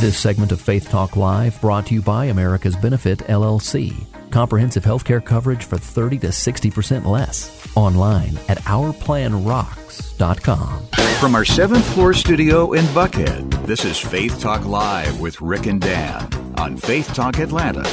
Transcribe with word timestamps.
This 0.00 0.18
segment 0.18 0.50
of 0.52 0.60
Faith 0.60 0.90
Talk 0.90 1.16
Live 1.16 1.58
brought 1.62 1.86
to 1.86 1.94
you 1.94 2.02
by 2.02 2.26
America's 2.26 2.76
Benefit 2.76 3.20
LLC. 3.20 3.94
Comprehensive 4.30 4.84
healthcare 4.84 5.24
coverage 5.24 5.64
for 5.64 5.78
30 5.78 6.18
to 6.18 6.26
60% 6.26 7.06
less. 7.06 7.66
Online 7.74 8.36
at 8.48 8.58
ourplanrocks.com. 8.58 10.86
From 11.20 11.34
our 11.34 11.44
seventh 11.46 11.86
floor 11.94 12.12
studio 12.12 12.72
in 12.72 12.84
Buckhead, 12.86 13.66
this 13.66 13.86
is 13.86 13.98
Faith 13.98 14.38
Talk 14.40 14.66
Live 14.66 15.20
with 15.20 15.40
Rick 15.40 15.64
and 15.66 15.80
Dan 15.80 16.28
on 16.58 16.76
Faith 16.76 17.14
Talk 17.14 17.38
Atlanta. 17.38 17.84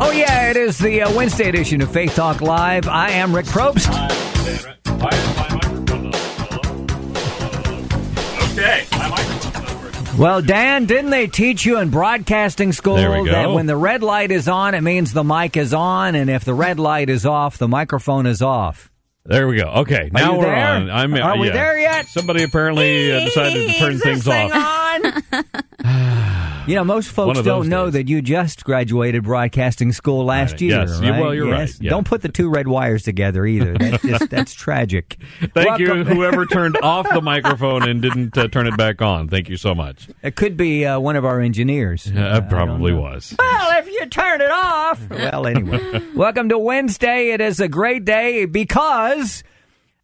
Oh, 0.00 0.10
yeah, 0.12 0.50
it 0.50 0.56
is 0.56 0.78
the 0.78 1.02
uh, 1.02 1.14
Wednesday 1.14 1.48
edition 1.48 1.80
of 1.82 1.92
Faith 1.92 2.16
Talk 2.16 2.40
Live. 2.40 2.88
I 2.88 3.10
am 3.10 3.32
Rick 3.32 3.46
Probst. 3.46 3.92
Well, 10.18 10.42
Dan, 10.42 10.84
didn't 10.84 11.10
they 11.10 11.26
teach 11.26 11.64
you 11.64 11.78
in 11.78 11.88
broadcasting 11.90 12.72
school 12.72 12.96
There 12.96 13.10
we 13.20 13.24
go. 13.24 13.32
that 13.32 13.50
when 13.52 13.66
the 13.66 13.76
red 13.76 14.02
light 14.02 14.30
is 14.30 14.46
on, 14.46 14.74
it 14.74 14.82
means 14.82 15.12
the 15.12 15.24
mic 15.24 15.56
is 15.56 15.72
on, 15.72 16.14
and 16.14 16.28
if 16.28 16.44
the 16.44 16.52
red 16.54 16.78
light 16.78 17.08
is 17.08 17.24
off, 17.24 17.56
the 17.56 17.66
microphone 17.68 18.26
is 18.26 18.42
off? 18.42 18.90
There 19.24 19.48
we 19.48 19.56
go. 19.56 19.68
Okay, 19.68 20.10
now 20.12 20.36
we're 20.38 20.44
there? 20.46 20.66
on. 20.68 20.90
I'm. 20.90 21.14
Are 21.14 21.38
we 21.38 21.48
there 21.48 21.78
yet? 21.78 22.06
Somebody 22.08 22.42
apparently 22.42 23.10
uh, 23.12 23.20
decided 23.24 23.68
to 23.70 23.78
turn 23.78 23.92
Is 23.92 24.02
things 24.02 24.24
thing 24.24 24.50
off. 24.52 25.24
on? 25.32 25.52
you 26.66 26.74
know, 26.74 26.84
most 26.84 27.10
folks 27.10 27.36
don't 27.38 27.44
those 27.44 27.68
know 27.68 27.90
that 27.90 28.08
you 28.08 28.22
just 28.22 28.64
graduated 28.64 29.24
broadcasting 29.24 29.92
school 29.92 30.24
last 30.24 30.52
Right. 30.52 30.60
year. 30.62 30.80
Yes. 30.80 31.00
Yeah, 31.02 31.10
right? 31.10 31.20
well, 31.20 31.34
you're 31.34 31.48
Yes. 31.48 31.58
right. 31.74 31.82
Yeah. 31.82 31.90
Don't 31.90 32.06
put 32.06 32.22
the 32.22 32.28
two 32.28 32.48
red 32.48 32.68
wires 32.68 33.02
together 33.02 33.44
either. 33.46 33.74
That's 33.78 34.02
just 34.02 34.30
that's 34.30 34.54
tragic. 34.54 35.16
Thank 35.54 35.78
you, 35.80 36.04
whoever 36.04 36.46
turned 36.52 36.76
off 36.82 37.08
the 37.12 37.20
microphone 37.22 37.88
and 37.88 38.00
didn't 38.00 38.36
uh, 38.38 38.48
turn 38.48 38.66
it 38.66 38.76
back 38.76 39.02
on. 39.02 39.28
Thank 39.28 39.48
you 39.48 39.56
so 39.56 39.74
much. 39.74 40.08
It 40.22 40.36
could 40.36 40.56
be 40.56 40.86
uh, 40.86 40.98
one 41.00 41.16
of 41.16 41.24
our 41.24 41.40
engineers. 41.40 42.06
Uh, 42.14 42.40
it 42.42 42.48
probably 42.48 42.92
I 42.92 42.96
was. 42.96 43.34
Well, 43.38 43.78
if 43.80 43.86
you 43.88 44.06
turn 44.06 44.40
it 44.40 44.50
off. 44.50 45.00
Well, 45.10 45.46
anyway. 45.46 46.02
Welcome 46.14 46.48
to 46.50 46.58
Wednesday. 46.58 47.30
It 47.30 47.40
is 47.40 47.60
a 47.60 47.68
great 47.68 48.04
day 48.04 48.44
because 48.44 49.42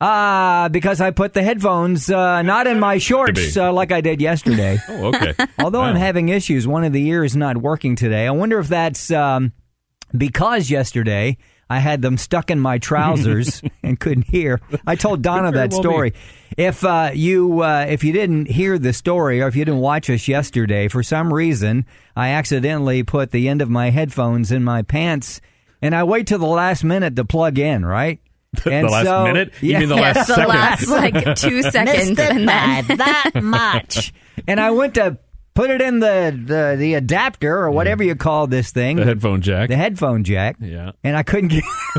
uh 0.01 0.69
because 0.69 1.01
I 1.01 1.11
put 1.11 1.35
the 1.35 1.43
headphones 1.43 2.09
uh 2.09 2.43
not 2.43 2.67
in 2.69 2.79
my 2.79 2.99
shorts 2.99 3.57
uh, 3.57 3.73
like 3.73 3.91
I 3.91 4.01
did 4.01 4.21
yesterday. 4.21 4.79
Oh, 4.89 5.07
okay. 5.09 5.35
Although 5.59 5.83
I'm 5.83 5.97
having 5.97 6.29
issues, 6.29 6.67
one 6.67 6.85
of 6.85 6.93
the 6.93 7.05
ears 7.07 7.35
not 7.37 7.57
working 7.57 7.97
today. 7.97 8.27
I 8.27 8.31
wonder 8.31 8.59
if 8.59 8.69
that's 8.69 9.11
um 9.11 9.53
because 10.17 10.71
yesterday 10.71 11.37
I 11.71 11.81
had 11.81 12.01
them 12.01 12.17
stuck 12.17 12.51
in 12.51 12.61
my 12.61 12.79
trousers 12.79 13.63
and 13.83 14.01
couldn't 14.01 14.27
hear. 14.27 14.61
I 14.87 14.97
told 14.97 15.23
Donna 15.23 15.53
that 15.53 15.73
well 15.73 15.83
story. 15.83 16.11
be. 16.11 16.17
If 16.57 16.85
uh, 16.85 17.11
you 17.15 17.63
uh, 17.63 17.87
if 17.89 18.03
you 18.05 18.13
didn't 18.13 18.47
hear 18.47 18.79
the 18.79 18.93
story 18.93 19.43
or 19.43 19.49
if 19.49 19.57
you 19.57 19.65
didn't 19.65 19.81
watch 19.81 20.09
us 20.11 20.27
yesterday, 20.27 20.89
for 20.89 21.03
some 21.03 21.33
reason 21.33 21.85
I 22.17 22.31
accidentally 22.31 23.03
put 23.03 23.31
the 23.31 23.49
end 23.49 23.63
of 23.63 23.69
my 23.69 23.91
headphones 23.91 24.51
in 24.51 24.65
my 24.65 24.83
pants, 24.83 25.41
and 25.83 25.95
I 25.95 26.05
wait 26.05 26.27
till 26.27 26.39
the 26.39 26.47
last 26.47 26.85
minute 26.85 27.17
to 27.17 27.25
plug 27.25 27.59
in. 27.59 27.85
Right. 27.85 28.21
And 28.67 28.87
the 28.87 28.93
last 28.93 29.07
so- 29.07 29.25
minute? 29.25 29.53
You 29.61 29.71
Yeah. 29.73 29.79
mean 29.81 29.89
the 29.89 29.97
last 29.97 30.27
the 30.29 30.35
second? 30.35 30.49
last 30.49 30.89
like 30.89 31.35
two 31.37 31.63
seconds, 31.71 32.09
Missed 32.11 32.21
it 32.21 32.37
and 32.37 32.47
by 32.47 32.85
then 32.87 32.99
that 32.99 33.31
much. 33.43 34.13
and 34.49 34.59
I 34.61 34.71
went 34.71 34.95
to 34.95 35.19
put 35.59 35.71
it 35.71 35.83
in 35.83 35.99
the, 35.99 36.41
the, 36.47 36.77
the 36.79 36.95
adapter 36.95 37.59
or 37.59 37.73
whatever 37.73 38.05
you 38.05 38.15
call 38.15 38.47
this 38.47 38.71
thing. 38.71 38.95
The 38.95 39.05
headphone 39.05 39.41
jack. 39.41 39.69
The 39.69 39.77
headphone 39.77 40.23
jack. 40.23 40.55
Yeah. 40.61 40.93
And 41.03 41.17
I 41.17 41.25
couldn't 41.25 41.49
get 41.49 41.65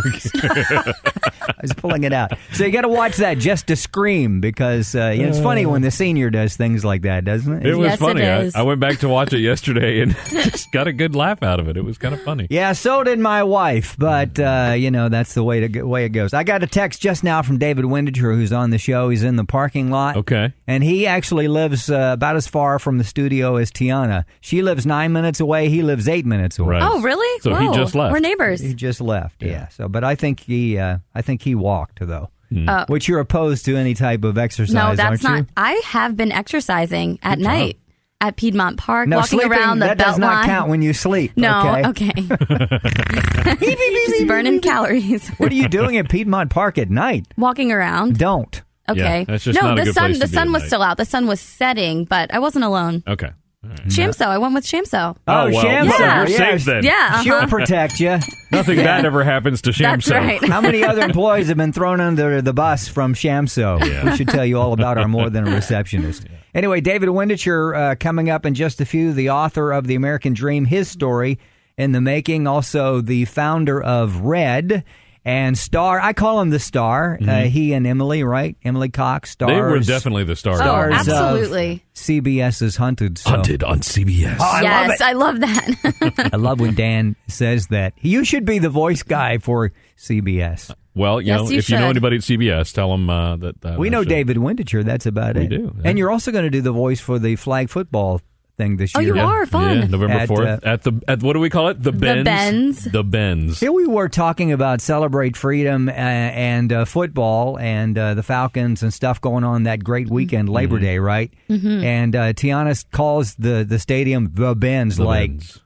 I 1.50 1.53
was 1.62 1.74
pulling 1.74 2.06
it 2.06 2.14
out. 2.14 2.31
So 2.53 2.64
you 2.64 2.72
got 2.72 2.81
to 2.81 2.88
watch 2.88 3.18
that 3.18 3.38
just 3.38 3.68
to 3.68 3.75
scream 3.75 4.40
because 4.40 4.96
uh, 4.96 5.09
you 5.09 5.24
know, 5.24 5.30
it's 5.30 5.40
funny 5.42 5.66
when 5.66 5.81
the 5.81 5.92
senior 5.92 6.30
does 6.30 6.56
things 6.56 6.86
like 6.86 7.02
that, 7.02 7.25
doesn't 7.25 7.52
it? 7.52 7.66
It 7.66 7.75
was 7.75 7.88
Yes, 7.88 7.96
it 7.96 8.00
funny. 8.00 8.25
I. 8.25 8.50
I 8.56 8.62
went 8.62 8.80
back 8.80 9.00
to 9.00 9.09
watch 9.09 9.34
it 9.34 9.40
yesterday 9.40 10.00
and 10.00 10.16
just 10.30 10.72
got 10.72 10.88
a 10.88 10.94
good 10.94 11.14
laugh 11.14 11.44
out 11.44 11.59
of 11.59 11.68
it. 11.68 11.75
It 11.75 11.84
was 11.84 11.98
kind 11.98 12.14
of 12.14 12.22
funny. 12.22 12.48
Yeah, 12.50 12.72
so 12.72 13.03
did 13.03 13.19
my 13.19 13.44
wife, 13.44 13.98
but 13.98 14.40
uh, 14.40 14.74
you 14.78 14.90
know 14.90 15.09
that's 15.09 15.34
the 15.34 15.44
way 15.44 15.68
to 15.68 15.84
way 15.84 16.06
it 16.06 16.09
goes. 16.09 16.34
I 16.34 16.44
got 16.44 16.64
a 16.64 16.68
text 16.68 17.02
just 17.02 17.25
now 17.25 17.42
from 17.42 17.58
David 17.58 17.84
Windecher, 17.84 18.36
who's 18.36 18.53
on 18.53 18.69
the 18.69 18.78
show. 18.78 19.09
He's 19.09 19.24
in 19.24 19.36
the 19.36 19.46
parking 19.46 19.90
lot. 19.90 20.16
Okay. 20.16 20.53
and 20.66 20.81
he 20.81 21.08
actually 21.08 21.50
lives 21.50 21.90
uh, 21.90 22.12
about 22.14 22.38
as 22.38 22.48
far 22.48 22.80
from 22.80 23.00
the 23.00 23.03
studio 23.03 23.49
as 23.58 23.72
Tiana. 23.72 24.26
She 24.42 24.62
lives 24.62 24.86
nine 24.86 25.12
minutes 25.14 25.40
away. 25.40 25.70
He 25.70 25.82
lives 25.84 26.08
eight 26.08 26.26
minutes 26.26 26.60
away. 26.60 26.76
Right. 26.76 26.84
oh 26.84 27.02
really? 27.02 27.40
So 27.42 27.54
he 27.56 27.70
just 27.74 27.96
left. 27.96 28.14
We're 28.14 28.20
neighbors. 28.20 28.60
He 28.62 28.74
just 28.74 29.02
left. 29.02 29.42
Yeah. 29.44 29.68
So, 29.70 29.88
but 29.88 30.04
I 30.04 30.16
think 30.16 30.40
he, 30.40 30.78
uh, 30.78 31.00
I 31.16 31.22
think 31.22 31.42
he 31.42 31.56
walked 31.56 32.00
though. 32.06 32.30
Hmm. 32.52 32.68
Uh, 32.68 32.86
Which 32.88 33.08
you're 33.08 33.20
opposed 33.20 33.66
to 33.66 33.76
any 33.76 33.94
type 33.94 34.24
of 34.24 34.38
exercise, 34.38 34.74
no, 34.74 34.82
aren't 34.86 34.98
that's 34.98 35.22
you? 35.24 35.30
not. 35.30 35.46
I 35.56 35.80
have 35.86 36.18
been 36.18 36.32
exercising 36.32 37.20
at 37.22 37.38
night 37.38 37.78
at 38.22 38.36
Piedmont 38.38 38.78
Park, 38.78 39.08
No, 39.08 39.18
walking 39.18 39.40
sleeping, 39.40 39.52
around 39.52 39.80
the 39.80 39.86
that 39.86 39.98
belt 40.00 40.10
does 40.10 40.18
not 40.18 40.34
line. 40.34 40.46
count 40.48 40.70
when 40.70 40.81
you 40.81 40.92
sleep. 40.94 41.31
no, 41.38 41.81
okay. 41.86 42.12
okay. 42.12 42.12
Just 44.08 44.28
burning 44.28 44.60
calories, 44.62 45.30
What 45.38 45.52
are 45.52 45.56
you 45.56 45.70
doing 45.70 45.98
at 45.98 46.10
Piedmont 46.10 46.50
Park 46.50 46.78
at 46.78 46.90
night? 46.90 47.28
walking 47.38 47.72
around. 47.72 48.18
Don't. 48.18 48.62
Okay. 48.89 49.19
Yeah, 49.19 49.23
that's 49.25 49.44
just 49.44 49.61
no, 49.61 49.69
not 49.69 49.77
a 49.79 49.81
the 49.81 49.85
good 49.85 49.95
sun. 49.95 50.05
place 50.11 50.19
The 50.19 50.27
sun 50.27 50.51
was 50.51 50.61
night. 50.63 50.67
still 50.67 50.81
out. 50.81 50.97
The 50.97 51.05
sun 51.05 51.27
was 51.27 51.39
setting, 51.39 52.05
but 52.05 52.33
I 52.33 52.39
wasn't 52.39 52.66
alone. 52.66 53.03
Okay. 53.07 53.29
All 53.61 53.69
right. 53.69 53.79
Shamso. 53.88 54.25
I 54.25 54.38
went 54.38 54.53
with 54.53 54.66
Shamso. 54.66 55.17
Oh, 55.27 55.50
well, 55.51 55.51
Shamso. 55.66 56.00
Yeah. 56.00 56.19
we're 56.22 56.27
safe 56.27 56.63
then. 56.63 56.83
Yeah. 56.85 56.91
uh-huh. 57.11 57.23
She'll 57.23 57.47
protect 57.47 58.00
you. 58.00 58.17
Nothing 58.51 58.77
bad 58.77 59.05
ever 59.05 59.23
happens 59.23 59.61
to 59.63 59.72
Shamso. 59.72 59.81
That's 60.05 60.11
right. 60.11 60.44
How 60.45 60.61
many 60.61 60.81
other 60.83 61.01
employees 61.05 61.50
have 61.50 61.57
been 61.57 61.73
thrown 61.73 62.00
under 62.00 62.41
the 62.41 62.53
bus 62.53 62.88
from 62.88 63.13
Shamso? 63.13 63.85
Yeah. 63.85 64.05
We 64.11 64.16
should 64.16 64.29
tell 64.29 64.45
you 64.45 64.57
all 64.59 64.72
about 64.72 64.97
our 64.97 65.09
more 65.09 65.29
than 65.29 65.45
a 65.45 65.51
receptionist. 65.56 66.25
Anyway, 66.56 66.79
David 66.79 67.09
Windecher 67.09 67.91
uh, 67.91 67.95
coming 67.95 68.29
up 68.29 68.45
in 68.45 68.53
just 68.53 68.79
a 68.79 68.85
few, 68.85 69.11
the 69.11 69.29
author 69.31 69.73
of 69.73 69.88
The 69.88 69.95
American 69.95 70.33
Dream, 70.33 70.63
his 70.63 70.88
story 70.89 71.38
in 71.77 71.91
the 71.91 72.01
making, 72.01 72.47
also 72.47 73.01
the 73.01 73.25
founder 73.25 73.81
of 73.83 74.21
Red 74.21 74.85
and 75.29 75.56
Star. 75.56 76.00
I 76.00 76.13
call 76.13 76.41
him 76.41 76.50
the 76.50 76.59
Star. 76.59 77.19
Uh, 77.22 77.41
he 77.41 77.73
and 77.73 77.85
Emily, 77.85 78.23
right? 78.23 78.57
Emily 78.63 78.90
Cox, 78.90 79.29
stars. 79.29 79.51
Mm-hmm. 79.51 79.63
They 79.63 79.72
were 79.72 79.79
definitely 79.79 80.23
the 80.23 80.35
stars. 80.35 80.59
Oh, 80.59 80.63
stars 80.63 80.94
of 80.94 81.00
absolutely. 81.13 81.85
CBS's 81.94 82.75
Hunted. 82.75 83.19
So. 83.19 83.29
Hunted 83.29 83.63
on 83.63 83.81
CBS. 83.81 84.39
I 84.39 84.62
love 84.62 84.88
yes, 84.88 85.01
it. 85.01 85.03
I 85.03 85.12
love 85.13 85.39
that. 85.41 86.29
I 86.34 86.38
love 86.38 86.59
when 86.59 86.73
Dan 86.73 87.16
says 87.28 87.68
that. 87.68 87.94
You 88.01 88.25
should 88.25 88.44
be 88.45 88.57
the 88.57 88.69
voice 88.72 89.03
guy 89.03 89.38
for 89.38 89.72
CBS. 89.97 90.73
Well, 90.95 91.22
you 91.22 91.28
Yes, 91.28 91.39
know, 91.44 91.50
you 91.51 91.57
if 91.59 91.69
you 91.69 91.78
know 91.78 91.89
anybody 91.89 92.16
at 92.16 92.23
CBS, 92.23 92.73
tell 92.73 92.89
them 92.91 93.09
uh, 93.09 93.38
that. 93.38 93.63
Uh, 93.63 93.75
We 93.78 93.91
know 93.91 94.01
should- 94.01 94.09
David 94.09 94.38
Windecher. 94.38 94.84
That's 94.84 95.06
about 95.06 95.35
We 95.35 95.44
it. 95.44 95.50
do, 95.50 95.73
yeah. 95.75 95.89
And 95.89 96.00
you're 96.00 96.09
also 96.09 96.31
going 96.31 96.45
to 96.45 96.50
do 96.50 96.62
the 96.62 96.72
voice 96.72 97.00
for 97.00 97.19
the 97.19 97.35
flag 97.35 97.69
football 97.69 98.19
thing 98.59 98.78
this 98.78 98.92
Oh, 98.96 99.00
year. 99.00 99.16
you 99.16 99.22
are 99.22 99.46
fun. 99.47 99.78
Yeah, 99.80 99.86
November 99.88 100.14
At, 100.14 100.28
fourth 100.28 100.47
uh, 100.47 100.59
at 100.64 100.84
the 100.84 101.02
at 101.08 101.24
what 101.24 101.34
do 101.34 101.40
we 101.40 101.50
call 101.50 101.70
it? 101.70 101.81
The 101.81 101.92
Benz. 101.92 102.25
Benz. 102.25 102.84
The 102.84 103.03
Benz. 103.03 103.59
Here 103.59 103.72
we 103.72 103.88
were 103.88 104.09
talking 104.09 104.52
about 104.52 104.81
celebrate 104.81 105.36
freedom 105.36 105.90
uh, 105.90 105.94
and 105.94 106.72
uh, 106.72 106.86
football 106.86 107.58
and 107.58 107.98
uh, 107.98 108.14
the 108.14 108.22
Falcons 108.24 108.84
and 108.84 108.94
stuff 108.94 109.19
going 109.22 109.44
on 109.44 109.64
that 109.64 109.84
great 109.84 110.09
weekend, 110.09 110.50
Labor 110.50 110.75
Mm-hmm. 110.75 110.84
Day, 110.86 111.00
right? 111.00 111.34
Mm-hmm. 111.50 111.84
And 111.84 112.16
uh, 112.16 112.34
Tiana 112.34 112.86
calls 112.92 113.34
the 113.36 113.66
the 113.68 113.80
stadium 113.80 114.30
the 114.33 114.54
Benz, 114.56 114.98
The 114.98 115.06
like 115.06 115.31
Benz. 115.31 115.60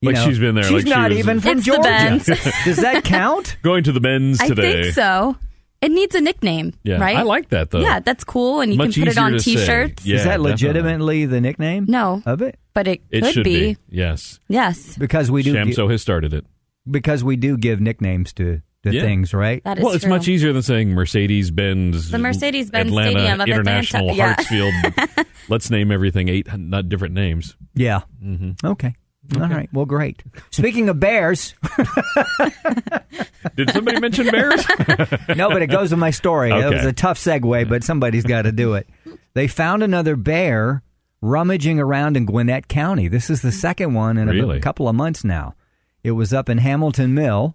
you 0.00 0.08
Like 0.08 0.16
know, 0.16 0.24
she's 0.26 0.38
been 0.38 0.54
there, 0.54 0.64
She's 0.64 0.72
like 0.72 0.84
she 0.86 0.90
not 0.90 1.10
was- 1.10 1.18
even 1.18 1.40
from 1.40 1.58
It's 1.58 1.66
the 1.66 1.72
Georgia. 1.72 1.82
Benz. 1.82 2.26
Does 2.64 2.76
that 2.78 3.04
count? 3.04 3.56
Going 3.62 3.84
to 3.84 3.92
the 3.92 4.00
Benz 4.00 4.40
I 4.40 4.48
today. 4.48 4.82
think 4.84 4.94
so. 4.94 5.36
It 5.80 5.92
needs 5.92 6.14
a 6.16 6.20
nickname, 6.20 6.72
Yeah, 6.82 6.96
right? 6.98 7.16
I 7.16 7.22
like 7.22 7.50
that 7.50 7.70
though. 7.70 7.78
Yeah, 7.80 8.00
that's 8.00 8.24
cool, 8.24 8.60
and 8.60 8.72
you 8.72 8.78
Much 8.78 8.94
can 8.94 9.04
put 9.04 9.12
it 9.12 9.18
on. 9.18 9.38
T-shirts. 9.38 10.04
Yeah, 10.04 10.16
Is 10.16 10.24
that 10.24 10.30
definitely. 10.30 10.50
legitimately 10.50 11.26
the 11.26 11.40
nickname? 11.40 11.86
No. 11.88 12.20
of 12.26 12.42
it 12.42 12.58
But 12.74 12.88
it, 12.88 13.02
It 13.10 13.22
could 13.22 13.32
should 13.34 13.44
be. 13.44 13.76
Yes. 13.88 14.40
Yes, 14.48 14.96
because 14.98 15.30
we 15.30 15.42
do 15.44 15.52
gi- 15.64 15.74
has 15.88 16.02
started 16.02 16.34
it. 16.34 16.44
because 16.90 17.22
we 17.22 17.36
do 17.36 17.56
give 17.56 17.80
nicknames 17.80 18.32
to, 18.34 18.60
the 18.82 18.92
Yeah. 18.94 19.02
things, 19.02 19.32
right? 19.34 19.62
that 19.64 19.78
is 19.78 19.84
well, 19.84 19.92
it's 19.94 20.02
true. 20.04 20.10
much 20.10 20.26
easier 20.28 20.52
than 20.52 20.62
saying 20.62 20.90
Mercedes 20.90 21.50
Benz. 21.50 22.10
The 22.10 22.18
Mercedes-Benz 22.18 22.90
Stadium 22.92 23.40
of 23.40 23.48
International 23.48 24.10
Atlanta. 24.10 24.16
Yeah. 24.16 24.34
Hartsfield. 24.34 25.26
Let's 25.48 25.70
name 25.70 25.90
everything 25.92 26.28
eight 26.28 26.46
not 26.56 26.88
different 26.88 27.14
names. 27.14 27.56
Yeah. 27.74 28.00
Mm-hmm. 28.24 28.66
Okay. 28.66 28.94
All 29.36 29.48
right. 29.48 29.68
Well, 29.72 29.84
great. 29.84 30.22
Speaking 30.50 30.88
of 30.88 30.98
bears, 30.98 31.54
Did 33.56 33.70
somebody 33.70 34.00
mention 34.00 34.26
bears? 34.30 34.64
no, 35.36 35.50
but 35.50 35.62
it 35.62 35.68
goes 35.68 35.90
with 35.90 35.98
my 35.98 36.10
story. 36.10 36.50
It 36.50 36.74
was 36.74 36.84
a 36.84 36.92
tough 36.92 37.18
segue, 37.18 37.68
but 37.68 37.84
somebody's 37.84 38.24
got 38.24 38.42
to 38.42 38.52
do 38.52 38.74
it. 38.74 38.88
They 39.34 39.48
found 39.48 39.82
another 39.82 40.16
bear 40.16 40.82
rummaging 41.20 41.80
around 41.80 42.16
in 42.16 42.24
Gwinnett 42.26 42.68
County. 42.68 43.08
This 43.08 43.30
is 43.30 43.42
the 43.42 43.52
second 43.52 43.94
one 43.94 44.16
in 44.18 44.28
a 44.28 44.60
couple 44.60 44.88
of 44.88 44.94
months 44.94 45.24
now. 45.24 45.54
It 46.02 46.12
was 46.12 46.32
up 46.32 46.48
in 46.48 46.58
Hamilton 46.58 47.14
Mill, 47.14 47.54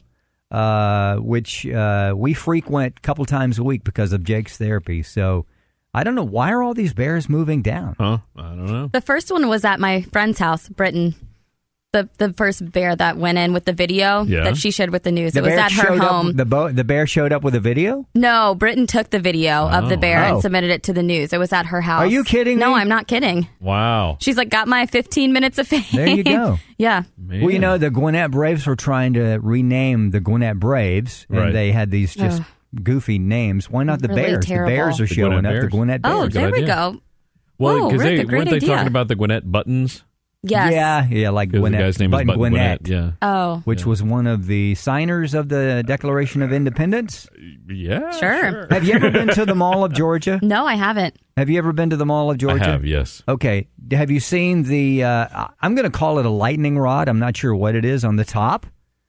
uh, 0.51 1.15
which 1.17 1.65
uh, 1.65 2.13
we 2.15 2.33
frequent 2.33 2.95
a 2.97 3.01
couple 3.01 3.25
times 3.25 3.57
a 3.57 3.63
week 3.63 3.83
because 3.83 4.13
of 4.13 4.23
Jake's 4.23 4.57
therapy. 4.57 5.01
So 5.01 5.45
I 5.93 6.03
don't 6.03 6.15
know 6.15 6.23
why 6.23 6.51
are 6.51 6.61
all 6.61 6.73
these 6.73 6.93
bears 6.93 7.29
moving 7.29 7.61
down. 7.61 7.95
Huh? 7.99 8.17
I 8.35 8.41
don't 8.49 8.65
know. 8.65 8.87
The 8.87 9.01
first 9.01 9.31
one 9.31 9.47
was 9.47 9.63
at 9.63 9.79
my 9.79 10.01
friend's 10.01 10.39
house, 10.39 10.67
Britain. 10.69 11.15
The 11.93 12.09
the 12.17 12.33
first 12.33 12.71
bear 12.71 12.95
that 12.95 13.17
went 13.17 13.37
in 13.37 13.53
with 13.53 13.65
the 13.65 13.71
video 13.71 14.23
Yeah. 14.23 14.45
that 14.45 14.57
she 14.57 14.71
shared 14.71 14.89
with 14.89 15.03
the 15.03 15.11
news. 15.11 15.33
The 15.33 15.39
it 15.39 15.43
was 15.43 15.49
bear 15.51 15.59
at 15.59 15.71
her 15.73 15.95
home. 15.95 16.29
Up, 16.29 16.35
the, 16.35 16.45
bo- 16.45 16.71
the 16.71 16.83
bear 16.83 17.05
showed 17.05 17.31
up 17.31 17.43
with 17.43 17.53
a 17.53 17.59
video. 17.59 18.07
no, 18.15 18.55
Britain 18.55 18.87
took 18.87 19.11
the 19.11 19.19
video 19.19 19.69
of 19.69 19.89
the 19.89 19.95
oh. 19.95 19.99
bear 19.99 20.23
Oh. 20.25 20.33
and 20.33 20.41
submitted 20.41 20.71
it 20.71 20.81
to 20.83 20.93
the 20.93 21.03
news. 21.03 21.33
It 21.33 21.37
was 21.37 21.53
at 21.53 21.67
her 21.67 21.81
house. 21.81 22.01
Are 22.01 22.07
you 22.07 22.23
kidding 22.23 22.57
No, 22.57 22.69
me? 22.73 22.81
I'm 22.81 22.89
not 22.89 23.05
kidding. 23.07 23.47
Wow. 23.59 24.17
She's 24.19 24.37
like, 24.37 24.49
got 24.49 24.67
my 24.67 24.87
15 24.87 25.31
minutes 25.33 25.59
of 25.59 25.67
fame. 25.67 25.83
There 25.93 26.07
you 26.09 26.23
go. 26.23 26.57
yeah. 26.79 27.03
Man. 27.15 27.41
Well, 27.41 27.51
you 27.51 27.59
know, 27.59 27.77
the 27.77 27.91
Gwinnett 27.91 28.31
Braves 28.31 28.65
were 28.65 28.75
trying 28.75 29.13
to 29.13 29.37
rename 29.37 30.09
the 30.09 30.19
Gwinnett 30.19 30.59
Braves, 30.59 31.27
and 31.29 31.37
Right. 31.37 31.53
they 31.53 31.71
had 31.71 31.91
these 31.91 32.15
just 32.15 32.41
goofy 32.81 33.19
names. 33.19 33.69
Why 33.69 33.83
not 33.83 34.01
the 34.01 34.07
Really 34.07 34.21
Bears? 34.23 34.45
terrible. 34.45 34.71
The 34.71 34.75
Bears 34.77 34.99
are 34.99 35.05
The 35.05 35.13
showing 35.13 35.31
Gwinnett 35.33 35.55
up. 35.57 35.61
The 35.61 35.67
Gwinnett 35.69 36.01
oh, 36.03 36.09
Bears. 36.09 36.17
Oh, 36.17 36.23
good 36.23 36.33
there 36.33 36.51
we 36.51 36.57
idea. 36.63 36.65
go. 36.67 37.01
Well, 37.59 37.89
because 37.91 38.01
they 38.03 38.25
weren't 38.25 38.49
they 38.49 38.55
idea. 38.55 38.67
talking 38.69 38.87
about 38.87 39.07
the 39.09 39.15
Gwinnett 39.15 39.49
buttons? 39.51 40.03
Yes. 40.45 40.73
Yeah, 40.73 41.07
yeah, 41.09 41.29
like 41.29 41.51
'Cause 41.51 41.61
Gwinnett. 41.61 41.79
the 41.79 41.83
guy's 41.85 41.99
name 41.99 42.11
Button 42.11 42.29
is 42.29 42.35
Button 42.37 42.51
Gwinnett, 42.51 42.87
Yeah. 42.87 43.11
Oh, 43.21 43.61
which 43.63 43.85
was 43.85 44.03
one 44.03 44.27
of 44.27 44.45
the 44.47 44.75
signers 44.75 45.33
of 45.33 45.47
the 45.47 45.83
Declaration 45.87 46.41
of 46.41 46.51
Independence. 46.51 47.29
Yeah. 47.67 48.11
Sure. 48.11 48.67
Have 48.69 48.83
you 48.83 48.93
ever 48.95 49.09
been 49.09 49.29
to 49.29 49.45
the 49.45 49.55
Mall 49.55 49.85
of 49.85 49.93
Georgia? 49.93 50.39
no, 50.43 50.65
I 50.65 50.75
haven't. 50.75 51.15
Have 51.37 51.49
you 51.49 51.57
ever 51.57 51.71
been 51.71 51.89
to 51.91 51.95
the 51.97 52.05
Mall 52.05 52.29
of 52.29 52.35
I 52.35 52.37
Georgia? 52.37 52.63
have. 52.65 52.85
Yes. 52.85 53.23
Okay. 53.27 53.67
Have 53.91 54.11
you 54.11 54.19
seen 54.19 54.63
the? 54.63 55.03
Uh, 55.03 55.47
I'm 55.61 55.75
going 55.75 55.89
to 55.89 55.97
call 55.97 56.19
it 56.19 56.25
a 56.25 56.29
lightning 56.29 56.77
rod. 56.77 57.07
I'm 57.07 57.19
not 57.19 57.37
sure 57.37 57.55
what 57.55 57.73
it 57.75 57.85
is 57.85 58.03
on 58.03 58.17
the 58.17 58.25
top. 58.25 58.65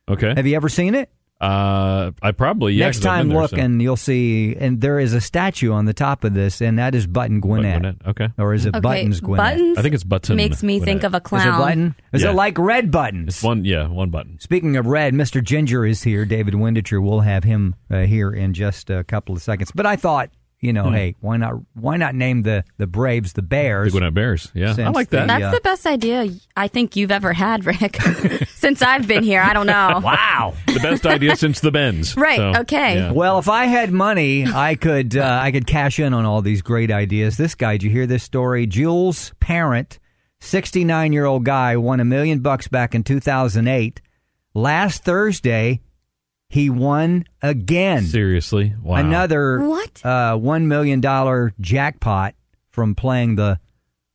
Okay. 0.08 0.34
Have 0.36 0.46
you 0.46 0.54
ever 0.54 0.68
seen 0.68 0.94
it? 0.94 1.10
Uh, 1.44 2.12
I 2.22 2.32
probably 2.32 2.74
yeah, 2.74 2.86
Next 2.86 2.98
'cause 2.98 3.06
I've 3.06 3.16
time, 3.18 3.28
there, 3.28 3.40
look 3.42 3.50
so- 3.50 3.56
and 3.56 3.82
you'll 3.82 3.96
see. 3.96 4.56
And 4.58 4.80
there 4.80 4.98
is 4.98 5.12
a 5.14 5.20
statue 5.20 5.72
on 5.72 5.84
the 5.84 5.92
top 5.92 6.24
of 6.24 6.32
this, 6.34 6.60
and 6.62 6.78
that 6.78 6.94
is 6.94 7.06
Button 7.06 7.40
Button 7.40 7.40
Gwinnett. 7.40 7.80
Gwinnett. 7.82 7.96
Okay. 8.06 8.28
Or 8.38 8.54
is 8.54 8.66
it 8.66 8.70
Okay, 8.70 8.80
Buttons 8.80 9.20
Gwinnett? 9.20 9.44
Buttons 9.58 9.78
I 9.78 9.82
think 9.82 9.94
it's 9.94 10.04
Button. 10.04 10.36
makes 10.36 10.62
me 10.62 10.78
Gwinnett. 10.78 10.86
think 10.86 11.04
of 11.04 11.14
a 11.14 11.18
Is 11.18 11.22
clown. 11.22 11.48
it 11.48 11.58
Button? 11.58 11.94
Is 12.12 12.22
Yeah. 12.22 12.30
it 12.30 12.34
like 12.34 12.58
red 12.58 12.90
buttons? 12.90 13.28
It's 13.28 13.42
one. 13.42 13.64
Yeah, 13.64 13.88
one 13.88 14.10
button. 14.10 14.38
Speaking 14.40 14.76
of 14.76 14.86
red, 14.86 15.14
Mr. 15.14 15.42
Ginger 15.42 15.84
is 15.86 16.02
here. 16.02 16.24
David 16.24 16.54
Windecher. 16.54 17.02
We'll 17.02 17.20
have 17.20 17.44
him 17.44 17.74
uh, 17.90 18.00
here 18.02 18.30
in 18.30 18.54
just 18.54 18.90
a 18.90 19.04
couple 19.04 19.34
of 19.34 19.42
seconds. 19.42 19.70
But 19.74 19.86
I 19.86 19.96
thought, 19.96 20.30
you 20.64 20.72
know, 20.72 20.90
hey, 20.90 21.14
why 21.20 21.36
not? 21.36 21.54
Why 21.74 21.96
not 21.96 22.14
name 22.14 22.42
the 22.42 22.64
the 22.78 22.86
Braves 22.86 23.34
the 23.34 23.42
Bears? 23.42 23.92
The 23.92 24.00
Bears? 24.00 24.10
Gwinnett 24.10 24.14
Bears. 24.14 24.50
Yeah, 24.54 24.74
I 24.78 24.90
like 24.90 25.10
that. 25.10 25.20
the- 25.22 25.26
That's 25.26 25.40
Yeah. 25.42 25.50
the 25.50 25.60
best 25.60 25.86
idea 25.86 26.28
I 26.56 26.68
think 26.68 26.96
you've 26.96 27.10
ever 27.10 27.32
had, 27.32 27.66
Rick. 27.66 27.96
Since 28.54 28.80
I've 28.82 29.06
been 29.06 29.22
here, 29.22 29.42
I 29.42 29.52
don't 29.52 29.66
know. 29.66 30.00
Wow. 30.02 30.54
the 30.66 30.80
best 30.80 31.04
idea 31.06 31.36
since 31.36 31.60
the 31.60 31.70
Benz. 31.70 32.16
Right, 32.24 32.36
So, 32.38 32.60
okay. 32.62 32.96
yeah. 32.96 33.12
Well, 33.12 33.38
if 33.38 33.48
I 33.48 33.66
had 33.66 33.92
money, 33.92 34.46
I 34.46 34.74
could 34.74 35.16
uh, 35.16 35.38
I 35.42 35.52
could 35.52 35.66
cash 35.66 35.98
in 35.98 36.14
on 36.14 36.24
all 36.24 36.40
these 36.42 36.62
great 36.62 36.90
ideas. 36.90 37.36
This 37.36 37.54
guy, 37.54 37.72
did 37.74 37.82
you 37.82 37.90
hear 37.90 38.06
this 38.06 38.22
story? 38.22 38.66
Jules 38.66 39.32
Parent, 39.40 39.98
69 40.40 41.12
year 41.12 41.26
old 41.26 41.44
guy, 41.44 41.76
won 41.76 42.00
a 42.00 42.04
million 42.04 42.40
bucks 42.40 42.68
back 42.68 42.94
in 42.94 43.02
2008. 43.04 44.00
Last 44.54 45.04
Thursday, 45.04 45.80
he 46.54 46.70
won 46.70 47.24
again. 47.42 48.04
Seriously. 48.04 48.74
Wow. 48.80 48.96
Another 48.96 49.58
What? 49.60 50.04
uh, 50.06 50.36
one 50.36 50.68
million 50.68 51.00
dollar 51.00 51.52
jackpot 51.60 52.34
from 52.70 52.94
playing 52.94 53.34
the 53.34 53.58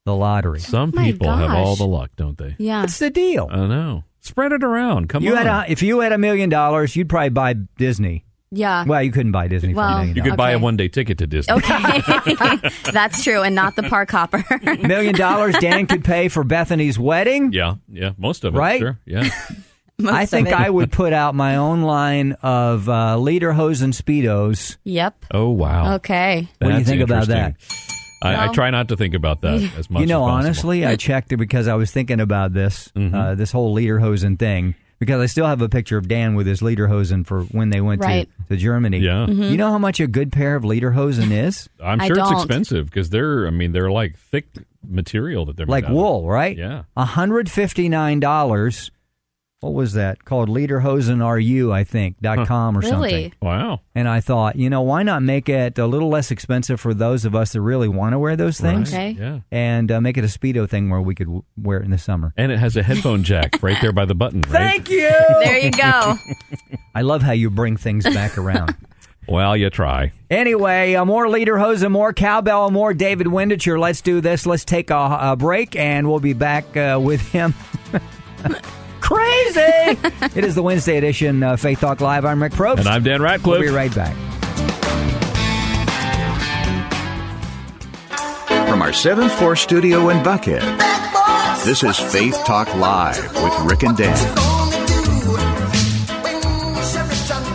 the 0.06 0.16
lottery. 0.16 0.60
Some 0.62 0.92
My 0.96 1.04
people 1.12 1.30
have 1.36 1.52
all 1.52 1.76
the 1.76 1.86
luck, 1.86 2.12
don't 2.16 2.38
they? 2.38 2.56
Yeah. 2.58 2.82
What's 2.82 2.98
the 3.00 3.10
deal? 3.10 3.48
I 3.52 3.68
know. 3.68 4.04
Spread 4.22 4.54
it 4.54 4.64
around. 4.64 5.10
Come 5.10 5.24
you 5.24 5.32
on. 5.36 5.46
had 5.46 5.68
a, 5.68 5.72
if 5.72 5.82
you 5.84 6.00
had 6.00 6.12
a 6.14 6.18
million 6.18 6.50
dollars, 6.50 6.96
you'd 6.96 7.10
probably 7.10 7.30
buy 7.30 7.54
Disney. 7.78 8.26
Yeah. 8.52 8.86
Well, 8.86 9.04
you 9.04 9.12
couldn't 9.12 9.32
buy 9.34 9.48
Disney 9.48 9.74
for 9.74 9.82
a 9.82 9.84
Well, 9.84 9.98
million 10.00 10.16
you 10.16 10.22
dollars. 10.24 10.32
could 10.32 10.38
buy 10.38 10.52
a 10.52 10.60
one 10.60 10.78
day 10.78 10.88
ticket 10.88 11.18
to 11.20 11.28
Disney. 11.28 11.54
Okay. 11.56 12.70
That's 12.92 13.24
true, 13.24 13.42
and 13.44 13.54
not 13.54 13.76
the 13.76 13.84
park 13.84 14.10
hopper. 14.10 14.44
million 14.82 15.14
dollars 15.14 15.56
Dan 15.60 15.86
could 15.86 16.04
pay 16.04 16.30
for 16.30 16.44
Bethany's 16.44 16.98
wedding. 16.98 17.52
Yeah, 17.54 17.76
yeah, 17.92 18.14
most 18.18 18.44
of 18.46 18.56
it. 18.56 18.58
Right? 18.58 18.80
Sure. 18.80 18.98
Yeah. 19.06 19.30
Most 20.04 20.14
I 20.14 20.26
think. 20.26 20.48
I 20.50 20.70
would 20.70 20.92
put 20.92 21.14
out 21.14 21.36
my 21.36 21.58
own 21.58 21.82
line 21.82 22.34
of 22.42 22.88
uh, 22.90 23.18
leader 23.18 23.52
hose 23.54 23.82
and 23.82 23.94
speedos. 23.94 24.78
Yep. 24.86 25.26
Oh 25.32 25.50
wow. 25.50 25.96
Okay. 25.96 26.48
What 26.60 26.68
do 26.68 26.74
you 26.74 26.80
That's 26.80 26.90
think 26.90 27.02
about 27.02 27.28
that? 27.28 27.48
interesting. 27.56 27.96
I, 28.22 28.34
I 28.34 28.46
Well- 28.46 28.54
try 28.54 28.70
not 28.70 28.88
to 28.90 28.98
think 28.98 29.14
about 29.14 29.42
that 29.42 29.62
as 29.78 29.90
much. 29.90 30.02
you 30.02 30.08
know, 30.08 30.24
as 30.26 30.30
possible. 30.32 30.46
honestly, 30.48 30.86
I 30.86 30.96
checked 31.08 31.32
it 31.34 31.38
because 31.38 31.68
I 31.68 31.76
was 31.76 31.92
thinking 31.92 32.20
about 32.20 32.54
this, 32.54 32.90
Mm-hmm. 32.96 33.16
uh, 33.16 33.36
this 33.36 33.52
whole 33.52 33.76
lederhosen 33.76 34.38
thing. 34.40 34.76
Because 35.00 35.22
I 35.22 35.28
still 35.28 35.46
have 35.46 35.62
a 35.62 35.70
picture 35.70 35.98
of 35.98 36.10
Dan 36.10 36.36
with 36.36 36.46
his 36.46 36.60
lederhosen 36.60 37.26
for 37.26 37.44
when 37.44 37.70
they 37.70 37.80
went 37.80 38.02
Right. 38.02 38.28
to, 38.50 38.56
to 38.56 38.58
Germany. 38.58 38.98
Yeah. 39.00 39.28
You 39.28 39.56
know 39.56 39.72
how 39.72 39.78
much 39.78 40.02
a 40.02 40.08
good 40.08 40.30
pair 40.34 40.58
of 40.58 40.64
lederhosen 40.64 41.32
is? 41.32 41.70
I'm 41.82 42.02
I 42.02 42.08
sure 42.08 42.20
it's 42.20 42.30
don't. 42.30 42.36
expensive 42.36 42.88
because 42.88 43.10
they're. 43.10 43.48
I 43.48 43.50
mean, 43.50 43.72
they're 43.72 43.90
like 43.92 44.18
thick 44.18 44.48
material 44.86 45.46
that 45.46 45.56
they're 45.56 45.66
made 45.68 45.72
like 45.72 45.84
out 45.86 45.92
of. 45.92 45.96
wool, 45.96 46.28
right? 46.28 46.58
Yeah. 46.58 46.84
hundred 46.98 47.50
fifty 47.50 47.88
nine 47.88 48.20
dollars. 48.20 48.92
What 49.62 49.74
was 49.74 49.92
that 49.94 50.24
called? 50.24 50.48
Leaderhosenru, 50.48 51.74
I 51.74 51.84
think 51.84 52.22
dot 52.22 52.48
com 52.48 52.78
or 52.78 52.82
something. 52.82 53.02
Really? 53.02 53.24
something. 53.24 53.38
Wow. 53.42 53.82
And 53.94 54.08
I 54.08 54.22
thought, 54.22 54.56
you 54.56 54.70
know, 54.70 54.82
why 54.84 55.04
not 55.04 55.22
make 55.22 55.50
it 55.50 55.78
a 55.78 55.86
little 55.86 56.08
less 56.08 56.32
expensive 56.32 56.80
for 56.80 56.94
those 56.94 57.26
of 57.26 57.36
us 57.36 57.52
that 57.52 57.60
really 57.62 57.90
want 57.90 58.14
to 58.14 58.20
wear 58.20 58.38
those 58.38 58.58
things, 58.58 58.94
Okay. 58.94 59.18
Yeah. 59.20 59.40
and 59.52 59.92
uh, 59.92 60.00
make 60.00 60.18
it 60.18 60.24
a 60.24 60.28
speedo 60.28 60.70
thing 60.70 60.90
where 60.90 61.02
we 61.02 61.14
could 61.14 61.28
w- 61.28 61.44
wear 61.58 61.80
it 61.82 61.84
in 61.84 61.92
the 61.92 61.98
summer. 61.98 62.34
And 62.38 62.54
it 62.54 62.60
has 62.60 62.78
a 62.78 62.84
headphone 62.84 63.24
jack 63.24 63.58
right 63.62 63.76
there 63.82 63.92
by 63.92 64.06
the 64.06 64.16
button. 64.16 64.42
Right? 64.44 64.52
Thank 64.86 64.90
you. 64.90 65.10
There 65.44 65.58
you 65.60 65.72
go. 65.72 66.16
I 66.96 67.02
love 67.02 67.22
how 67.22 67.34
you 67.34 67.50
bring 67.50 67.76
things 67.76 68.06
back 68.06 68.38
around. 68.38 68.76
Well, 69.28 69.56
you 69.56 69.70
try. 69.70 70.12
Anyway, 70.32 70.96
uh, 70.96 71.06
more 71.06 71.28
Lederhosen, 71.28 71.92
more 71.92 72.14
cowbell, 72.14 72.72
more 72.72 72.96
David 72.96 73.28
Windecher. 73.28 73.80
Let's 73.80 74.02
do 74.02 74.22
this. 74.22 74.48
Let's 74.48 74.66
take 74.66 74.90
a, 74.90 75.18
a 75.22 75.36
break, 75.36 75.76
and 75.76 76.10
we'll 76.10 76.20
be 76.20 76.34
back 76.34 76.76
uh, 76.76 77.00
with 77.00 77.22
him. 77.30 77.54
Crazy! 79.02 79.60
it 80.36 80.44
is 80.44 80.56
the 80.56 80.64
Wednesday 80.64 80.98
edition 80.98 81.44
of 81.44 81.60
Faith 81.60 81.80
Talk 81.80 82.02
Live. 82.02 82.26
I'm 82.26 82.42
Rick 82.42 82.54
Probst. 82.54 82.80
And 82.80 82.88
I'm 82.88 83.04
Dan 83.04 83.22
Ratcliffe. 83.22 83.60
We'll 83.60 83.70
be 83.70 83.76
right 83.76 83.94
back. 83.94 84.16
From 88.68 88.82
our 88.82 88.94
seventh 88.94 89.32
floor 89.34 89.56
studio 89.56 90.10
in 90.10 90.18
Buckhead, 90.20 90.62
this 91.66 91.84
is 91.84 91.98
Faith 91.98 92.38
Talk 92.46 92.74
Live 92.76 93.34
with 93.44 93.72
Rick 93.72 93.84
and 93.84 93.98
Dan. 93.98 94.59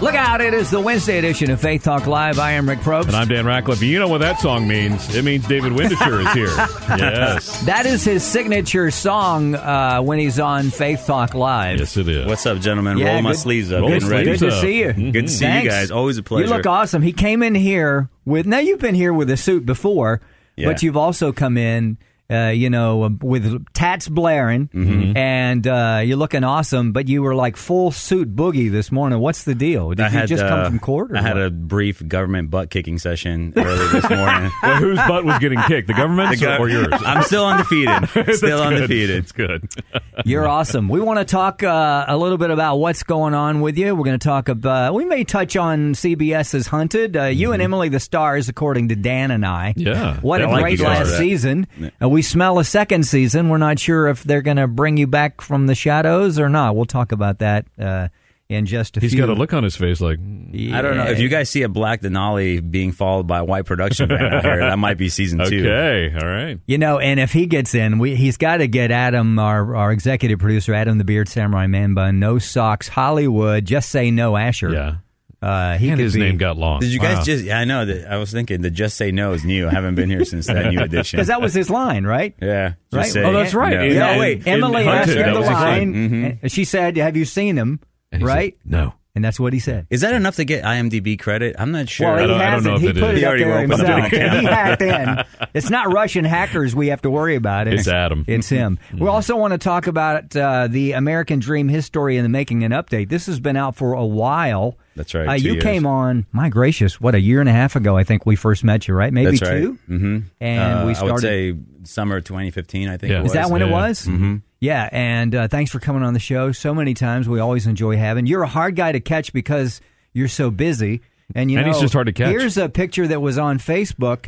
Look 0.04 0.14
out, 0.16 0.42
it 0.42 0.52
is 0.52 0.70
the 0.70 0.80
Wednesday 0.80 1.16
edition 1.16 1.50
of 1.50 1.62
Faith 1.62 1.82
Talk 1.82 2.06
Live. 2.06 2.38
I 2.38 2.50
am 2.52 2.68
Rick 2.68 2.80
Probst. 2.80 3.06
And 3.06 3.16
I'm 3.16 3.26
Dan 3.26 3.46
Ratcliffe. 3.46 3.80
You 3.82 3.98
know 3.98 4.06
what 4.06 4.18
that 4.18 4.38
song 4.38 4.68
means? 4.68 5.14
It 5.14 5.24
means 5.24 5.46
David 5.48 5.72
Windecher 5.72 6.26
is 6.26 6.32
here. 6.34 6.98
Yes. 6.98 7.64
that 7.64 7.86
is 7.86 8.04
his 8.04 8.22
signature 8.22 8.90
song 8.90 9.54
uh, 9.54 10.02
when 10.02 10.18
he's 10.18 10.38
on 10.38 10.68
Faith 10.68 11.04
Talk 11.06 11.32
Live. 11.32 11.78
Yes, 11.78 11.96
it 11.96 12.06
is. 12.06 12.26
What's 12.26 12.44
up, 12.44 12.58
gentlemen? 12.60 12.98
Yeah, 12.98 13.06
Rolling 13.08 13.24
my 13.24 13.30
good- 13.32 13.38
sleeves 13.38 13.72
up, 13.72 13.80
Roll 13.80 13.88
getting 13.88 14.08
the 14.08 14.14
ready. 14.14 14.30
Good 14.36 14.40
to 14.40 14.60
see 14.60 14.78
you. 14.80 14.92
Good 14.92 15.26
to 15.26 15.28
see 15.32 15.38
Thanks. 15.46 15.64
you 15.64 15.70
guys. 15.70 15.90
Always 15.90 16.18
a 16.18 16.22
pleasure. 16.22 16.48
You 16.48 16.54
look 16.54 16.66
awesome. 16.66 17.00
He 17.00 17.14
came 17.14 17.42
in 17.42 17.54
here 17.54 18.10
with. 18.26 18.44
Now 18.44 18.58
you've 18.58 18.80
been 18.80 18.94
here 18.94 19.14
with 19.14 19.30
a 19.30 19.38
suit 19.38 19.64
before, 19.64 20.20
Yeah. 20.56 20.66
but 20.68 20.82
you've 20.82 20.98
also 20.98 21.32
come 21.32 21.56
in. 21.56 21.96
Uh, 22.30 22.46
you 22.54 22.70
know, 22.70 23.18
with 23.20 23.66
tats 23.74 24.08
blaring, 24.08 24.68
Mm-hmm. 24.68 25.14
and 25.14 25.66
uh, 25.66 26.00
you're 26.02 26.16
looking 26.16 26.42
awesome. 26.42 26.92
But 26.92 27.06
you 27.06 27.20
were 27.22 27.34
like 27.34 27.54
full 27.54 27.90
suit 27.92 28.34
boogie 28.34 28.70
this 28.72 28.90
morning. 28.90 29.18
What's 29.18 29.44
the 29.44 29.54
deal? 29.54 29.90
Did 29.90 30.00
I 30.00 30.04
you 30.06 30.10
had, 30.20 30.28
just 30.28 30.42
come 30.42 30.60
uh, 30.60 30.64
from 30.70 30.78
court? 30.78 31.12
Or 31.12 31.18
I 31.18 31.20
had 31.20 31.36
a 31.36 31.50
brief 31.50 32.06
government 32.08 32.50
butt 32.50 32.70
kicking 32.70 32.98
session 32.98 33.52
earlier 33.54 33.88
this 34.00 34.08
morning. 34.08 34.50
Well, 34.62 34.76
whose 34.76 34.96
butt 34.96 35.26
was 35.26 35.38
getting 35.38 35.60
kicked? 35.64 35.86
The 35.88 35.92
government's 35.92 36.40
The 36.40 36.46
gov- 36.46 36.60
or 36.60 36.70
yours? 36.70 36.88
I'm 36.92 37.22
still 37.24 37.44
undefeated. 37.46 38.08
Still 38.36 38.58
good. 38.58 38.60
undefeated. 38.74 39.16
It's 39.18 39.32
good. 39.32 39.68
You're 40.24 40.48
awesome. 40.48 40.88
We 40.88 41.00
want 41.00 41.18
to 41.18 41.26
talk 41.26 41.62
uh, 41.62 42.06
a 42.08 42.16
little 42.16 42.38
bit 42.38 42.50
about 42.50 42.76
what's 42.76 43.02
going 43.02 43.34
on 43.34 43.60
with 43.60 43.76
you. 43.76 43.94
We're 43.94 44.04
going 44.04 44.18
to 44.18 44.26
talk 44.26 44.48
about. 44.48 44.94
We 44.94 45.04
may 45.04 45.24
touch 45.24 45.56
on 45.56 45.92
CBS's 45.92 46.66
Hunted. 46.68 47.16
Uh, 47.18 47.24
you 47.24 47.52
and 47.52 47.60
Emily 47.60 47.90
the 47.90 48.00
Stars, 48.00 48.48
according 48.48 48.88
to 48.88 48.96
Dan 48.96 49.30
and 49.30 49.44
I. 49.44 49.74
Mm-hmm. 49.76 49.86
Yeah. 49.88 50.20
What 50.20 50.40
I 50.40 50.44
a 50.44 50.48
like 50.48 50.62
great 50.62 50.80
last 50.80 51.18
season. 51.18 51.66
Uh, 52.02 52.08
we 52.14 52.22
smell 52.22 52.58
a 52.58 52.64
second 52.64 53.04
season. 53.06 53.48
We're 53.48 53.58
not 53.58 53.78
sure 53.78 54.06
if 54.08 54.22
they're 54.24 54.40
going 54.42 54.56
to 54.56 54.66
bring 54.68 54.96
you 54.96 55.06
back 55.06 55.40
from 55.40 55.66
the 55.66 55.74
shadows 55.74 56.38
or 56.38 56.48
not. 56.48 56.76
We'll 56.76 56.84
talk 56.86 57.12
about 57.12 57.40
that 57.40 57.66
uh, 57.78 58.08
in 58.48 58.66
just 58.66 58.96
a 58.96 59.00
He's 59.00 59.10
few. 59.12 59.20
got 59.20 59.28
a 59.28 59.34
look 59.34 59.52
on 59.52 59.64
his 59.64 59.74
face 59.74 60.00
like, 60.00 60.18
mm, 60.18 60.72
I 60.72 60.80
don't 60.80 60.96
know 60.96 61.06
if 61.06 61.18
you 61.18 61.28
guys 61.28 61.50
see 61.50 61.62
a 61.62 61.68
black 61.68 62.02
Denali 62.02 62.60
being 62.70 62.92
followed 62.92 63.26
by 63.26 63.38
a 63.38 63.44
white 63.44 63.64
production 63.64 64.08
brand 64.08 64.32
out 64.34 64.44
here. 64.44 64.58
That 64.60 64.78
might 64.78 64.96
be 64.96 65.08
season 65.08 65.40
two. 65.48 65.66
okay, 65.68 66.14
all 66.16 66.26
right. 66.28 66.60
You 66.66 66.78
know, 66.78 66.98
and 66.98 67.18
if 67.18 67.32
he 67.32 67.46
gets 67.46 67.74
in, 67.74 67.98
we, 67.98 68.14
he's 68.16 68.36
got 68.36 68.58
to 68.58 68.68
get 68.68 68.90
Adam, 68.90 69.38
our, 69.38 69.74
our 69.74 69.90
executive 69.92 70.38
producer, 70.38 70.72
Adam 70.74 70.98
the 70.98 71.04
Beard 71.04 71.28
Samurai 71.28 71.66
Man 71.66 71.94
Bun, 71.94 72.20
No 72.20 72.38
Socks, 72.38 72.86
Hollywood, 72.88 73.64
Just 73.64 73.88
Say 73.90 74.10
No 74.10 74.36
Asher. 74.36 74.72
Yeah. 74.72 74.96
Uh, 75.42 75.76
he 75.78 75.88
and 75.90 76.00
his 76.00 76.14
be- 76.14 76.20
name 76.20 76.36
got 76.38 76.56
long. 76.56 76.80
Did 76.80 76.90
you 76.92 76.98
guys 76.98 77.18
Wow. 77.18 77.24
just? 77.24 77.44
Yeah, 77.44 77.58
I 77.58 77.64
know 77.64 77.84
that. 77.84 78.10
I 78.10 78.16
was 78.16 78.30
thinking 78.32 78.62
the 78.62 78.70
"Just 78.70 78.96
Say 78.96 79.10
No" 79.12 79.32
is 79.32 79.44
new. 79.44 79.68
I 79.68 79.70
haven't 79.72 79.94
been 79.94 80.08
here 80.10 80.24
since 80.24 80.46
that 80.46 80.72
new 80.72 80.80
edition. 80.82 81.16
because 81.18 81.28
that 81.28 81.40
was 81.42 81.52
his 81.54 81.68
line, 81.70 82.04
right? 82.04 82.34
yeah, 82.40 82.74
Right? 82.92 83.06
say 83.06 83.22
Oh, 83.22 83.32
that's 83.32 83.54
right. 83.54 83.74
no. 83.76 83.84
In- 83.84 83.92
Yeah, 83.94 84.12
in- 84.12 84.18
wait. 84.20 84.38
in 84.46 84.48
Emily 84.54 84.84
Hunted, 84.84 85.00
asked 85.00 85.08
that 85.14 85.26
him 85.28 85.34
the 85.34 85.40
was 85.40 85.48
his 85.48 85.56
line. 85.58 85.94
Mhm. 85.94 86.38
and 86.42 86.52
She 86.52 86.64
said, 86.64 86.96
"Have 86.96 87.16
you 87.16 87.24
seen 87.24 87.56
him?" 87.56 87.80
And 88.12 88.22
he 88.22 88.26
said, 88.28 88.34
right? 88.34 88.56
no. 88.64 88.94
And 89.16 89.24
that's 89.24 89.38
what 89.38 89.52
he 89.52 89.60
said. 89.60 89.86
Is 89.90 90.00
that 90.00 90.12
enough 90.12 90.34
to 90.36 90.44
get 90.44 90.64
IMDb 90.64 91.16
credit? 91.16 91.54
I'm 91.56 91.70
not 91.70 91.88
sure. 91.88 92.08
Well, 92.08 92.16
I 92.18 92.20
he 92.22 92.26
don't- 92.26 92.40
I 92.40 92.44
don't 92.46 92.52
hasn't. 92.52 92.66
know 92.66 92.74
if 92.74 92.80
he 92.82 92.88
it 92.88 92.94
put 93.00 93.10
is. 93.14 93.16
it 93.16 93.18
He 93.18 93.24
up 93.24 93.38
there 93.38 93.60
himself. 93.60 94.10
he 94.10 94.44
hacked 94.44 94.82
in. 94.82 95.24
It's 95.54 95.70
not 95.70 95.92
Russian 95.92 96.24
hackers 96.24 96.74
we 96.74 96.88
have 96.88 97.00
to 97.02 97.10
worry 97.10 97.36
about. 97.36 97.68
It's 97.68 97.86
Adam. 97.86 98.24
It's 98.26 98.48
him. 98.48 98.76
We 98.92 99.06
also 99.06 99.36
want 99.36 99.52
to 99.52 99.58
talk 99.58 99.86
about 99.86 100.34
uh, 100.34 100.66
the 100.68 100.92
American 100.92 101.38
Dream 101.38 101.68
history 101.68 102.16
in 102.16 102.24
the 102.24 102.28
making 102.28 102.64
an 102.64 102.72
update. 102.72 103.08
This 103.08 103.26
has 103.26 103.38
been 103.38 103.56
out 103.56 103.76
for 103.76 103.92
a 103.92 104.04
while. 104.04 104.78
That's 104.96 105.12
right, 105.14 105.28
Uh, 105.28 105.32
you 105.32 105.52
years. 105.54 105.62
came 105.64 105.86
on. 105.86 106.24
My 106.32 106.48
gracious, 106.48 107.00
what 107.00 107.14
a 107.14 107.20
year 107.20 107.40
and 107.40 107.48
a 107.48 107.52
half 107.52 107.74
ago? 107.76 107.96
I 107.96 108.04
think 108.04 108.24
we 108.26 108.36
first 108.36 108.62
met 108.62 108.86
you, 108.86 108.94
right? 108.94 109.12
Maybe 109.12 109.36
That's 109.36 109.42
right. 109.50 109.60
two. 109.62 109.78
Mm-hmm. 109.88 110.18
And 110.40 110.86
we 110.86 110.90
I 110.90 110.94
started. 110.94 111.12
would 111.14 111.20
say 111.22 111.54
summer 111.82 112.20
2015. 112.20 112.88
I 112.88 112.96
think. 112.96 113.10
Yeah. 113.12 113.24
Is 113.24 113.32
that 113.32 113.50
when 113.50 113.62
it 113.62 113.70
was? 113.70 114.06
Mm-hmm. 114.06 114.36
Yeah, 114.60 114.88
and 114.92 115.34
uh, 115.34 115.48
thanks 115.48 115.70
for 115.70 115.78
coming 115.80 116.02
on 116.02 116.14
the 116.14 116.20
show 116.20 116.52
so 116.52 116.74
many 116.74 116.94
times. 116.94 117.28
We 117.28 117.38
always 117.40 117.66
enjoy 117.66 117.96
having. 117.98 118.26
You're 118.26 118.44
a 118.44 118.48
hard 118.48 118.76
guy 118.76 118.92
to 118.92 119.00
catch 119.00 119.32
because 119.32 119.80
you're 120.14 120.28
so 120.28 120.50
busy, 120.50 121.02
and 121.34 121.50
you 121.50 121.58
And 121.58 121.66
know 121.66 121.72
he's 121.72 121.82
just 121.82 121.92
hard 121.92 122.06
to 122.06 122.12
catch. 122.12 122.28
Here's 122.30 122.56
a 122.56 122.68
picture 122.68 123.06
that 123.08 123.20
was 123.20 123.36
on 123.36 123.58
Facebook. 123.58 124.26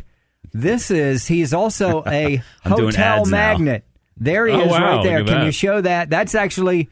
This 0.53 0.91
is 0.91 1.25
he's 1.27 1.53
also 1.53 2.03
a 2.07 2.41
hotel 2.63 2.89
ads 3.19 3.31
now. 3.31 3.37
magnet. 3.37 3.83
There 4.19 4.45
he 4.47 4.53
Oh, 4.53 4.61
is, 4.61 4.71
wow, 4.71 4.95
right 4.97 5.03
there. 5.03 5.17
Can 5.23 5.25
that. 5.27 5.45
you 5.45 5.51
show 5.51 5.81
that? 5.81 6.09
That's 6.09 6.35
actually 6.35 6.81
uh, 6.83 6.89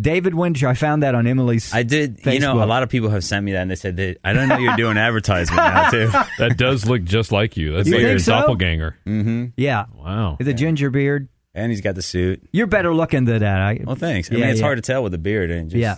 David 0.00 0.34
Winter. 0.34 0.66
I 0.68 0.74
found 0.74 1.02
that 1.02 1.14
on 1.14 1.26
Emily's. 1.26 1.72
I 1.74 1.82
did. 1.82 2.20
You 2.24 2.40
know, 2.40 2.62
a 2.62 2.64
lot 2.64 2.82
of 2.82 2.88
people 2.88 3.10
have 3.10 3.22
sent 3.24 3.44
me 3.44 3.52
that, 3.52 3.62
and 3.62 3.70
they 3.70 3.74
said 3.76 3.96
that 3.98 4.16
I 4.24 4.32
don't 4.32 4.48
know 4.48 4.56
you're 4.58 4.76
doing 4.76 4.96
advertisement 5.08 5.56
now 5.62 5.90
too. 5.90 6.10
That 6.38 6.56
does 6.56 6.86
look 6.86 7.04
just 7.04 7.32
like 7.32 7.56
you. 7.56 7.72
That's 7.74 7.88
You 7.88 7.94
like 7.94 8.00
think 8.02 8.10
your 8.10 8.18
so? 8.20 8.32
doppelganger. 8.32 8.96
yeah, 9.56 9.84
Wow. 9.94 10.36
with 10.38 10.48
a 10.48 10.54
ginger 10.54 10.90
beard. 10.90 11.28
And 11.54 11.72
he's 11.72 11.80
got 11.80 11.96
the 11.96 12.02
suit. 12.02 12.48
You're 12.52 12.68
better 12.68 12.94
looking 12.94 13.24
than 13.24 13.40
that. 13.40 13.60
I, 13.60 13.80
Well, 13.82 13.96
thanks. 13.96 14.30
I 14.30 14.34
Yeah, 14.36 14.40
mean, 14.42 14.50
it's 14.50 14.60
yeah. 14.60 14.66
hard 14.66 14.78
to 14.78 14.82
tell 14.82 15.02
with 15.02 15.10
the 15.12 15.18
beard 15.18 15.50
and 15.50 15.68
just. 15.70 15.80
Yeah, 15.80 15.96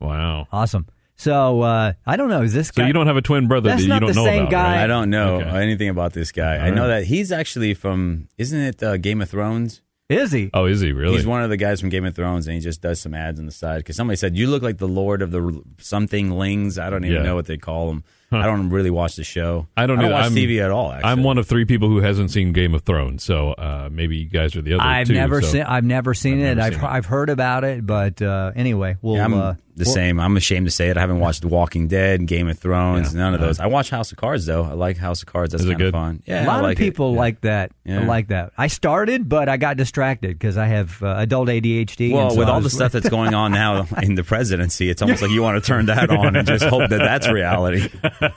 Wow. 0.00 0.46
awesome. 0.52 0.86
So 1.16 1.62
uh, 1.62 1.92
I 2.06 2.16
don't 2.16 2.28
know. 2.28 2.42
Is 2.42 2.52
this 2.54 2.68
So 2.74 2.86
you 2.86 2.92
don't 2.92 3.06
have 3.08 3.16
a 3.16 3.22
twin 3.22 3.48
brother 3.48 3.70
That's 3.70 3.80
that 3.82 3.86
you 3.86 3.88
not 3.92 4.00
don't 4.00 4.10
the 4.10 4.14
know 4.14 4.24
same 4.24 4.42
about, 4.42 4.50
guy. 4.52 4.76
right? 4.76 4.84
I 4.84 4.86
don't 4.86 5.10
know 5.10 5.40
Okay. 5.40 5.50
anything 5.62 5.88
about 5.88 6.12
this 6.12 6.30
guy. 6.32 6.56
I 6.58 6.70
know 6.70 6.82
right. 6.82 7.00
that 7.00 7.04
he's 7.06 7.32
actually 7.32 7.74
from. 7.74 8.28
Isn't 8.38 8.60
it 8.60 8.82
uh, 8.82 8.96
Game 8.98 9.20
of 9.20 9.28
Thrones? 9.28 9.82
Is 10.10 10.32
he? 10.32 10.50
Oh, 10.52 10.64
is 10.66 10.80
he 10.80 10.92
really? 10.92 11.16
He's 11.16 11.26
one 11.26 11.42
of 11.42 11.50
the 11.50 11.56
guys 11.56 11.80
from 11.80 11.88
Game 11.88 12.04
of 12.04 12.14
Thrones, 12.16 12.46
and 12.48 12.54
he 12.54 12.60
just 12.60 12.82
does 12.82 13.00
some 13.00 13.14
ads 13.14 13.38
on 13.38 13.46
the 13.46 13.52
side. 13.52 13.78
Because 13.78 13.94
somebody 13.96 14.16
said 14.16 14.36
you 14.36 14.48
look 14.48 14.62
like 14.62 14.78
the 14.78 14.88
Lord 14.88 15.22
of 15.22 15.30
the 15.30 15.62
something 15.78 16.32
lings. 16.32 16.78
I 16.78 16.90
don't 16.90 17.04
even 17.04 17.18
Yeah. 17.18 17.22
know 17.22 17.36
what 17.36 17.46
they 17.46 17.56
call 17.56 17.86
them. 17.88 18.02
I 18.32 18.46
don't 18.46 18.70
really 18.70 18.90
watch 18.90 19.16
the 19.16 19.24
show. 19.24 19.66
I 19.76 19.86
don't, 19.86 19.98
I 19.98 20.02
don't 20.02 20.12
watch 20.12 20.26
I'm, 20.26 20.34
TV 20.34 20.62
at 20.62 20.70
all. 20.70 20.92
Actually. 20.92 21.10
I'm 21.10 21.22
one 21.24 21.36
of 21.38 21.48
three 21.48 21.64
people 21.64 21.88
who 21.88 21.98
hasn't 22.00 22.30
seen 22.30 22.52
Game 22.52 22.74
of 22.74 22.82
Thrones, 22.82 23.24
so 23.24 23.50
uh, 23.52 23.88
maybe 23.90 24.16
you 24.18 24.26
guys 24.28 24.54
are 24.56 24.62
the 24.62 24.74
other 24.74 24.82
I've 24.84 25.08
two. 25.08 25.14
never 25.14 25.42
so- 25.42 25.48
seen. 25.48 25.62
I've 25.62 25.84
never 25.84 26.14
seen 26.14 26.34
I've 26.34 26.52
it. 26.52 26.54
never 26.54 26.60
I've 26.66 26.74
seen 26.74 26.84
it. 26.84 26.88
I've 26.88 27.06
heard 27.06 27.30
about 27.30 27.64
it, 27.64 27.84
but 27.84 28.22
uh, 28.22 28.52
anyway, 28.54 28.96
we'll. 29.02 29.16
Yeah, 29.16 29.24
I'm 29.24 29.34
uh, 29.34 29.52
the 29.74 29.84
we'll- 29.84 29.94
same. 29.94 30.20
I'm 30.20 30.36
ashamed 30.36 30.66
to 30.66 30.70
say 30.70 30.90
it. 30.90 30.96
I 30.96 31.00
haven't 31.00 31.18
watched 31.20 31.42
The 31.42 31.48
Walking 31.48 31.88
Dead, 31.88 32.26
Game 32.26 32.48
of 32.48 32.58
Thrones, 32.58 33.12
Yeah. 33.14 33.20
none 33.20 33.34
of 33.34 33.40
Yeah. 33.40 33.46
those. 33.48 33.58
I 33.60 33.66
watch 33.66 33.90
House 33.90 34.12
of 34.12 34.18
Cards 34.18 34.46
though. 34.46 34.62
I 34.64 34.74
like 34.74 34.96
House 34.96 35.22
of 35.22 35.26
Cards. 35.26 35.50
That's 35.52 35.62
Is 35.64 35.68
kind 35.70 35.80
of 35.80 35.86
good? 35.86 35.92
fun. 35.92 36.22
Yeah, 36.26 36.44
a 36.44 36.46
lot 36.46 36.62
like 36.62 36.76
of 36.76 36.78
people 36.78 37.14
it. 37.14 37.16
like 37.18 37.40
that. 37.40 37.72
Yeah. 37.84 38.06
like 38.06 38.28
that. 38.28 38.52
I 38.56 38.68
started, 38.68 39.28
but 39.28 39.48
I 39.48 39.56
got 39.56 39.76
distracted 39.76 40.38
because 40.38 40.56
I 40.56 40.66
have 40.66 41.02
uh, 41.02 41.14
adult 41.18 41.48
ADHD. 41.48 42.12
Well, 42.12 42.30
so 42.30 42.38
with 42.38 42.48
all 42.48 42.60
the 42.60 42.70
stuff 42.70 42.92
that's 42.92 43.08
going 43.08 43.34
on 43.34 43.50
now 43.52 43.86
in 44.02 44.14
the 44.14 44.22
presidency, 44.22 44.88
it's 44.88 45.02
almost 45.02 45.22
like 45.22 45.32
you 45.32 45.42
want 45.42 45.62
to 45.62 45.66
turn 45.66 45.86
that 45.86 46.10
on 46.10 46.36
and 46.36 46.46
just 46.46 46.64
hope 46.64 46.88
that 46.90 46.98
that's 46.98 47.28
reality. 47.32 47.88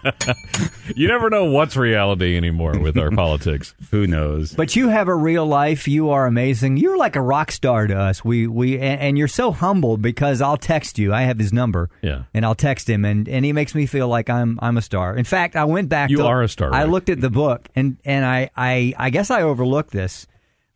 You 0.96 1.08
never 1.08 1.30
know 1.30 1.46
what's 1.46 1.78
reality 1.78 2.36
anymore 2.36 2.78
with 2.78 2.98
our 2.98 3.10
politics. 3.10 3.74
Who 3.92 4.06
knows? 4.06 4.54
But 4.54 4.76
you 4.76 4.90
have 4.90 5.08
a 5.08 5.16
real 5.16 5.46
life. 5.46 5.88
You 5.88 6.10
are 6.10 6.26
amazing. 6.26 6.78
You're 6.78 6.98
like 6.98 7.16
a 7.16 7.22
rock 7.22 7.52
star 7.52 7.88
to 7.88 7.98
us. 7.98 8.24
We 8.24 8.48
we 8.48 8.78
and, 8.80 9.00
and 9.00 9.18
you're 9.18 9.30
so 9.30 9.52
humble 9.52 9.98
because 9.98 10.42
I'll 10.42 10.58
text 10.58 11.00
you. 11.00 11.14
I 11.14 11.22
have 11.24 11.40
his 11.40 11.54
number. 11.54 11.90
Yeah. 12.02 12.24
And 12.34 12.46
I'll 12.46 12.56
text 12.56 12.90
him, 12.90 13.06
and, 13.06 13.28
and 13.30 13.46
he 13.46 13.54
makes 13.54 13.74
me 13.74 13.86
feel 13.86 14.08
like 14.08 14.30
I'm 14.30 14.60
I'm 14.62 14.78
a 14.78 14.82
star. 14.82 15.16
In 15.16 15.24
fact, 15.24 15.56
I 15.56 15.64
went 15.64 15.90
back. 15.90 16.10
You 16.10 16.18
to, 16.18 16.26
are 16.26 16.44
a 16.44 16.50
star, 16.50 16.74
I 16.74 16.82
Rick. 16.82 16.92
looked 16.92 17.10
at 17.10 17.22
the 17.22 17.30
book, 17.30 17.68
and 17.76 17.98
and 18.04 18.26
I 18.26 18.50
I 18.56 18.94
I 18.98 19.10
guess 19.10 19.32
I 19.32 19.42
overlooked 19.44 19.92
this, 19.92 20.28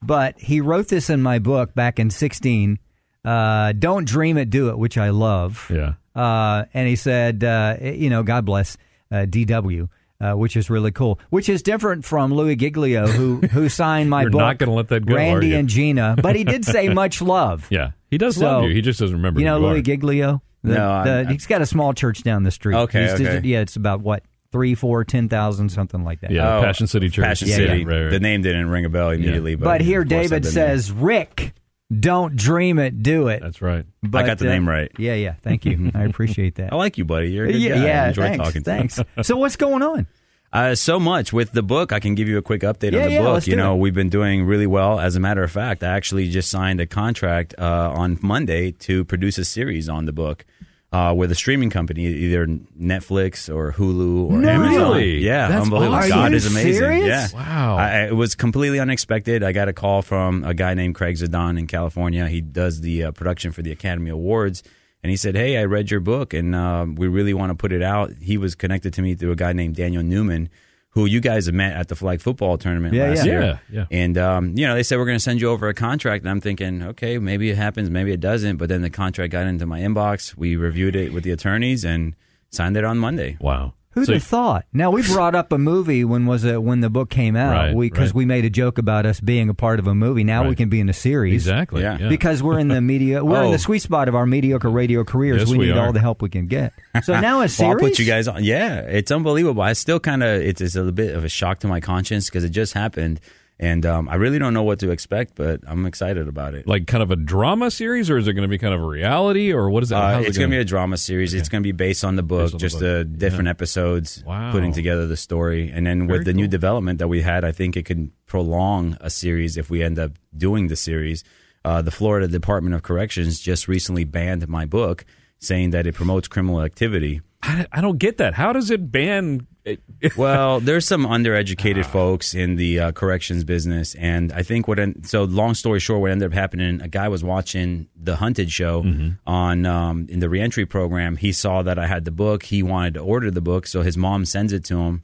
but 0.02 0.40
he 0.40 0.62
wrote 0.62 0.88
this 0.88 1.10
in 1.10 1.22
my 1.22 1.40
book 1.40 1.76
back 1.76 2.00
in 2.00 2.10
'16. 2.10 2.80
Uh, 3.26 3.74
Don't 3.74 4.08
dream 4.08 4.38
it, 4.38 4.50
do 4.50 4.70
it, 4.70 4.78
which 4.78 4.98
I 4.98 5.10
love. 5.10 5.70
Yeah. 5.74 5.96
Uh, 6.16 6.66
and 6.74 6.88
he 6.88 6.96
said, 6.96 7.44
uh, 7.44 7.76
you 7.82 8.10
know, 8.10 8.24
God 8.24 8.46
bless 8.46 8.76
uh, 8.76 8.80
DW. 9.12 9.90
Uh, 10.20 10.34
which 10.34 10.58
is 10.58 10.68
really 10.68 10.90
cool. 10.90 11.20
Which 11.30 11.48
is 11.48 11.62
different 11.62 12.04
from 12.04 12.34
Louis 12.34 12.56
Giglio, 12.56 13.06
who 13.06 13.36
who 13.52 13.70
signed 13.70 14.10
my 14.10 14.22
You're 14.24 14.32
book. 14.32 14.40
not 14.40 14.58
gonna 14.58 14.74
let 14.74 14.88
that 14.88 15.06
go, 15.06 15.14
are 15.14 15.18
Randy 15.18 15.54
and 15.54 15.70
Gina, 15.70 16.16
but 16.20 16.36
he 16.36 16.44
did 16.44 16.66
say 16.66 16.90
much 16.94 17.22
love. 17.22 17.68
Yeah. 17.70 17.92
He 18.10 18.18
does 18.18 18.36
So, 18.38 18.46
love 18.46 18.64
you. 18.64 18.74
He 18.74 18.82
just 18.82 19.00
doesn't 19.00 19.16
remember 19.16 19.40
You 19.40 19.46
know 19.46 19.60
who 19.60 19.68
Louis 19.68 19.78
are. 19.78 19.82
Giglio? 19.84 20.42
The- 20.64 20.74
No, 20.74 21.04
the- 21.04 21.32
he's 21.32 21.46
got 21.46 21.62
a 21.62 21.68
small 21.68 21.94
church 21.94 22.24
down 22.24 22.42
the 22.42 22.50
street. 22.50 22.76
Okay, 22.76 23.04
He's- 23.04 23.22
okay. 23.22 23.42
Yeah, 23.48 23.60
it's 23.60 23.76
about 23.76 24.02
what 24.02 24.24
three, 24.52 24.74
four, 24.74 25.04
ten 25.04 25.30
thousand, 25.30 25.70
something 25.70 26.04
like 26.04 26.22
that. 26.22 26.32
Yeah, 26.32 26.58
Oh, 26.58 26.62
Passion 26.64 26.88
City 26.88 27.12
Church. 27.12 27.24
Passion 27.24 27.50
Yeah, 27.50 27.56
City. 27.58 27.78
yeah. 27.82 27.86
Right, 27.86 28.02
right. 28.06 28.10
The 28.10 28.20
name 28.20 28.42
didn't 28.42 28.70
ring 28.72 28.86
a 28.86 28.90
bell 28.90 29.12
immediately, 29.12 29.54
but, 29.54 29.66
But 29.66 29.82
here 29.82 30.02
of 30.02 30.10
course 30.10 30.16
I've 30.20 30.30
David 30.30 30.44
been 30.46 30.54
there. 30.56 30.68
says, 30.70 30.92
Rick, 30.92 31.47
don't 31.96 32.36
dream 32.36 32.80
it, 32.80 33.02
do 33.02 33.28
it. 33.30 33.42
That's 33.42 33.62
right. 33.62 33.86
But, 34.04 34.26
I 34.26 34.28
got 34.28 34.40
the 34.40 34.48
uh, 34.48 34.52
name 34.52 34.68
right. 34.68 34.92
Yeah, 34.98 35.14
yeah. 35.14 35.36
Thank 35.42 35.66
you. 35.66 35.92
I 35.96 36.04
appreciate 36.04 36.56
that. 36.56 36.74
I 36.74 36.76
like 36.76 36.98
you, 36.98 37.06
buddy. 37.06 37.32
You're 37.32 37.46
a 37.46 37.52
good 37.52 37.62
yeah, 37.62 37.76
guy. 37.76 37.86
yeah. 37.86 38.04
I 38.04 38.08
enjoy 38.10 38.22
thanks, 38.24 38.38
talking 38.38 38.64
to 38.64 38.72
you. 38.72 38.78
thanks. 38.78 39.00
so 39.28 39.38
what's 39.38 39.56
going 39.56 39.82
on? 39.82 40.08
Uh, 40.52 40.76
so 40.76 41.00
much 41.00 41.34
with 41.34 41.52
the 41.52 41.62
book. 41.64 41.92
I 41.92 42.00
can 42.00 42.16
give 42.16 42.28
you 42.28 42.38
a 42.38 42.42
quick 42.42 42.62
update 42.62 42.94
Yeah, 42.94 43.04
on 43.04 43.08
the 43.08 43.14
yeah, 43.16 43.22
book. 43.22 43.48
You 43.48 43.56
know, 43.56 43.76
it. 43.76 43.80
we've 43.80 43.94
been 43.94 44.10
doing 44.10 44.46
really 44.46 44.68
well. 44.68 45.00
As 45.00 45.16
a 45.16 45.20
matter 45.20 45.44
of 45.44 45.52
fact, 45.52 45.84
I 45.84 45.88
actually 45.88 46.30
just 46.30 46.50
signed 46.50 46.80
a 46.80 46.88
contract 46.88 47.54
uh, 47.58 47.92
on 47.94 48.18
Monday 48.22 48.72
to 48.72 49.04
produce 49.06 49.38
a 49.38 49.46
series 49.46 49.90
on 49.90 50.06
the 50.06 50.14
book 50.14 50.46
uh, 50.92 51.14
with 51.16 51.32
a 51.32 51.36
streaming 51.36 51.70
company, 51.70 52.06
either 52.08 52.48
Netflix 52.48 53.54
or 53.54 53.74
Hulu 53.74 54.30
or 54.32 54.38
No. 54.40 54.50
Amazon. 54.50 54.76
Really? 54.76 55.18
Yeah, 55.20 55.50
That's 55.50 55.64
unbelievable. 55.64 55.98
awesome. 55.98 56.10
God 56.10 56.34
is 56.34 56.46
amazing. 56.46 56.74
serious? 56.74 57.34
Yeah. 57.34 57.40
Wow. 57.40 57.78
I, 57.78 58.06
it 58.08 58.16
was 58.16 58.36
completely 58.36 58.80
unexpected. 58.80 59.44
I 59.44 59.52
got 59.52 59.68
a 59.68 59.74
call 59.74 60.02
from 60.02 60.44
a 60.44 60.54
guy 60.54 60.74
named 60.74 60.96
Craig 60.96 61.16
Zadan 61.18 61.60
in 61.60 61.68
California. 61.68 62.28
He 62.28 62.42
does 62.42 62.82
the 62.82 63.06
uh, 63.06 63.12
production 63.12 63.52
for 63.52 63.62
the 63.62 63.72
Academy 63.72 64.10
Awards. 64.10 64.64
And 65.04 65.10
he 65.12 65.18
said, 65.18 65.36
Hey, 65.36 65.58
I 65.58 65.66
read 65.66 65.92
your 65.92 66.00
book 66.00 66.34
and 66.34 66.56
um, 66.56 66.96
we 66.96 67.08
really 67.08 67.34
want 67.34 67.52
to 67.52 67.56
put 67.56 67.72
it 67.72 67.82
out. 67.84 68.12
He 68.22 68.38
was 68.38 68.56
connected 68.56 68.94
to 68.94 69.02
me 69.02 69.14
through 69.14 69.32
a 69.32 69.36
guy 69.36 69.54
named 69.54 69.76
Daniel 69.76 70.04
Newman, 70.04 70.50
who 70.98 71.06
you 71.06 71.20
guys 71.22 71.46
have 71.46 71.54
met 71.54 71.74
at 71.74 71.90
the 71.90 71.96
flag 71.96 72.20
football 72.22 72.58
tournament 72.58 72.92
Yeah, 72.96 73.10
last 73.10 73.18
yeah. 73.26 73.32
year. 73.32 73.42
Yeah, 73.42 73.58
yeah. 73.70 73.86
And, 73.92 74.18
um, 74.18 74.58
you 74.58 74.66
know, 74.66 74.74
they 74.74 74.82
said, 74.82 74.98
We're 74.98 75.06
going 75.06 75.18
to 75.18 75.24
send 75.24 75.40
you 75.40 75.50
over 75.50 75.68
a 75.70 75.74
contract. 75.76 76.24
And 76.24 76.32
I'm 76.32 76.42
thinking, 76.42 76.82
okay, 76.82 77.20
maybe 77.20 77.52
it 77.52 77.56
happens, 77.58 77.92
maybe 77.92 78.12
it 78.12 78.20
doesn't. 78.20 78.58
But 78.58 78.70
then 78.70 78.82
the 78.82 78.90
contract 78.90 79.32
got 79.32 79.46
into 79.46 79.68
my 79.68 79.80
inbox. 79.80 80.36
We 80.36 80.56
reviewed 80.56 80.96
it 80.96 81.14
with 81.14 81.24
the 81.24 81.30
attorneys 81.32 81.86
and 81.86 82.16
signed 82.50 82.78
it 82.78 82.84
on 82.84 82.98
Monday. 82.98 83.38
Wow. 83.40 83.74
Who'd 83.98 84.06
So- 84.08 84.14
have 84.14 84.24
thought? 84.24 84.66
Now 84.74 84.92
we 84.92 85.02
brought 85.02 85.36
up 85.36 85.52
a 85.52 85.58
movie 85.58 86.04
when 86.06 86.26
was 86.26 86.44
it 86.44 86.62
when 86.62 86.82
the 86.82 86.90
book 86.90 87.10
came 87.10 87.36
out? 87.36 87.52
Right, 87.52 87.76
we 87.76 87.90
because 87.90 88.10
right. 88.10 88.16
we 88.16 88.26
made 88.26 88.46
a 88.46 88.50
joke 88.50 88.78
about 88.78 89.06
us 89.06 89.20
being 89.20 89.50
a 89.50 89.54
part 89.54 89.80
of 89.80 89.88
a 89.88 89.96
movie. 89.96 90.24
Now 90.24 90.48
we 90.48 90.56
can 90.56 90.70
be 90.70 90.80
in 90.80 90.88
a 90.90 90.94
series. 90.94 91.34
Exactly. 91.48 91.82
Yeah. 91.82 91.98
Yeah. 92.00 92.10
because 92.10 92.42
we're 92.44 92.60
in 92.60 92.68
the 92.68 92.82
media. 92.94 93.24
We're 93.26 93.42
in 93.42 93.48
Oh. 93.50 93.52
the 93.52 93.60
sweet 93.60 93.80
spot 93.82 94.08
of 94.08 94.16
our 94.16 94.26
mediocre 94.26 94.70
radio 94.70 95.04
careers. 95.04 95.40
Yes, 95.42 95.50
we 95.52 95.58
we 95.58 95.66
need 95.68 95.78
are. 95.78 95.88
all 95.88 95.94
the 95.94 96.00
help 96.00 96.22
we 96.22 96.30
can 96.30 96.48
get. 96.48 96.74
So 97.04 97.20
now 97.20 97.38
a 97.38 97.40
Well, 97.40 97.48
series. 97.50 97.74
I'll 97.74 97.80
put 97.80 98.00
you 98.00 98.06
guys 98.06 98.28
on. 98.28 98.44
Yeah, 98.44 98.80
it's 98.82 99.12
unbelievable. 99.12 99.62
I 99.62 99.74
still 99.74 100.00
kind 100.00 100.24
of 100.24 100.42
it's, 100.42 100.62
it's 100.62 100.76
a 100.76 100.80
little 100.80 100.92
bit 100.92 101.16
of 101.16 101.24
a 101.24 101.30
shock 101.30 101.60
to 101.60 101.68
my 101.68 101.80
conscience 101.80 102.26
because 102.30 102.44
it 102.44 102.50
just 102.50 102.74
happened, 102.74 103.20
and 103.60 103.86
um, 103.86 104.08
I 104.08 104.16
really 104.16 104.38
don't 104.40 104.54
know 104.54 104.64
what 104.64 104.80
to 104.80 104.92
expect, 104.92 105.34
but 105.36 105.62
I'm 105.68 105.86
excited 105.86 106.28
about 106.28 106.54
it. 106.54 106.68
like 106.68 106.86
kind 106.88 107.02
of 107.02 107.10
a 107.12 107.16
drama 107.16 107.72
series, 107.72 108.10
or 108.10 108.18
is 108.18 108.28
it 108.28 108.34
going 108.34 108.44
to 108.44 108.48
be 108.48 108.58
kind 108.58 108.74
of 108.74 108.82
a 108.82 108.88
reality, 108.88 109.52
or 109.52 109.70
what 109.70 109.82
is 109.84 109.90
that? 109.90 109.98
Uh, 110.18 110.20
it's 110.22 110.38
going 110.38 110.50
to 110.50 110.56
be 110.56 110.62
a 110.62 110.66
drama 110.66 110.98
series. 110.98 111.34
It's 111.34 111.50
going 111.50 111.64
to 111.64 111.68
be 111.68 111.72
based 111.72 112.04
on 112.04 112.16
the 112.18 112.24
book, 112.24 112.46
on 112.46 112.52
the 112.52 112.58
just 112.58 112.80
book. 112.80 113.08
uh, 113.08 113.18
different 113.18 113.48
episodes, 113.48 114.24
Wow. 114.26 114.52
putting 114.52 114.74
together 114.74 115.08
the 115.08 115.18
story. 115.18 115.72
And 115.74 115.88
then 115.88 116.08
Very 116.08 116.20
with 116.20 116.26
the 116.28 116.34
new 116.34 116.48
development 116.48 117.00
that 117.00 117.08
we 117.08 117.22
had, 117.22 117.44
I 117.44 117.52
think 117.52 117.76
it 117.76 117.84
could 117.84 118.12
prolong 118.28 118.98
a 119.02 119.10
series 119.10 119.58
if 119.58 119.70
we 119.70 119.82
end 119.84 119.98
up 119.98 120.12
doing 120.36 120.68
the 120.68 120.76
series. 120.76 121.24
Uh, 121.66 121.82
the 121.82 121.92
Florida 121.92 122.28
Department 122.28 122.76
of 122.76 122.84
Corrections 122.84 123.40
just 123.40 123.68
recently 123.68 124.04
banned 124.06 124.48
my 124.48 124.66
book, 124.66 125.04
saying 125.40 125.72
that 125.72 125.86
it 125.88 125.96
promotes 125.96 126.28
criminal 126.28 126.62
activity. 126.62 127.22
I, 127.44 127.66
I 127.72 127.82
don't 127.82 127.98
get 128.00 128.18
that. 128.18 128.34
How 128.36 128.54
does 128.54 128.72
it 128.72 128.92
ban? 128.92 129.48
Well, 130.16 130.60
there's 130.60 130.86
some 130.88 131.06
undereducated 131.06 131.86
folks 131.86 132.34
in 132.36 132.56
the 132.56 132.80
uh, 132.80 132.92
corrections 132.92 133.44
business, 133.44 133.96
and 133.96 134.32
I 134.32 134.44
think 134.44 134.68
what. 134.68 134.80
En- 134.80 135.04
so, 135.04 135.24
long 135.24 135.54
story 135.56 135.80
short, 135.80 136.02
what 136.02 136.12
ended 136.12 136.28
up 136.32 136.34
happening, 136.34 136.82
a 136.82 136.88
guy 136.88 137.08
was 137.08 137.24
watching 137.24 137.88
the 137.96 138.16
Hunted 138.18 138.52
show 138.52 138.86
on 139.26 139.66
um, 139.66 140.06
in 140.10 140.20
the 140.20 140.30
reentry 140.30 140.66
program. 140.66 141.18
He 141.18 141.32
saw 141.32 141.62
that 141.64 141.78
I 141.80 141.88
had 141.88 142.06
the 142.06 142.12
book. 142.12 142.44
He 142.44 142.62
wanted 142.64 142.94
to 142.96 143.00
order 143.02 143.32
the 143.32 143.42
book, 143.42 143.68
so 143.68 143.82
his 143.82 143.98
mom 143.98 144.26
sends 144.26 144.54
it 144.54 144.64
to 144.66 144.78
him. 144.78 145.04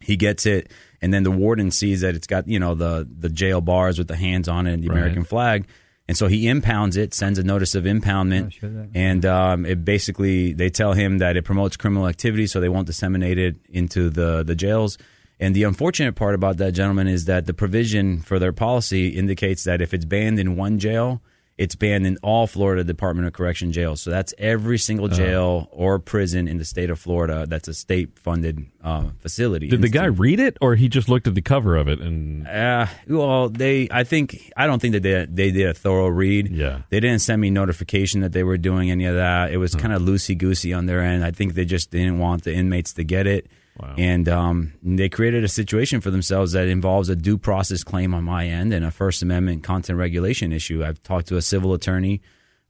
He 0.00 0.16
gets 0.16 0.44
it, 0.44 0.70
and 1.00 1.14
then 1.14 1.22
the 1.22 1.30
warden 1.30 1.70
sees 1.70 2.00
that 2.02 2.14
it's 2.14 2.26
got 2.26 2.46
you 2.48 2.58
know 2.58 2.74
the 2.74 3.08
the 3.18 3.28
jail 3.30 3.60
bars 3.60 3.98
with 3.98 4.08
the 4.08 4.16
hands 4.16 4.48
on 4.48 4.66
it 4.66 4.74
and 4.74 4.82
the 4.82 4.88
Right. 4.88 4.98
American 4.98 5.24
flag. 5.24 5.66
And 6.06 6.16
so 6.18 6.26
he 6.26 6.48
impounds 6.48 6.98
it, 6.98 7.14
sends 7.14 7.38
a 7.38 7.42
notice 7.42 7.74
of 7.74 7.84
impoundment, 7.84 8.52
and 8.94 9.24
um, 9.24 9.64
it 9.64 9.84
basically 9.86 10.52
they 10.52 10.68
tell 10.68 10.92
him 10.92 11.18
that 11.18 11.36
it 11.36 11.44
promotes 11.44 11.76
criminal 11.78 12.06
activity, 12.06 12.46
so 12.46 12.60
they 12.60 12.68
won't 12.68 12.86
disseminate 12.86 13.38
it 13.38 13.56
into 13.70 14.10
the 14.10 14.42
the 14.42 14.54
jails. 14.54 14.98
And 15.40 15.54
the 15.54 15.64
unfortunate 15.64 16.14
part 16.14 16.34
about 16.34 16.58
that, 16.58 16.72
gentleman, 16.72 17.08
is 17.08 17.24
that 17.24 17.46
the 17.46 17.54
provision 17.54 18.20
for 18.20 18.38
their 18.38 18.52
policy 18.52 19.08
indicates 19.08 19.64
that 19.64 19.80
if 19.80 19.92
it's 19.94 20.04
banned 20.04 20.38
in 20.38 20.56
one 20.56 20.78
jail, 20.78 21.22
it's 21.56 21.76
banned 21.76 22.04
in 22.06 22.16
all 22.22 22.46
Florida 22.48 22.82
Department 22.82 23.28
of 23.28 23.32
Correction 23.32 23.70
jails. 23.70 24.00
So 24.02 24.10
that's 24.10 24.34
every 24.38 24.76
single 24.78 25.06
Uh-huh. 25.06 25.14
jail 25.16 25.68
or 25.70 25.98
prison 26.00 26.48
in 26.48 26.58
the 26.58 26.64
state 26.64 26.90
of 26.90 26.98
Florida 26.98 27.46
that's 27.48 27.68
a 27.68 27.74
state 27.74 28.18
funded 28.18 28.66
uh, 28.82 29.10
facility. 29.20 29.68
Did 29.68 29.80
the 29.82 29.88
guy 29.88 30.06
read 30.06 30.40
it, 30.40 30.56
or 30.60 30.74
he 30.74 30.88
just 30.88 31.08
looked 31.08 31.26
at 31.28 31.34
the 31.34 31.42
cover 31.42 31.76
of 31.76 31.86
it 31.88 32.00
and? 32.00 32.46
Uh, 32.48 32.86
well, 33.08 33.48
they. 33.48 33.88
I 33.90 34.02
think. 34.04 34.52
I 34.56 34.66
don't 34.66 34.80
think 34.82 34.92
that 34.94 35.02
they 35.02 35.26
they 35.30 35.50
did 35.52 35.68
a 35.68 35.74
thorough 35.74 36.08
read. 36.08 36.48
Yeah. 36.48 36.82
They 36.90 36.98
didn't 37.00 37.20
send 37.20 37.40
me 37.40 37.50
notification 37.50 38.20
that 38.22 38.32
they 38.32 38.42
were 38.42 38.58
doing 38.58 38.90
any 38.90 39.04
of 39.06 39.14
that. 39.14 39.52
It 39.52 39.58
was 39.58 39.74
kind 39.74 39.92
of 39.94 40.02
loosey 40.02 40.36
goosey 40.36 40.72
on 40.72 40.86
their 40.86 41.00
end. 41.00 41.24
I 41.24 41.30
think 41.30 41.54
they 41.54 41.64
just 41.64 41.90
didn't 41.90 42.18
want 42.18 42.42
the 42.44 42.52
inmates 42.52 42.92
to 42.94 43.04
get 43.04 43.26
it. 43.26 43.46
Wow. 43.80 43.94
And 43.98 44.28
um, 44.28 44.72
they 44.82 45.08
created 45.08 45.42
a 45.42 45.48
situation 45.48 46.00
for 46.00 46.10
themselves 46.12 46.52
that 46.52 46.68
involves 46.68 47.08
a 47.08 47.16
due 47.16 47.36
process 47.36 47.82
claim 47.82 48.14
on 48.14 48.22
my 48.22 48.46
end 48.46 48.72
and 48.72 48.84
a 48.84 48.90
First 48.92 49.20
Amendment 49.22 49.64
content 49.64 49.98
regulation 49.98 50.52
issue. 50.52 50.84
I've 50.84 51.02
talked 51.02 51.26
to 51.28 51.36
a 51.36 51.42
civil 51.42 51.74
attorney. 51.74 52.20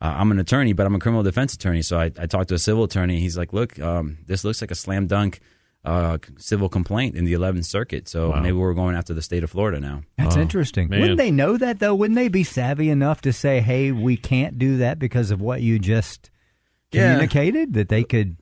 Uh, 0.01 0.15
I'm 0.17 0.31
an 0.33 0.39
attorney, 0.39 0.73
but 0.73 0.87
I'm 0.87 0.95
a 0.95 0.99
criminal 0.99 1.23
defense 1.23 1.53
attorney. 1.55 1.83
So 1.83 1.99
I, 1.99 2.07
I 2.19 2.27
talked 2.27 2.49
to 2.49 2.55
a 2.55 2.59
civil 2.59 2.85
attorney. 2.85 3.21
He's 3.21 3.37
like, 3.37 3.53
"Look, 3.53 3.79
um, 3.81 4.17
this 4.27 4.45
looks 4.45 4.61
like 4.63 4.71
a 4.71 4.75
slam 4.75 5.07
dunk 5.07 5.41
uh, 5.85 6.17
civil 6.39 6.71
complaint 6.71 7.15
in 7.15 7.27
the 7.27 7.35
11th 7.35 7.67
Circuit. 7.67 8.09
So 8.09 8.31
Wow. 8.31 8.41
maybe 8.41 8.57
we're 8.57 8.73
going 8.73 8.97
after 8.97 9.13
the 9.13 9.21
state 9.23 9.45
of 9.45 9.51
Florida 9.51 9.81
now." 9.81 10.03
That's 10.17 10.37
Oh, 10.37 10.41
interesting. 10.41 10.89
man. 10.89 11.01
Wouldn't 11.01 11.19
they 11.19 11.31
know 11.31 11.59
that 11.59 11.81
though? 11.81 11.95
Wouldn't 11.95 12.17
they 12.17 12.29
be 12.29 12.45
savvy 12.45 12.89
enough 12.89 13.21
to 13.23 13.33
say, 13.33 13.61
"Hey, 13.61 13.93
we 13.93 14.17
can't 14.17 14.59
do 14.59 14.79
that 14.79 14.99
because 14.99 15.31
of 15.31 15.41
what 15.43 15.61
you 15.61 15.79
just 15.79 16.31
Yeah. 16.93 17.13
communicated"? 17.13 17.75
That 17.75 17.89
they 17.91 18.05
could. 18.05 18.37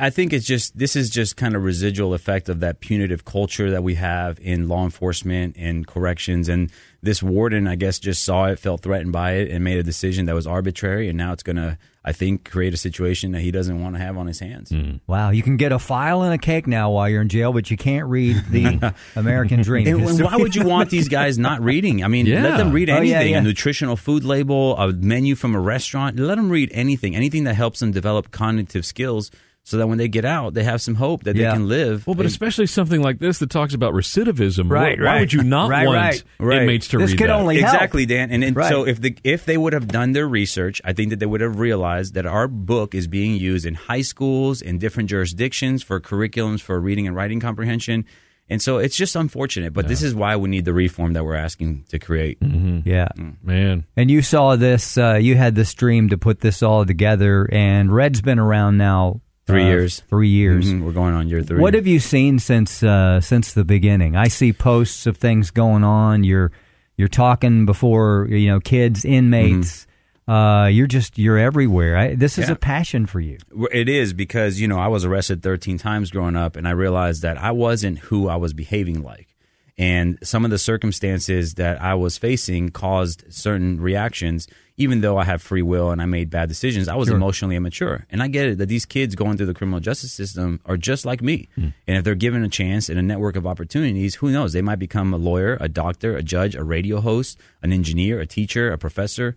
I 0.00 0.10
think 0.10 0.32
it's 0.32 0.46
just 0.46 0.76
this 0.76 0.96
is 0.96 1.08
just 1.10 1.36
kind 1.36 1.54
of 1.54 1.62
residual 1.62 2.14
effect 2.14 2.48
of 2.48 2.60
that 2.60 2.80
punitive 2.80 3.24
culture 3.24 3.70
that 3.70 3.82
we 3.82 3.94
have 3.94 4.38
in 4.40 4.68
law 4.68 4.84
enforcement 4.84 5.56
and 5.58 5.86
corrections. 5.86 6.48
And 6.48 6.70
this 7.02 7.22
warden, 7.22 7.66
I 7.68 7.76
guess, 7.76 7.98
just 7.98 8.24
saw 8.24 8.46
it, 8.46 8.58
felt 8.58 8.82
threatened 8.82 9.12
by 9.12 9.32
it, 9.34 9.50
and 9.50 9.62
made 9.62 9.78
a 9.78 9.82
decision 9.82 10.26
that 10.26 10.34
was 10.34 10.46
arbitrary. 10.46 11.08
And 11.08 11.16
now 11.16 11.32
it's 11.32 11.44
going 11.44 11.56
to, 11.56 11.78
I 12.04 12.12
think, 12.12 12.50
create 12.50 12.74
a 12.74 12.76
situation 12.76 13.30
that 13.32 13.40
he 13.40 13.52
doesn't 13.52 13.80
want 13.80 13.94
to 13.94 14.00
have 14.00 14.18
on 14.18 14.26
his 14.26 14.40
hands. 14.40 14.70
Mm-hmm. 14.70 14.96
Wow, 15.06 15.30
you 15.30 15.42
can 15.44 15.56
get 15.56 15.70
a 15.70 15.78
file 15.78 16.22
and 16.22 16.34
a 16.34 16.38
cake 16.38 16.66
now 16.66 16.90
while 16.90 17.08
you're 17.08 17.22
in 17.22 17.28
jail, 17.28 17.52
but 17.52 17.70
you 17.70 17.76
can't 17.76 18.06
read 18.08 18.36
the 18.50 18.94
American 19.16 19.62
Dream. 19.62 19.86
And, 19.86 20.08
and 20.08 20.20
why 20.24 20.36
would 20.36 20.56
you 20.56 20.64
want 20.66 20.90
these 20.90 21.08
guys 21.08 21.38
not 21.38 21.62
reading? 21.62 22.02
I 22.02 22.08
mean, 22.08 22.26
Yeah. 22.26 22.42
let 22.42 22.56
them 22.56 22.72
read 22.72 22.90
Oh, 22.90 23.00
yeah, 23.00 23.16
anything 23.18 23.32
yeah. 23.34 23.38
a 23.38 23.42
nutritional 23.42 23.94
food 23.96 24.24
label, 24.24 24.76
a 24.76 24.92
menu 24.92 25.36
from 25.36 25.54
a 25.54 25.60
restaurant. 25.60 26.18
Let 26.18 26.34
them 26.34 26.50
read 26.50 26.70
anything, 26.74 27.14
anything 27.14 27.44
that 27.44 27.54
helps 27.54 27.78
them 27.78 27.92
develop 27.92 28.32
cognitive 28.32 28.84
skills 28.84 29.30
so 29.68 29.76
that 29.76 29.86
when 29.86 29.98
they 29.98 30.08
get 30.08 30.24
out, 30.24 30.54
they 30.54 30.64
have 30.64 30.80
some 30.80 30.94
hope 30.94 31.24
that 31.24 31.36
Yeah. 31.36 31.50
they 31.50 31.56
can 31.58 31.68
live. 31.68 32.06
Well, 32.06 32.14
but 32.14 32.24
especially 32.24 32.66
something 32.66 33.02
like 33.02 33.18
this 33.18 33.38
that 33.40 33.50
talks 33.50 33.74
about 33.74 33.92
recidivism. 33.92 34.70
Right, 34.70 34.98
Why, 34.98 35.04
why 35.04 35.20
would 35.20 35.32
you 35.32 35.42
not 35.42 35.68
Right, 35.68 35.86
want 35.86 35.96
right. 35.98 36.24
Right. 36.40 36.62
inmates 36.62 36.88
to 36.88 36.98
This 36.98 37.10
read 37.10 37.18
could 37.18 37.28
that? 37.28 37.34
only- 37.36 37.60
help. 37.60 37.74
exactly 37.74 38.06
dan 38.06 38.30
and, 38.30 38.42
and 38.42 38.56
Right. 38.56 38.70
so 38.70 38.86
if 38.86 39.00
the 39.00 39.14
if 39.24 39.44
they 39.44 39.58
would 39.58 39.74
have 39.74 39.86
done 39.86 40.12
their 40.12 40.26
research 40.26 40.80
i 40.84 40.92
think 40.94 41.10
that 41.10 41.18
they 41.18 41.26
would 41.26 41.42
have 41.42 41.58
realized 41.58 42.14
that 42.14 42.24
our 42.24 42.48
book 42.48 42.94
is 42.94 43.06
being 43.06 43.36
used 43.36 43.66
in 43.66 43.74
high 43.74 44.00
schools 44.00 44.62
in 44.62 44.78
different 44.78 45.10
jurisdictions 45.10 45.82
for 45.82 46.00
curriculums 46.00 46.60
for 46.60 46.80
reading 46.80 47.06
and 47.06 47.14
writing 47.14 47.38
comprehension 47.38 48.06
and 48.48 48.62
so 48.62 48.78
it's 48.78 48.96
just 48.96 49.14
unfortunate 49.16 49.74
but 49.74 49.86
this 49.88 50.02
is 50.02 50.14
why 50.14 50.34
we 50.36 50.48
need 50.48 50.64
the 50.64 50.72
reform 50.72 51.12
that 51.12 51.24
we're 51.24 51.34
asking 51.34 51.84
to 51.90 51.98
create 51.98 52.38
yeah. 52.84 53.08
Man, 53.42 53.84
And 53.98 54.10
you 54.10 54.22
saw 54.22 54.56
this. 54.56 54.96
Uh, 54.96 55.16
you 55.20 55.34
had 55.36 55.54
this 55.54 55.74
dream 55.74 56.08
to 56.08 56.16
put 56.16 56.40
this 56.40 56.62
all 56.62 56.86
together, 56.86 57.46
and 57.52 57.92
Red's 57.92 58.22
been 58.22 58.38
around 58.38 58.78
now 58.78 59.20
Three 59.48 59.64
uh, 59.64 59.66
years. 59.68 60.02
Three 60.08 60.28
years. 60.28 60.66
Mhm, 60.72 60.82
we're 60.82 60.92
going 60.92 61.14
on 61.14 61.28
year 61.28 61.42
three 61.42 61.58
What 61.58 61.74
have 61.74 61.86
you 61.88 61.98
seen 61.98 62.38
since 62.38 62.82
uh, 62.82 63.20
since 63.20 63.54
the 63.54 63.64
beginning? 63.64 64.14
I 64.14 64.28
see 64.28 64.52
posts 64.52 65.06
of 65.06 65.16
things 65.16 65.50
going 65.50 65.82
on. 65.84 66.22
You're 66.22 66.52
you're 66.96 67.08
talking 67.08 67.66
before 67.66 68.28
you 68.30 68.48
know 68.48 68.60
kids, 68.60 69.04
inmates. 69.04 69.86
Uh, 70.28 70.68
you're 70.70 70.86
just 70.86 71.16
you're 71.18 71.38
everywhere. 71.38 71.96
I, 71.96 72.14
this 72.14 72.36
is 72.36 72.44
Mm-hmm. 72.44 72.50
Yeah. 72.50 72.54
a 72.54 72.58
passion 72.58 73.06
for 73.06 73.18
you. 73.20 73.38
It 73.72 73.88
is 73.88 74.12
because 74.12 74.60
you 74.60 74.68
know 74.68 74.78
I 74.78 74.88
was 74.88 75.04
arrested 75.06 75.42
13 75.42 75.78
times 75.78 76.10
growing 76.10 76.36
up, 76.36 76.54
and 76.56 76.68
I 76.68 76.72
realized 76.72 77.22
that 77.22 77.38
I 77.38 77.50
wasn't 77.52 77.98
who 78.00 78.28
I 78.28 78.36
was 78.36 78.52
behaving 78.52 79.02
like, 79.02 79.34
and 79.78 80.18
some 80.22 80.44
of 80.44 80.50
the 80.50 80.58
circumstances 80.58 81.54
that 81.54 81.80
I 81.80 81.94
was 81.94 82.18
facing 82.18 82.70
caused 82.70 83.32
certain 83.32 83.80
reactions. 83.80 84.48
Even 84.76 85.00
though 85.00 85.18
I 85.18 85.24
have 85.24 85.42
free 85.42 85.62
will 85.62 85.90
and 85.90 86.00
I 86.00 86.06
made 86.06 86.30
bad 86.30 86.48
decisions, 86.48 86.86
I 86.86 86.94
was 86.94 87.08
emotionally 87.08 87.56
immature, 87.56 88.06
and 88.10 88.22
I 88.22 88.28
get 88.28 88.46
it 88.46 88.58
that 88.58 88.68
these 88.68 88.86
kids 88.86 89.16
going 89.16 89.36
through 89.36 89.46
the 89.46 89.54
criminal 89.54 89.80
justice 89.80 90.12
system 90.12 90.60
are 90.66 90.76
just 90.76 91.04
like 91.04 91.20
me, 91.20 91.48
hmm. 91.56 91.70
and 91.88 91.96
if 91.96 92.04
they're 92.04 92.14
given 92.14 92.44
a 92.44 92.48
chance 92.48 92.88
and 92.88 92.96
a 92.96 93.02
network 93.02 93.34
of 93.34 93.44
opportunities, 93.44 94.16
who 94.16 94.30
knows? 94.30 94.52
They 94.52 94.62
might 94.62 94.78
become 94.78 95.12
a 95.12 95.16
lawyer, 95.16 95.58
a 95.60 95.68
doctor, 95.68 96.16
a 96.16 96.22
judge, 96.22 96.54
a 96.54 96.62
radio 96.62 97.00
host, 97.00 97.38
an 97.60 97.72
engineer, 97.72 98.20
a 98.20 98.26
teacher, 98.26 98.70
a 98.70 98.78
professor, 98.78 99.34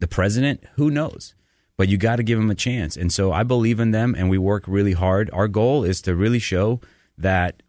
the 0.00 0.08
president. 0.08 0.64
Who 0.76 0.90
knows? 0.90 1.34
but 1.78 1.88
you 1.88 1.96
got 1.96 2.16
to 2.16 2.24
give 2.24 2.38
them 2.38 2.50
a 2.50 2.56
chance. 2.56 2.96
And 2.96 3.10
so 3.10 3.32
I 3.32 3.44
believe 3.44 3.78
in 3.80 3.92
them 3.92 4.14
and 4.18 4.28
we 4.28 4.36
work 4.36 4.64
really 4.66 4.92
hard. 4.92 5.30
Our 5.32 5.46
goal 5.46 5.84
is 5.84 6.02
to 6.02 6.14
really 6.14 6.40
show 6.40 6.80
that 7.16 7.62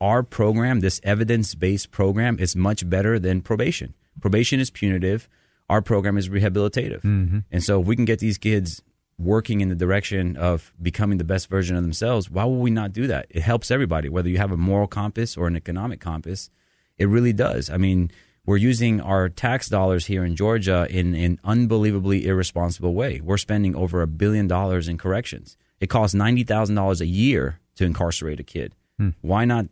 our 0.00 0.22
program, 0.22 0.80
this 0.80 1.00
evidence 1.02 1.54
based 1.54 1.90
program, 1.90 2.38
is 2.38 2.54
much 2.54 2.88
better 2.88 3.18
than 3.18 3.40
probation. 3.40 3.94
Probation 4.20 4.60
is 4.60 4.70
punitive, 4.70 5.28
our 5.68 5.82
program 5.82 6.16
is 6.16 6.28
rehabilitative. 6.28 7.02
Mm-hmm. 7.02 7.38
And 7.50 7.62
so 7.62 7.80
if 7.80 7.86
we 7.86 7.96
can 7.96 8.04
get 8.04 8.18
these 8.18 8.38
kids 8.38 8.82
working 9.18 9.60
in 9.60 9.68
the 9.68 9.74
direction 9.74 10.36
of 10.36 10.72
becoming 10.80 11.18
the 11.18 11.24
best 11.24 11.48
version 11.48 11.76
of 11.76 11.82
themselves, 11.82 12.30
why 12.30 12.44
would 12.44 12.58
we 12.58 12.70
not 12.70 12.92
do 12.92 13.06
that? 13.08 13.26
It 13.30 13.42
helps 13.42 13.70
everybody, 13.70 14.08
whether 14.08 14.28
you 14.28 14.38
have 14.38 14.52
a 14.52 14.56
moral 14.56 14.86
compass 14.86 15.36
or 15.36 15.46
an 15.46 15.56
economic 15.56 16.00
compass. 16.00 16.50
It 16.96 17.08
really 17.08 17.32
does. 17.32 17.68
I 17.70 17.76
mean, 17.76 18.10
we're 18.46 18.56
using 18.56 19.00
our 19.00 19.28
tax 19.28 19.68
dollars 19.68 20.06
here 20.06 20.24
in 20.24 20.34
Georgia 20.34 20.86
in 20.88 21.14
an 21.14 21.38
unbelievably 21.44 22.26
irresponsible 22.26 22.94
way. 22.94 23.20
We're 23.22 23.36
spending 23.36 23.76
over 23.76 24.00
a 24.00 24.06
billion 24.06 24.48
dollars 24.48 24.88
in 24.88 24.96
corrections. 24.96 25.56
It 25.80 25.88
costs 25.88 26.14
ninety 26.14 26.44
thousand 26.44 26.76
dollars 26.76 27.00
a 27.00 27.06
year 27.06 27.60
to 27.76 27.84
incarcerate 27.84 28.40
a 28.40 28.42
kid. 28.42 28.74
Hmm. 28.98 29.10
Why 29.20 29.44
not 29.44 29.66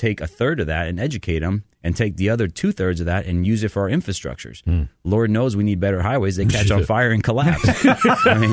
take 0.00 0.20
a 0.20 0.26
third 0.26 0.60
of 0.60 0.66
that 0.66 0.88
and 0.88 0.98
educate 0.98 1.40
them, 1.40 1.64
and 1.84 1.96
take 1.96 2.16
the 2.16 2.30
other 2.30 2.48
two 2.48 2.72
thirds 2.72 3.00
of 3.00 3.06
that 3.06 3.26
and 3.26 3.46
use 3.46 3.62
it 3.64 3.68
for 3.70 3.82
our 3.82 3.88
infrastructures? 3.88 4.62
Lord 5.04 5.30
knows 5.30 5.56
we 5.56 5.64
need 5.64 5.80
better 5.80 6.02
highways. 6.02 6.36
They 6.36 6.46
catch 6.46 6.70
on 6.70 6.84
fire 6.94 7.10
and 7.10 7.22
collapse. 7.22 7.64
I 8.26 8.34
mean, 8.38 8.50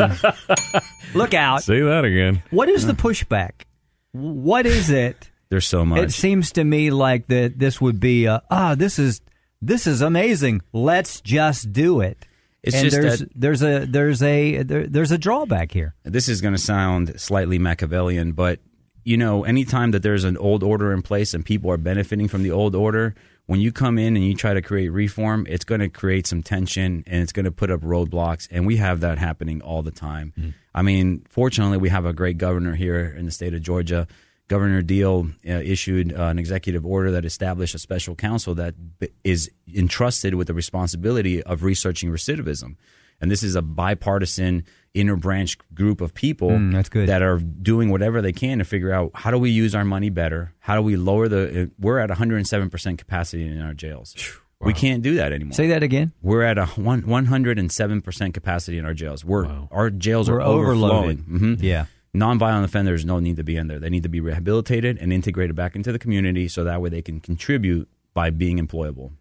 Look 1.13 1.33
out! 1.33 1.63
say 1.63 1.81
that 1.81 2.05
again. 2.05 2.43
What 2.51 2.69
is 2.69 2.85
the 2.85 2.93
pushback? 2.93 3.63
What 4.11 4.65
is 4.65 4.89
it? 4.89 5.29
there's 5.49 5.65
so 5.67 5.85
much. 5.85 5.99
It 6.03 6.11
seems 6.11 6.51
to 6.53 6.63
me 6.63 6.91
like 6.91 7.27
that 7.27 7.57
this 7.57 7.79
would 7.79 7.99
be 7.99 8.25
a, 8.25 8.41
ah 8.51 8.75
this 8.75 8.99
is 8.99 9.21
this 9.61 9.87
is 9.87 10.01
amazing. 10.01 10.61
Let's 10.73 11.21
just 11.21 11.71
do 11.71 12.01
it. 12.01 12.25
It's 12.63 12.75
and 12.75 12.83
just 12.83 12.97
there's 13.01 13.19
that- 13.19 13.29
there's 13.35 13.63
a 13.63 13.85
there's 13.85 14.21
a 14.23 14.63
there, 14.63 14.87
there's 14.87 15.11
a 15.11 15.17
drawback 15.17 15.71
here. 15.71 15.95
this 16.03 16.27
is 16.27 16.41
going 16.41 16.53
to 16.53 16.61
sound 16.61 17.19
slightly 17.19 17.59
Machiavellian, 17.59 18.33
but 18.33 18.59
you 19.07 19.15
know, 19.15 19.45
anytime 19.45 19.91
that 19.91 20.03
there's 20.03 20.25
an 20.25 20.35
old 20.35 20.63
order 20.63 20.91
in 20.91 21.01
place 21.01 21.33
and 21.33 21.45
people 21.45 21.71
are 21.71 21.77
benefiting 21.77 22.27
from 22.27 22.43
the 22.43 22.51
old 22.51 22.75
order, 22.75 23.15
when 23.45 23.61
you 23.61 23.71
come 23.71 23.97
in 23.97 24.17
and 24.17 24.25
you 24.25 24.35
try 24.35 24.53
to 24.53 24.61
create 24.61 24.89
reform, 24.89 25.47
it's 25.47 25.63
going 25.63 25.79
to 25.79 25.87
create 25.87 26.27
some 26.27 26.43
tension 26.43 27.05
and 27.07 27.23
it's 27.23 27.31
going 27.31 27.45
to 27.45 27.51
put 27.51 27.71
up 27.71 27.79
roadblocks. 27.79 28.49
And 28.51 28.67
we 28.67 28.75
have 28.75 28.99
that 28.99 29.17
happening 29.17 29.61
all 29.61 29.81
the 29.81 29.91
time. 29.91 30.33
I 30.75 30.81
mean, 30.81 31.23
fortunately, 31.29 31.77
we 31.77 31.87
have 31.87 32.05
a 32.05 32.11
great 32.11 32.37
governor 32.37 32.75
here 32.75 33.15
in 33.17 33.25
the 33.25 33.31
state 33.31 33.53
of 33.53 33.61
Georgia. 33.61 34.09
Governor 34.49 34.81
Deal 34.81 35.29
uh, 35.47 35.53
issued 35.53 36.13
uh, 36.13 36.23
an 36.23 36.37
executive 36.37 36.85
order 36.85 37.11
that 37.11 37.23
established 37.23 37.75
a 37.75 37.79
special 37.79 38.13
counsel 38.13 38.55
that 38.55 38.99
b- 38.99 39.07
is 39.23 39.49
entrusted 39.73 40.35
with 40.35 40.47
the 40.47 40.53
responsibility 40.53 41.41
of 41.43 41.63
researching 41.63 42.11
recidivism. 42.11 42.75
And 43.19 43.31
this 43.31 43.43
is 43.43 43.55
a 43.55 43.61
bipartisan 43.61 44.63
interbranch 44.95 45.57
group 45.73 46.01
of 46.01 46.13
people 46.13 46.49
Mm, 46.49 46.71
that's 46.73 46.89
good. 46.89 47.07
that 47.09 47.21
are 47.21 47.37
doing 47.39 47.89
whatever 47.89 48.21
they 48.21 48.31
can 48.33 48.57
to 48.59 48.63
figure 48.65 48.91
out 48.91 49.11
how 49.13 49.29
do 49.31 49.37
we 49.37 49.49
use 49.51 49.75
our 49.75 49.85
money 49.85 50.09
better? 50.09 50.53
How 50.59 50.75
do 50.75 50.81
we 50.81 50.95
lower 50.95 51.27
the? 51.27 51.63
uh, 51.63 51.65
We're 51.79 51.99
at 51.99 52.09
107% 52.09 52.97
capacity 52.97 53.45
in 53.47 53.61
our 53.61 53.73
jails. 53.73 54.15
We 54.59 54.73
can't 54.73 55.03
do 55.03 55.15
that 55.15 55.31
anymore. 55.33 55.53
Say 55.53 55.67
that 55.67 55.83
again. 55.83 56.13
We're 56.23 56.41
at 56.41 56.57
a 56.57 56.65
one, 56.65 57.03
107% 57.03 58.33
capacity 58.33 58.77
in 58.77 58.85
our 58.85 58.93
jails. 58.93 59.23
We're 59.23 59.45
our 59.71 59.89
jails 59.89 60.29
We're 60.29 60.37
are 60.37 60.41
overflowing. 60.41 61.17
Mhm. 61.29 61.61
Yeah. 61.61 61.85
Nonviolent 62.15 62.63
offenders 62.63 63.03
don't 63.03 63.21
need 63.23 63.35
to 63.35 63.43
be 63.43 63.55
in 63.55 63.67
there. 63.67 63.77
They 63.79 63.89
need 63.91 64.03
to 64.03 64.09
be 64.09 64.19
rehabilitated 64.19 64.97
and 64.99 65.13
integrated 65.13 65.55
back 65.55 65.75
into 65.75 65.91
the 65.91 65.99
community 65.99 66.47
so 66.47 66.63
that 66.63 66.81
way 66.81 66.89
they 66.89 67.03
can 67.03 67.19
contribute 67.19 67.87
by 68.15 68.31
being 68.31 68.57
employable. 68.57 69.11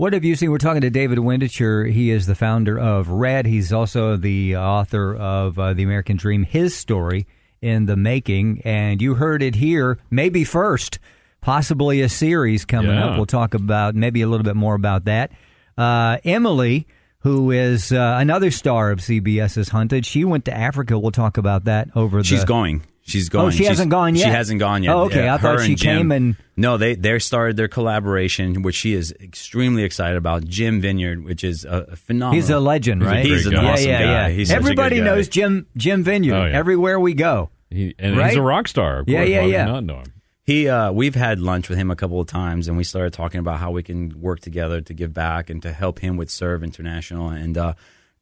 What 0.00 0.14
have 0.14 0.24
you 0.24 0.34
seen? 0.34 0.50
We're 0.50 0.56
talking 0.56 0.80
to 0.80 0.88
David 0.88 1.18
Windecher. 1.18 1.92
He 1.92 2.10
is 2.10 2.26
the 2.26 2.34
founder 2.34 2.78
of 2.78 3.10
Red. 3.10 3.44
He's 3.44 3.70
also 3.70 4.16
the 4.16 4.56
author 4.56 5.14
of 5.14 5.58
uh, 5.58 5.74
The 5.74 5.82
American 5.82 6.16
Dream, 6.16 6.42
his 6.44 6.74
story 6.74 7.26
in 7.60 7.84
the 7.84 7.96
making. 7.96 8.62
And 8.64 9.02
you 9.02 9.16
heard 9.16 9.42
it 9.42 9.56
here, 9.56 9.98
maybe 10.10 10.42
first, 10.42 11.00
possibly 11.42 12.00
a 12.00 12.08
series 12.08 12.64
coming 12.64 12.92
Yeah. 12.92 13.08
up. 13.08 13.16
We'll 13.18 13.26
talk 13.26 13.52
about 13.52 13.94
maybe 13.94 14.22
a 14.22 14.26
little 14.26 14.42
bit 14.42 14.56
more 14.56 14.74
about 14.74 15.04
that. 15.04 15.32
Uh, 15.76 16.16
Emily 16.24 16.86
who 17.22 17.50
is 17.50 17.92
uh, 17.92 18.16
another 18.18 18.50
star 18.50 18.90
of 18.90 19.00
CBS's 19.00 19.68
Hunted. 19.68 20.06
She 20.06 20.24
went 20.24 20.46
to 20.46 20.56
Africa. 20.56 20.98
We'll 20.98 21.10
talk 21.10 21.36
about 21.36 21.64
that 21.64 21.88
over. 21.94 22.24
She's 22.24 22.30
the, 22.30 22.36
She's 22.36 22.44
going. 22.44 22.82
She's 23.02 23.28
going. 23.28 23.46
Oh, 23.46 23.50
she 23.50 23.58
She's- 23.58 23.68
hasn't 23.70 23.90
gone 23.90 24.14
yet? 24.14 24.24
She 24.24 24.30
hasn't 24.30 24.60
gone 24.60 24.82
yet. 24.82 24.94
Oh, 24.94 25.04
okay. 25.04 25.24
Yeah, 25.24 25.34
I 25.34 25.38
thought 25.38 25.58
her 25.58 25.64
she 25.64 25.74
Jim- 25.74 25.96
came 25.98 26.12
and- 26.12 26.36
No, 26.56 26.76
they 26.76 26.94
they 26.94 27.18
started 27.18 27.56
their 27.56 27.66
collaboration, 27.68 28.62
which 28.62 28.74
she 28.76 28.92
is 28.94 29.12
extremely 29.20 29.82
excited 29.84 30.16
about. 30.16 30.44
Jim 30.44 30.80
Vineyard, 30.80 31.24
which 31.24 31.42
is 31.42 31.64
a, 31.64 31.86
a 31.92 31.96
phenomenal. 31.96 32.34
He's 32.40 32.50
a 32.50 32.60
legend, 32.60 33.02
right? 33.02 33.24
He's 33.24 33.46
an 33.46 33.52
great 33.52 33.62
guy. 33.62 33.72
awesome 33.72 33.86
yeah, 33.88 33.98
yeah, 34.00 34.04
guy. 34.06 34.12
yeah. 34.12 34.28
He's 34.34 34.48
such 34.48 34.56
a 34.56 34.60
good 34.60 34.64
Everybody 34.66 34.98
guy. 34.98 35.04
knows 35.04 35.28
Jim 35.28 35.66
Jim 35.76 36.04
Vineyard 36.04 36.34
Oh, 36.36 36.44
yeah. 36.46 36.56
everywhere 36.58 37.00
we 37.00 37.14
go. 37.14 37.50
He, 37.70 37.94
and 37.98 38.16
Right? 38.16 38.28
he's 38.28 38.36
a 38.36 38.42
rock 38.42 38.68
star. 38.68 39.00
Of 39.00 39.08
Yeah, 39.08 39.18
course. 39.20 39.28
yeah, 39.30 39.40
Why 39.42 39.46
yeah. 39.46 39.64
Not 39.64 39.84
know 39.84 39.98
him. 40.00 40.12
He, 40.44 40.68
uh, 40.68 40.90
we've 40.92 41.14
had 41.14 41.38
lunch 41.40 41.68
with 41.68 41.78
him 41.78 41.90
a 41.92 41.96
couple 41.96 42.20
of 42.20 42.26
times, 42.26 42.66
and 42.66 42.76
we 42.76 42.82
started 42.84 43.12
talking 43.12 43.38
about 43.38 43.58
how 43.60 43.70
we 43.70 43.82
can 43.84 44.20
work 44.20 44.40
together 44.40 44.80
to 44.80 44.92
give 44.94 45.14
back 45.14 45.48
and 45.48 45.62
to 45.62 45.72
help 45.72 46.00
him 46.00 46.16
with 46.16 46.28
Serve 46.30 46.64
International. 46.64 47.28
And 47.28 47.56
uh, 47.56 47.74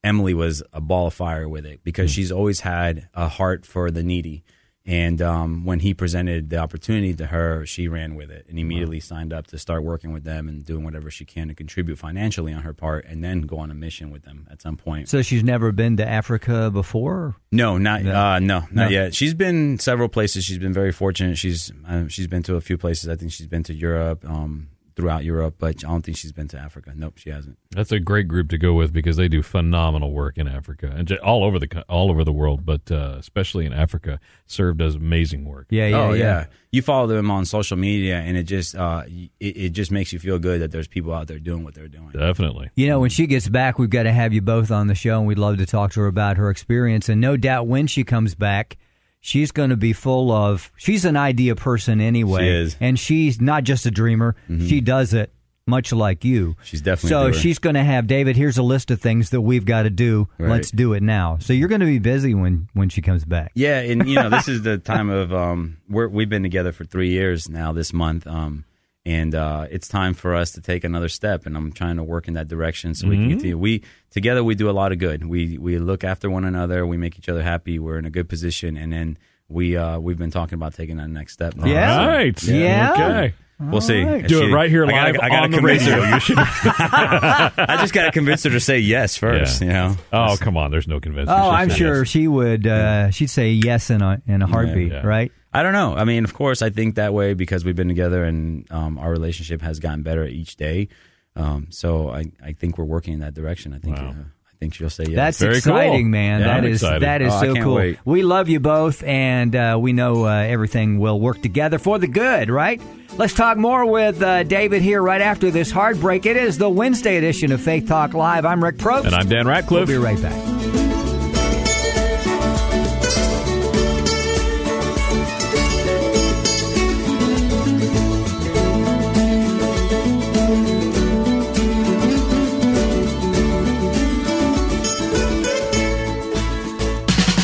Emily 0.04 0.34
was 0.34 0.62
a 0.74 0.80
ball 0.82 1.06
of 1.06 1.14
fire 1.14 1.48
with 1.48 1.64
it 1.64 1.80
because 1.82 2.10
she's 2.10 2.30
always 2.30 2.60
had 2.60 3.08
a 3.14 3.28
heart 3.28 3.64
for 3.64 3.90
the 3.90 4.02
needy. 4.02 4.44
And 4.88 5.20
um, 5.20 5.66
when 5.66 5.81
he 5.81 5.92
presented 5.92 6.48
the 6.48 6.57
opportunity 6.57 7.12
to 7.16 7.27
her, 7.27 7.66
she 7.66 7.88
ran 7.88 8.14
with 8.14 8.31
it 8.31 8.46
and 8.48 8.59
immediately 8.59 9.01
signed 9.01 9.35
up 9.35 9.46
to 9.48 9.59
start 9.59 9.85
working 9.85 10.14
with 10.14 10.24
them 10.24 10.48
and 10.48 10.64
doing 10.64 10.83
whatever 10.83 11.11
she 11.11 11.27
can 11.27 11.48
to 11.48 11.55
contribute 11.55 11.98
financially 11.98 12.55
on 12.55 12.62
her 12.62 12.72
part, 12.72 13.05
and 13.05 13.22
then 13.22 13.42
go 13.42 13.59
on 13.59 13.70
a 13.70 13.74
mission 13.74 14.11
with 14.11 14.22
them 14.22 14.46
at 14.51 14.62
some 14.62 14.79
point. 14.79 15.11
So 15.11 15.20
she's 15.20 15.44
never 15.44 15.72
been 15.72 15.98
to 15.98 16.09
Africa 16.09 16.70
before. 16.72 17.37
No, 17.53 17.77
not 17.77 18.01
uh, 18.07 18.38
no, 18.38 18.61
not 18.61 18.72
No. 18.72 18.88
yet. 18.88 19.14
She's 19.14 19.35
been 19.35 19.79
several 19.79 20.09
places. 20.09 20.44
She's 20.46 20.59
been 20.59 20.72
very 20.72 20.92
fortunate. 20.92 21.37
She's 21.37 21.70
uh, 21.87 22.09
she's 22.09 22.27
been 22.27 22.42
to 22.44 22.57
a 22.57 22.62
few 22.62 22.79
places. 22.79 23.11
I 23.11 23.16
think 23.16 23.31
she's 23.31 23.46
been 23.46 23.64
to 23.64 23.74
Europe, 23.74 24.24
um, 24.27 24.68
throughout 24.98 25.22
Europe, 25.22 25.54
but 25.61 25.68
I 25.68 25.72
don't 25.88 26.04
think 26.04 26.16
she's 26.16 26.32
been 26.32 26.48
to 26.48 26.58
Africa. 26.58 26.92
Nope, 26.92 27.18
she 27.18 27.30
hasn't. 27.30 27.56
That's 27.70 27.92
a 27.92 28.00
great 28.00 28.26
group 28.26 28.50
to 28.50 28.58
go 28.58 28.74
with 28.74 28.92
because 28.92 29.16
they 29.16 29.28
do 29.28 29.44
phenomenal 29.44 30.11
work 30.11 30.37
in 30.37 30.48
Africa 30.48 30.92
and 30.92 31.08
all 31.18 31.44
over 31.44 31.61
the 31.61 31.84
all 31.88 32.11
over 32.11 32.24
the 32.24 32.32
world, 32.32 32.66
but 32.66 32.90
uh, 32.90 33.14
especially 33.16 33.64
in 33.64 33.72
Africa, 33.72 34.18
serve 34.48 34.78
does 34.78 34.96
amazing 34.96 35.44
work. 35.44 35.68
Yeah, 35.70 35.87
yeah, 35.87 35.96
oh 36.00 36.12
yeah. 36.14 36.46
You 36.72 36.82
follow 36.82 37.06
them 37.06 37.30
on 37.30 37.44
social 37.44 37.76
media, 37.76 38.16
and 38.16 38.37
it 38.37 38.42
just 38.42 38.74
uh, 38.74 39.04
it, 39.06 39.30
it 39.38 39.68
just 39.68 39.92
makes 39.92 40.12
you 40.12 40.18
feel 40.18 40.40
good 40.40 40.62
that 40.62 40.72
there's 40.72 40.88
people 40.88 41.14
out 41.14 41.28
there 41.28 41.38
doing 41.38 41.62
what 41.62 41.74
they're 41.74 41.87
doing. 41.87 42.11
Definitely. 42.11 42.70
You 42.74 42.88
know, 42.88 42.98
when 42.98 43.11
she 43.11 43.28
gets 43.28 43.48
back, 43.48 43.78
we've 43.78 43.88
got 43.88 44.02
to 44.02 44.12
have 44.12 44.32
you 44.32 44.42
both 44.42 44.72
on 44.72 44.88
the 44.88 44.96
show, 44.96 45.16
and 45.18 45.28
we'd 45.28 45.38
love 45.38 45.58
to 45.58 45.66
talk 45.66 45.92
to 45.92 46.00
her 46.00 46.08
about 46.08 46.38
her 46.38 46.50
experience. 46.50 47.08
And 47.08 47.20
no 47.20 47.37
doubt 47.37 47.68
when 47.68 47.87
she 47.87 48.02
comes 48.02 48.34
back, 48.34 48.76
she's 49.20 49.52
going 49.52 49.70
to 49.70 49.76
be 49.76 49.92
full 49.92 50.31
of. 50.31 50.70
She's 50.76 51.04
an 51.04 51.16
idea 51.16 51.54
person 51.54 52.00
anyway. 52.00 52.42
She 52.42 52.48
is. 52.48 52.76
And 52.81 52.98
she's 52.98 53.40
not 53.40 53.64
just 53.64 53.87
a 53.87 53.90
dreamer, 53.90 54.37
she 54.48 54.81
does 54.81 55.14
it 55.14 55.33
much 55.68 55.92
like 55.92 56.24
you. 56.24 56.57
She's 56.64 56.81
definitely 56.81 57.11
So 57.11 57.33
she's 57.33 57.59
going 57.59 57.74
to 57.74 57.85
have, 57.85 58.07
David, 58.07 58.37
here's 58.37 58.59
a 58.59 58.62
list 58.62 58.90
of 58.90 59.00
things 59.00 59.31
that 59.31 59.42
we've 59.42 59.66
got 59.66 59.83
to 59.83 59.90
do. 59.90 60.26
Right. 60.38 60.50
Let's 60.50 60.70
do 60.70 60.94
it 60.94 61.02
now. 61.02 61.38
So 61.40 61.52
you're 61.52 61.68
going 61.68 61.81
to 61.83 61.87
be 61.87 61.98
busy 61.98 62.35
when, 62.35 62.68
when 62.72 62.88
she 62.88 63.02
comes 63.02 63.24
back. 63.24 63.52
Yeah, 63.54 63.81
and 63.81 64.09
you 64.09 64.16
know, 64.16 64.31
this 64.31 64.48
is 64.48 64.62
the 64.62 64.78
time 64.94 65.11
of 65.11 65.33
um, 65.33 65.76
we're, 65.88 66.09
we've 66.09 66.28
been 66.31 66.42
together 66.42 66.72
for 66.72 66.85
three 66.85 67.11
years 67.11 67.48
now 67.48 67.72
this 67.72 67.92
month, 67.92 68.26
um, 68.26 68.64
and 69.08 69.34
uh, 69.34 69.66
it's 69.70 69.88
time 69.88 70.12
for 70.14 70.34
us 70.34 70.52
to 70.52 70.60
take 70.60 70.84
another 70.84 71.08
step. 71.08 71.46
And 71.46 71.56
I'm 71.56 71.72
trying 71.72 71.96
to 71.96 72.02
work 72.04 72.28
in 72.28 72.34
that 72.34 72.46
direction 72.48 72.94
so 72.94 73.08
we 73.08 73.16
can 73.16 73.30
continue. 73.30 73.56
We 73.58 73.82
together 74.10 74.44
we 74.44 74.54
do 74.54 74.68
a 74.68 74.76
lot 74.80 74.92
of 74.92 74.98
good. 74.98 75.24
We 75.26 75.56
we 75.58 75.78
look 75.78 76.04
after 76.04 76.28
one 76.30 76.44
another. 76.44 76.86
We 76.86 76.96
make 76.96 77.18
each 77.18 77.28
other 77.28 77.42
happy. 77.42 77.78
We're 77.78 77.98
in 77.98 78.04
a 78.04 78.10
good 78.10 78.28
position, 78.28 78.76
and 78.76 78.92
then 78.92 79.16
we 79.48 79.76
uh, 79.76 79.98
we've 79.98 80.18
been 80.18 80.30
talking 80.30 80.54
about 80.54 80.74
taking 80.74 80.98
that 80.98 81.08
next 81.08 81.32
step. 81.32 81.56
now. 81.56 81.66
Yeah? 81.66 82.00
All 82.00 82.06
right. 82.06 82.42
Yeah. 82.42 82.92
Okay. 82.92 83.34
We'll 83.60 83.80
see. 83.80 84.04
Do 84.22 84.44
it 84.44 84.52
right 84.52 84.70
here 84.70 84.86
I 84.86 84.90
gotta- 84.90 85.24
I 85.24 85.28
gotta 85.30 85.42
on 85.42 85.50
the 85.50 85.56
convince 85.58 85.82
radio. 85.84 86.00
her. 86.04 86.14
You 86.14 86.20
should. 86.20 86.38
I 86.38 87.76
just 87.80 87.92
got 87.92 88.04
to 88.04 88.12
convince 88.12 88.44
her 88.44 88.50
to 88.50 88.60
say 88.60 88.78
yes 88.78 89.16
first. 89.16 89.60
Yeah. 89.60 89.66
You 89.66 89.72
know. 89.72 89.96
Oh, 90.12 90.36
come 90.38 90.56
on. 90.56 90.70
There's 90.70 90.86
no 90.86 91.00
convincing. 91.00 91.34
Oh, 91.34 91.42
She'll 91.42 91.50
I'm 91.50 91.70
sure 91.70 91.98
yes. 91.98 92.08
she 92.08 92.28
would. 92.28 92.66
Uh, 92.68 93.10
she'd 93.10 93.30
say 93.30 93.50
yes 93.50 93.90
in 93.90 94.00
a 94.02 94.22
in 94.28 94.42
a 94.42 94.46
heartbeat, 94.46 94.92
Yeah. 94.92 95.06
right? 95.06 95.32
I 95.58 95.62
don't 95.64 95.72
know. 95.72 95.94
I 95.96 96.04
mean, 96.04 96.24
of 96.24 96.34
course, 96.34 96.62
I 96.62 96.70
think 96.70 96.94
that 96.94 97.12
way 97.12 97.34
because 97.34 97.64
we've 97.64 97.74
been 97.76 97.88
together 97.88 98.22
and 98.24 98.70
um, 98.70 98.96
our 98.98 99.10
relationship 99.10 99.60
has 99.62 99.80
gotten 99.80 100.02
better 100.02 100.24
each 100.24 100.56
day. 100.56 100.88
Um, 101.34 101.66
so 101.70 102.10
I, 102.10 102.26
I 102.44 102.52
think 102.52 102.78
we're 102.78 102.84
working 102.84 103.14
in 103.14 103.20
that 103.20 103.34
direction. 103.34 103.72
I 103.74 103.78
think 103.78 103.96
Wow. 103.96 104.10
uh, 104.10 104.12
I 104.46 104.54
think 104.60 104.74
she'll 104.74 104.90
say 104.90 105.04
yes. 105.04 105.14
That's 105.16 105.38
Very 105.38 105.56
exciting, 105.58 106.06
cool. 106.06 106.10
man. 106.10 106.40
Yeah, 106.40 106.46
that 106.48 106.56
I'm 106.58 106.64
is 106.64 106.82
excited. 106.82 107.02
that 107.02 107.22
is 107.22 107.32
Oh, 107.32 107.54
so 107.54 107.62
cool. 107.62 107.74
wait. 107.76 107.98
We 108.04 108.22
love 108.22 108.48
you 108.48 108.58
both, 108.60 109.04
and 109.04 109.54
uh, 109.54 109.78
we 109.80 109.92
know 109.92 110.26
uh, 110.26 110.30
everything 110.42 110.98
will 110.98 111.20
work 111.20 111.40
together 111.42 111.78
for 111.78 111.98
the 112.00 112.08
good, 112.08 112.50
right? 112.50 112.80
Let's 113.16 113.34
talk 113.34 113.56
more 113.56 113.86
with 113.86 114.20
uh, 114.22 114.42
David 114.42 114.82
here 114.82 115.00
right 115.02 115.20
after 115.20 115.50
this 115.52 115.70
heartbreak. 115.70 116.26
It 116.26 116.36
is 116.36 116.58
the 116.58 116.68
Wednesday 116.70 117.16
edition 117.18 117.52
of 117.52 117.60
Faith 117.60 117.86
Talk 117.86 118.14
Live. 118.14 118.44
I'm 118.44 118.62
Rick 118.62 118.78
Probst. 118.78 119.06
And 119.06 119.14
I'm 119.14 119.28
Dan 119.28 119.46
We'll 119.46 119.54
Ratcliffe. 119.54 119.88
be 119.88 119.96
right 119.96 120.20
back. 120.20 120.57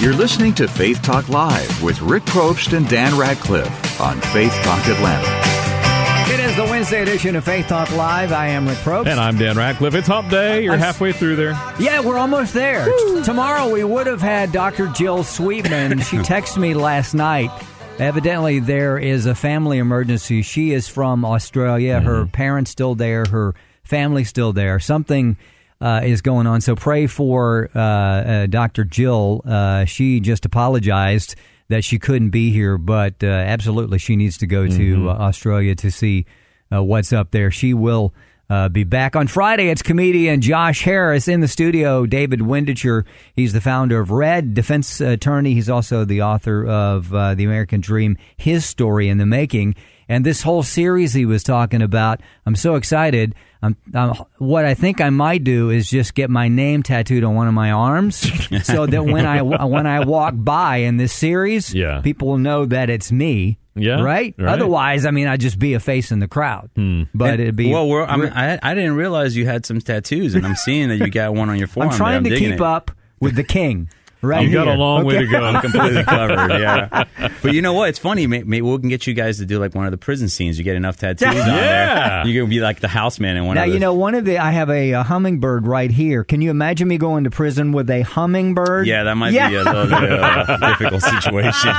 You're 0.04 0.12
listening 0.12 0.52
to 0.56 0.68
Faith 0.68 1.00
Talk 1.00 1.30
Live 1.30 1.82
with 1.82 1.98
Rick 2.02 2.24
Probst 2.24 2.76
and 2.76 2.86
Dan 2.86 3.16
Radcliffe 3.16 3.98
on 4.02 4.20
Faith 4.20 4.52
Talk 4.62 4.86
Atlanta. 4.86 6.30
It 6.30 6.40
is 6.40 6.54
the 6.56 6.64
Wednesday 6.64 7.00
edition 7.00 7.36
of 7.36 7.44
Faith 7.44 7.68
Talk 7.68 7.90
Live. 7.92 8.30
I 8.30 8.48
am 8.48 8.68
Rick 8.68 8.76
Probst. 8.80 9.06
And 9.06 9.18
I'm 9.18 9.38
Dan 9.38 9.56
Radcliffe. 9.56 9.94
It's 9.94 10.06
hump 10.06 10.28
day. 10.28 10.62
You're 10.62 10.74
I'm 10.74 10.78
halfway 10.78 11.12
through 11.12 11.36
there. 11.36 11.52
Yeah, 11.78 12.00
we're 12.00 12.18
almost 12.18 12.52
there. 12.52 12.84
Tomorrow 13.22 13.72
we 13.72 13.82
would 13.82 14.06
have 14.06 14.20
had 14.20 14.52
Dr. 14.52 14.88
Jill 14.88 15.24
Sweetman. 15.24 16.00
She 16.00 16.16
texted 16.18 16.58
me 16.58 16.74
last 16.74 17.14
night. 17.14 17.50
Evidently, 17.98 18.58
there 18.58 18.98
is 18.98 19.24
a 19.24 19.34
family 19.34 19.78
emergency. 19.78 20.42
She 20.42 20.72
is 20.72 20.86
from 20.86 21.24
Australia. 21.24 22.00
Her 22.00 22.24
mm-hmm. 22.24 22.30
parents 22.30 22.72
still 22.72 22.94
there. 22.94 23.24
Her 23.24 23.54
family 23.84 24.24
still 24.24 24.52
there. 24.52 24.78
Something 24.80 25.38
uh, 25.84 26.00
is 26.02 26.22
going 26.22 26.46
on. 26.46 26.62
So 26.62 26.74
pray 26.74 27.06
for 27.06 27.68
uh, 27.74 27.78
uh, 27.78 28.46
Dr. 28.46 28.84
Jill. 28.84 29.42
Uh, 29.44 29.84
she 29.84 30.18
just 30.18 30.46
apologized 30.46 31.36
that 31.68 31.84
she 31.84 31.98
couldn't 31.98 32.30
be 32.30 32.50
here, 32.50 32.78
but 32.78 33.22
uh, 33.22 33.26
absolutely 33.26 33.98
she 33.98 34.16
needs 34.16 34.38
to 34.38 34.46
go 34.46 34.66
to 34.66 35.10
uh, 35.10 35.12
Australia 35.12 35.74
to 35.74 35.90
see 35.90 36.24
uh, 36.72 36.82
what's 36.82 37.12
up 37.12 37.32
there. 37.32 37.50
She 37.50 37.74
will 37.74 38.14
uh, 38.48 38.70
be 38.70 38.84
back 38.84 39.14
on 39.14 39.26
Friday. 39.26 39.68
It's 39.68 39.82
comedian 39.82 40.40
Josh 40.40 40.82
Harris 40.82 41.28
in 41.28 41.40
the 41.40 41.48
studio. 41.48 42.06
David 42.06 42.40
Windecher, 42.40 43.04
he's 43.34 43.52
the 43.52 43.60
founder 43.60 44.00
of 44.00 44.10
Red, 44.10 44.54
defense 44.54 45.00
attorney. 45.02 45.52
He's 45.52 45.70
also 45.70 46.04
the 46.04 46.22
author 46.22 46.66
of 46.66 47.14
uh, 47.14 47.34
The 47.34 47.44
American 47.44 47.80
Dream, 47.80 48.16
his 48.36 48.64
story 48.64 49.08
in 49.08 49.18
the 49.18 49.26
making. 49.26 49.74
And 50.08 50.24
this 50.24 50.42
whole 50.42 50.62
series 50.62 51.14
he 51.14 51.24
was 51.24 51.42
talking 51.42 51.80
about, 51.80 52.20
I'm 52.44 52.56
so 52.56 52.74
excited. 52.74 53.34
I'm, 53.64 53.76
I'm, 53.94 54.14
what 54.38 54.64
I 54.64 54.74
think 54.74 55.00
I 55.00 55.10
might 55.10 55.42
do 55.44 55.70
is 55.70 55.88
just 55.88 56.14
get 56.14 56.30
my 56.30 56.48
name 56.48 56.82
tattooed 56.82 57.24
on 57.24 57.34
one 57.34 57.48
of 57.48 57.54
my 57.54 57.70
arms, 57.72 58.16
so 58.66 58.86
that 58.86 59.04
when 59.04 59.26
I 59.26 59.42
when 59.42 59.86
I 59.86 60.04
walk 60.04 60.34
by 60.36 60.76
in 60.78 60.96
this 60.96 61.12
series, 61.12 61.72
Yeah. 61.74 62.00
people 62.02 62.28
will 62.28 62.38
know 62.38 62.66
that 62.66 62.90
it's 62.90 63.10
me. 63.10 63.58
Yeah, 63.76 64.02
right. 64.02 64.32
right. 64.38 64.48
Otherwise, 64.52 65.04
I 65.04 65.10
mean, 65.10 65.26
I'd 65.26 65.40
just 65.40 65.58
be 65.58 65.74
a 65.74 65.80
face 65.80 66.12
in 66.12 66.20
the 66.20 66.28
crowd. 66.28 66.70
Hmm. 66.76 67.02
But 67.12 67.40
it'd 67.40 67.56
be 67.56 67.72
well. 67.72 67.88
We're, 67.88 68.04
I, 68.04 68.16
mean, 68.16 68.32
I 68.32 68.56
I 68.62 68.74
didn't 68.74 68.94
realize 68.94 69.36
you 69.36 69.46
had 69.46 69.66
some 69.66 69.80
tattoos, 69.80 70.36
and 70.36 70.46
I'm 70.46 70.54
seeing 70.54 70.90
that 70.90 70.98
you 70.98 71.10
got 71.10 71.34
one 71.34 71.50
on 71.50 71.58
your 71.58 71.66
forearm. 71.74 71.90
I'm 71.90 71.96
trying 71.96 72.24
to 72.24 72.30
keep 72.36 72.52
it. 72.54 72.60
up 72.60 72.92
with 73.18 73.34
the 73.34 73.42
king. 73.44 73.88
Right 74.24 74.46
You 74.46 74.52
got 74.52 74.66
a 74.66 74.70
here. 74.72 74.78
long 74.78 75.04
way 75.04 75.18
to 75.18 75.26
go. 75.26 75.42
I'm 75.44 75.60
completely 75.60 76.02
covered. 76.04 76.58
Yeah, 76.60 77.04
but 77.42 77.52
you 77.52 77.62
know 77.62 77.72
what? 77.74 77.90
It's 77.90 77.98
funny. 77.98 78.26
Maybe, 78.26 78.44
maybe 78.44 78.62
we 78.62 78.78
can 78.78 78.88
get 78.88 79.06
you 79.06 79.14
guys 79.14 79.38
to 79.38 79.46
do 79.46 79.58
like 79.58 79.74
one 79.74 79.84
of 79.86 79.90
the 79.90 79.98
prison 79.98 80.28
scenes. 80.28 80.58
You 80.58 80.64
get 80.64 80.76
enough 80.76 80.96
tattoos 80.96 81.28
on 81.28 81.34
Yeah. 81.36 82.22
there. 82.22 82.26
You 82.26 82.40
can 82.42 82.50
be 82.50 82.60
like 82.60 82.80
the 82.80 82.88
houseman 82.88 83.36
in 83.36 83.44
one 83.46 83.56
Now 83.56 83.64
of 83.64 83.68
the. 83.68 83.74
you 83.74 83.80
know 83.80 83.94
one 83.94 84.14
of 84.14 84.24
the. 84.24 84.38
I 84.38 84.50
have 84.52 84.70
a, 84.70 84.92
a 84.92 85.02
hummingbird 85.02 85.66
right 85.66 85.90
here. 85.90 86.24
Can 86.24 86.40
you 86.42 86.50
imagine 86.50 86.88
me 86.88 86.98
going 86.98 87.24
to 87.24 87.30
prison 87.30 87.72
with 87.72 87.90
a 87.90 88.02
hummingbird? 88.02 88.86
yeah, 88.86 89.04
that 89.04 89.14
might 89.16 89.32
Yeah. 89.32 89.48
be 89.50 89.54
a 89.56 89.62
little 89.64 89.84
bit 89.86 90.10
of 90.12 90.48
a 90.48 90.58
difficult 90.78 91.02
situation. 91.02 91.70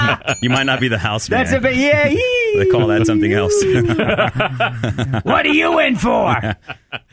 You 0.41 0.49
might 0.49 0.65
not 0.65 0.79
be 0.79 0.87
the 0.87 0.97
houseman. 0.99 1.39
That's 1.39 1.51
a 1.53 1.59
bit. 1.59 1.75
Yeah. 1.75 2.09
They 2.57 2.65
call 2.65 2.87
that 2.87 3.05
something 3.05 3.31
else. 3.33 3.53
what 5.23 5.45
are 5.45 5.53
you 5.53 5.79
in 5.79 5.95
for? 5.95 6.55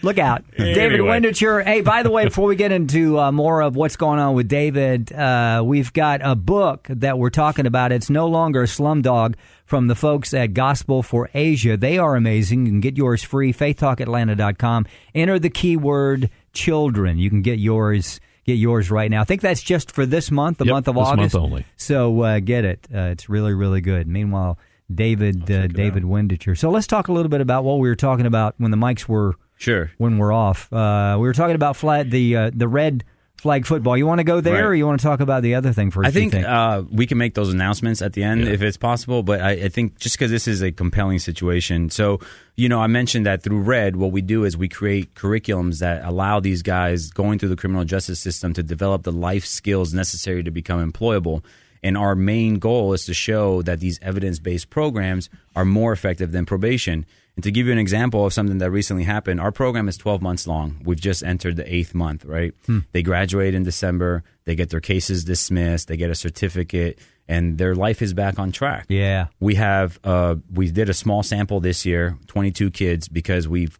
Look 0.02 0.18
out, 0.18 0.44
David 0.56 1.00
Anyway. 1.00 1.64
Hey, 1.64 1.80
by 1.80 2.02
the 2.02 2.10
way, 2.10 2.24
before 2.24 2.46
we 2.48 2.56
get 2.56 2.72
into 2.72 3.18
uh, 3.18 3.32
more 3.32 3.62
of 3.62 3.76
what's 3.76 3.96
going 3.96 4.18
on 4.18 4.34
with 4.34 4.48
David, 4.48 5.12
uh, 5.12 5.62
we've 5.64 5.92
got 5.92 6.20
a 6.22 6.34
book 6.34 6.86
that 6.90 7.18
we're 7.18 7.30
talking 7.30 7.66
about. 7.66 7.92
It's 7.92 8.10
no 8.10 8.26
longer 8.26 8.62
a 8.62 8.66
Slumdog 8.66 9.34
from 9.64 9.86
the 9.86 9.94
folks 9.94 10.34
at 10.34 10.54
Gospel 10.54 11.02
for 11.02 11.30
Asia. 11.34 11.76
They 11.76 11.98
are 11.98 12.16
amazing. 12.16 12.66
You 12.66 12.72
can 12.72 12.80
get 12.80 12.96
yours 12.96 13.22
free. 13.22 13.52
FaithTalkAtlanta.com. 13.52 14.86
Enter 15.14 15.38
the 15.38 15.50
keyword 15.50 16.30
children. 16.52 17.18
You 17.18 17.30
can 17.30 17.42
get 17.42 17.58
yours. 17.58 18.20
Get 18.44 18.54
yours 18.54 18.90
right 18.90 19.08
now. 19.08 19.20
I 19.20 19.24
think 19.24 19.40
that's 19.40 19.62
just 19.62 19.92
for 19.92 20.04
this 20.04 20.32
month, 20.32 20.58
the 20.58 20.64
Yep, 20.64 20.72
month 20.72 20.88
of 20.88 20.96
this 20.96 21.06
month 21.06 21.20
August. 21.20 21.36
only. 21.36 21.64
So 21.76 22.22
uh, 22.22 22.40
get 22.40 22.64
it. 22.64 22.88
Uh, 22.92 23.10
it's 23.12 23.28
really, 23.28 23.54
really 23.54 23.80
good. 23.80 24.08
Meanwhile, 24.08 24.58
David 24.92 25.50
uh, 25.50 25.66
David 25.68 26.04
Windecher. 26.04 26.56
So 26.56 26.70
let's 26.70 26.86
talk 26.86 27.08
a 27.08 27.12
little 27.12 27.30
bit 27.30 27.40
about 27.40 27.64
what 27.64 27.78
we 27.78 27.88
were 27.88 27.96
talking 27.96 28.26
about 28.26 28.54
when 28.58 28.70
the 28.70 28.76
mics 28.76 29.08
were 29.08 29.34
Sure. 29.56 29.90
when 29.98 30.18
we're 30.18 30.32
off. 30.32 30.72
Uh, 30.72 31.16
we 31.18 31.26
were 31.26 31.32
talking 31.34 31.54
about 31.54 31.76
flat 31.76 32.10
the 32.10 32.36
uh, 32.36 32.50
the 32.52 32.68
red 32.68 33.04
flag 33.36 33.66
football. 33.66 33.96
You 33.96 34.06
want 34.06 34.18
to 34.20 34.24
go 34.24 34.40
there, 34.40 34.54
Right. 34.54 34.64
or 34.64 34.74
you 34.74 34.86
want 34.86 35.00
to 35.00 35.04
talk 35.04 35.18
about 35.18 35.42
the 35.42 35.56
other 35.56 35.72
thing 35.72 35.90
first? 35.90 36.06
I 36.06 36.20
you 36.20 36.30
think, 36.30 36.44
Uh, 36.46 36.84
we 36.92 37.06
can 37.06 37.18
make 37.18 37.34
those 37.34 37.52
announcements 37.52 38.00
at 38.00 38.12
the 38.12 38.22
end 38.22 38.42
if 38.46 38.62
it's 38.62 38.76
possible, 38.76 39.24
but 39.24 39.40
I, 39.40 39.50
I 39.52 39.68
think 39.68 39.98
just 39.98 40.16
because 40.16 40.30
this 40.30 40.46
is 40.46 40.62
a 40.62 40.70
compelling 40.70 41.18
situation. 41.18 41.90
So, 41.90 42.20
you 42.54 42.68
know, 42.68 42.80
I 42.80 42.86
mentioned 42.86 43.26
that 43.26 43.42
through 43.42 43.60
Red, 43.62 43.96
what 43.96 44.12
we 44.12 44.20
do 44.22 44.44
is 44.44 44.56
we 44.56 44.68
create 44.68 45.14
curriculums 45.16 45.80
that 45.80 46.04
allow 46.04 46.38
these 46.38 46.62
guys 46.62 47.10
going 47.10 47.40
through 47.40 47.48
the 47.48 47.56
criminal 47.56 47.84
justice 47.84 48.20
system 48.20 48.52
to 48.54 48.62
develop 48.62 49.02
the 49.02 49.10
life 49.12 49.44
skills 49.44 49.92
necessary 49.92 50.44
to 50.44 50.52
become 50.52 50.78
employable. 50.92 51.42
And 51.82 51.96
our 51.96 52.14
main 52.14 52.58
goal 52.58 52.92
is 52.92 53.04
to 53.06 53.14
show 53.14 53.62
that 53.62 53.80
these 53.80 53.98
evidence 54.02 54.38
based 54.38 54.70
programs 54.70 55.28
are 55.56 55.64
more 55.64 55.92
effective 55.92 56.32
than 56.32 56.46
probation. 56.46 57.04
And 57.34 57.42
to 57.44 57.50
give 57.50 57.66
you 57.66 57.72
an 57.72 57.78
example 57.78 58.26
of 58.26 58.32
something 58.32 58.58
that 58.58 58.70
recently 58.70 59.04
happened, 59.04 59.40
our 59.40 59.50
program 59.50 59.88
is 59.88 59.96
12 59.96 60.20
months 60.20 60.46
long. 60.46 60.80
We've 60.84 61.00
just 61.00 61.22
entered 61.24 61.56
the 61.56 61.74
eighth 61.74 61.94
month, 61.94 62.24
right? 62.24 62.52
They 62.92 63.02
graduate 63.02 63.54
in 63.54 63.62
December, 63.62 64.22
they 64.44 64.54
get 64.54 64.68
their 64.70 64.80
cases 64.80 65.24
dismissed, 65.24 65.88
they 65.88 65.96
get 65.96 66.10
a 66.10 66.14
certificate, 66.14 66.98
and 67.26 67.56
their 67.56 67.74
life 67.74 68.02
is 68.02 68.12
back 68.12 68.38
on 68.38 68.52
track. 68.52 68.84
yeah, 68.88 69.28
We 69.40 69.54
have 69.54 69.98
uh, 70.04 70.36
we 70.52 70.70
did 70.70 70.90
a 70.90 70.94
small 70.94 71.22
sample 71.22 71.60
this 71.60 71.86
year, 71.86 72.18
22 72.26 72.70
kids, 72.70 73.08
because 73.08 73.48
we've 73.48 73.78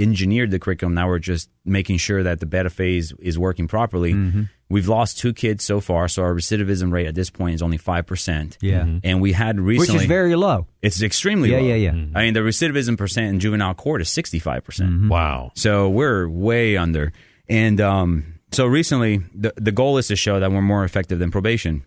engineered 0.00 0.50
the 0.50 0.58
curriculum. 0.58 0.94
Now 0.94 1.08
we're 1.08 1.18
just 1.18 1.50
making 1.64 1.96
sure 1.98 2.22
that 2.22 2.40
the 2.40 2.46
beta 2.46 2.70
phase 2.70 3.12
is 3.20 3.38
working 3.38 3.66
properly. 3.68 4.14
Mm-hmm. 4.14 4.42
We've 4.70 4.86
lost 4.86 5.18
two 5.18 5.32
kids 5.32 5.64
so 5.64 5.80
far, 5.80 6.08
so 6.08 6.22
our 6.22 6.34
recidivism 6.34 6.92
rate 6.92 7.06
at 7.06 7.14
this 7.14 7.30
point 7.30 7.54
is 7.54 7.62
only 7.62 7.78
five 7.78 8.06
percent. 8.06 8.58
Yeah. 8.60 8.82
Mhm. 8.82 9.00
and 9.02 9.20
we 9.20 9.32
had 9.32 9.58
recently, 9.58 9.94
which 9.94 10.02
is 10.02 10.08
very 10.08 10.36
low. 10.36 10.66
it's 10.82 11.02
extremely 11.02 11.50
Yeah, 11.50 11.58
low. 11.58 11.66
yeah, 11.66 11.74
yeah. 11.74 11.92
yeah. 11.94 12.06
I 12.14 12.22
mean, 12.24 12.34
the 12.34 12.40
recidivism 12.40 12.96
percent 12.98 13.26
in 13.28 13.40
juvenile 13.40 13.74
court 13.74 14.02
is 14.02 14.10
65 14.10 14.64
percent. 14.64 14.90
Mm-hmm. 14.90 15.08
Wow. 15.08 15.52
So 15.54 15.88
we're 15.88 16.28
way 16.28 16.76
under. 16.76 17.12
And 17.48 17.80
um, 17.80 18.34
so 18.52 18.66
recently, 18.66 19.22
the, 19.34 19.54
the 19.56 19.72
goal 19.72 19.96
is 19.98 20.08
to 20.08 20.16
show 20.16 20.38
that 20.38 20.52
we're 20.52 20.60
more 20.62 20.84
effective 20.84 21.18
than 21.18 21.30
probation. 21.30 21.82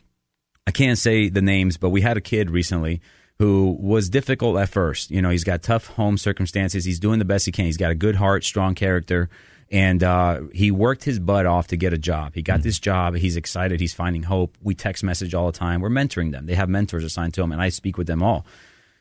I 0.67 0.71
can't 0.71 0.97
say 0.97 1.29
the 1.29 1.41
names, 1.41 1.77
but 1.77 1.89
we 1.91 2.01
had 2.01 2.17
a 2.17 2.21
kid 2.21 2.49
recently 2.49 2.99
who 3.41 3.75
was 3.79 4.07
difficult 4.07 4.55
at 4.59 4.69
first. 4.69 5.09
You 5.09 5.19
know, 5.19 5.31
he's 5.31 5.43
got 5.43 5.63
tough 5.63 5.87
home 5.87 6.19
circumstances. 6.19 6.85
He's 6.85 6.99
doing 6.99 7.17
the 7.17 7.25
best 7.25 7.47
he 7.47 7.51
can. 7.51 7.65
He's 7.65 7.75
got 7.75 7.89
a 7.89 7.95
good 7.95 8.15
heart, 8.15 8.43
strong 8.43 8.75
character. 8.75 9.31
And 9.71 10.03
uh, 10.03 10.41
he 10.53 10.69
worked 10.69 11.05
his 11.05 11.17
butt 11.17 11.47
off 11.47 11.65
to 11.69 11.75
get 11.75 11.91
a 11.91 11.97
job. 11.97 12.35
He 12.35 12.43
got 12.43 12.57
hmm. 12.59 12.65
this 12.65 12.77
job. 12.77 13.15
He's 13.15 13.37
excited. 13.37 13.79
He's 13.79 13.95
finding 13.95 14.21
hope. 14.21 14.59
We 14.61 14.75
text 14.75 15.03
message 15.03 15.33
all 15.33 15.47
the 15.51 15.57
time. 15.57 15.81
We're 15.81 15.89
mentoring 15.89 16.31
them. 16.31 16.45
They 16.45 16.53
have 16.53 16.69
mentors 16.69 17.03
assigned 17.03 17.33
to 17.33 17.41
them, 17.41 17.51
and 17.51 17.59
I 17.59 17.69
speak 17.69 17.97
with 17.97 18.05
them 18.05 18.21
all. 18.21 18.45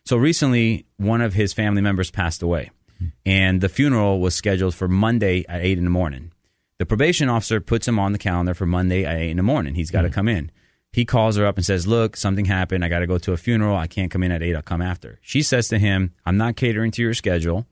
So 0.07 0.17
recently, 0.17 0.87
one 0.97 1.21
of 1.21 1.35
his 1.35 1.53
family 1.53 1.83
members 1.83 2.11
passed 2.11 2.41
away, 2.43 2.71
hmm. 2.97 3.09
and 3.27 3.61
the 3.61 3.69
funeral 3.69 4.21
was 4.21 4.35
scheduled 4.35 4.75
for 4.75 4.89
Monday 4.89 5.45
at 5.51 5.61
eight 5.61 5.77
in 5.77 5.85
the 5.85 5.91
morning. 5.91 6.33
The 6.79 6.87
probation 6.87 7.29
officer 7.29 7.61
puts 7.61 7.87
him 7.87 7.99
on 7.99 8.13
the 8.13 8.19
calendar 8.19 8.55
for 8.55 8.65
Monday 8.65 9.05
at 9.05 9.19
eight 9.19 9.33
in 9.33 9.37
the 9.37 9.43
morning. 9.43 9.75
He's 9.75 9.91
got 9.91 10.03
to 10.03 10.09
hmm. 10.09 10.15
come 10.15 10.29
in. 10.29 10.51
He 10.93 11.05
calls 11.05 11.37
her 11.37 11.47
up 11.47 11.57
and 11.57 11.65
says, 11.65 11.87
"Look, 11.87 12.17
something 12.17 12.47
happened. 12.47 12.85
I 12.85 12.89
got 12.89 12.99
to 13.01 13.07
go 13.07 13.19
to 13.19 13.33
a 13.33 13.37
funeral. 13.37 13.77
I 13.77 13.87
can't 13.87 14.11
come 14.11 14.23
in 14.23 14.33
at 14.33 14.43
eight. 14.43 14.57
I'll 14.57 14.63
come 14.63 14.83
after." 14.83 15.19
She 15.23 15.43
says 15.43 15.69
to 15.69 15.79
him, 15.79 16.13
"I'm 16.27 16.37
not 16.37 16.57
catering 16.57 16.91
to 16.93 17.03
your 17.03 17.15
schedule. 17.15 17.67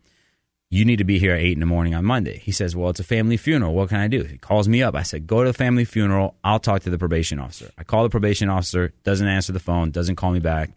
You 0.70 0.85
need 0.85 0.98
to 0.98 1.04
be 1.04 1.18
here 1.18 1.33
at 1.33 1.40
eight 1.40 1.54
in 1.54 1.61
the 1.61 1.66
morning 1.66 1.94
on 1.94 2.04
Monday." 2.04 2.38
He 2.38 2.52
says, 2.52 2.76
"Well, 2.76 2.90
it's 2.90 3.00
a 3.00 3.04
family 3.04 3.37
funeral. 3.37 3.74
What 3.74 3.88
can 3.88 3.98
I 3.98 4.07
do?" 4.07 4.22
He 4.22 4.38
calls 4.38 4.68
me 4.68 4.83
up. 4.83 4.94
I 4.94 5.02
said, 5.02 5.26
"Go 5.26 5.42
to 5.42 5.50
the 5.50 5.59
family 5.59 5.85
funeral. 5.85 6.37
I'll 6.44 6.61
talk 6.61 6.83
to 6.83 6.90
the 6.90 6.98
probation 6.98 7.40
officer." 7.40 7.70
I 7.76 7.85
call 7.85 8.04
the 8.04 8.11
probation 8.11 8.48
officer. 8.48 8.92
Doesn't 9.02 9.26
answer 9.26 9.52
the 9.52 9.61
phone. 9.61 9.90
Doesn't 9.90 10.16
call 10.16 10.31
me 10.31 10.40
back. 10.40 10.70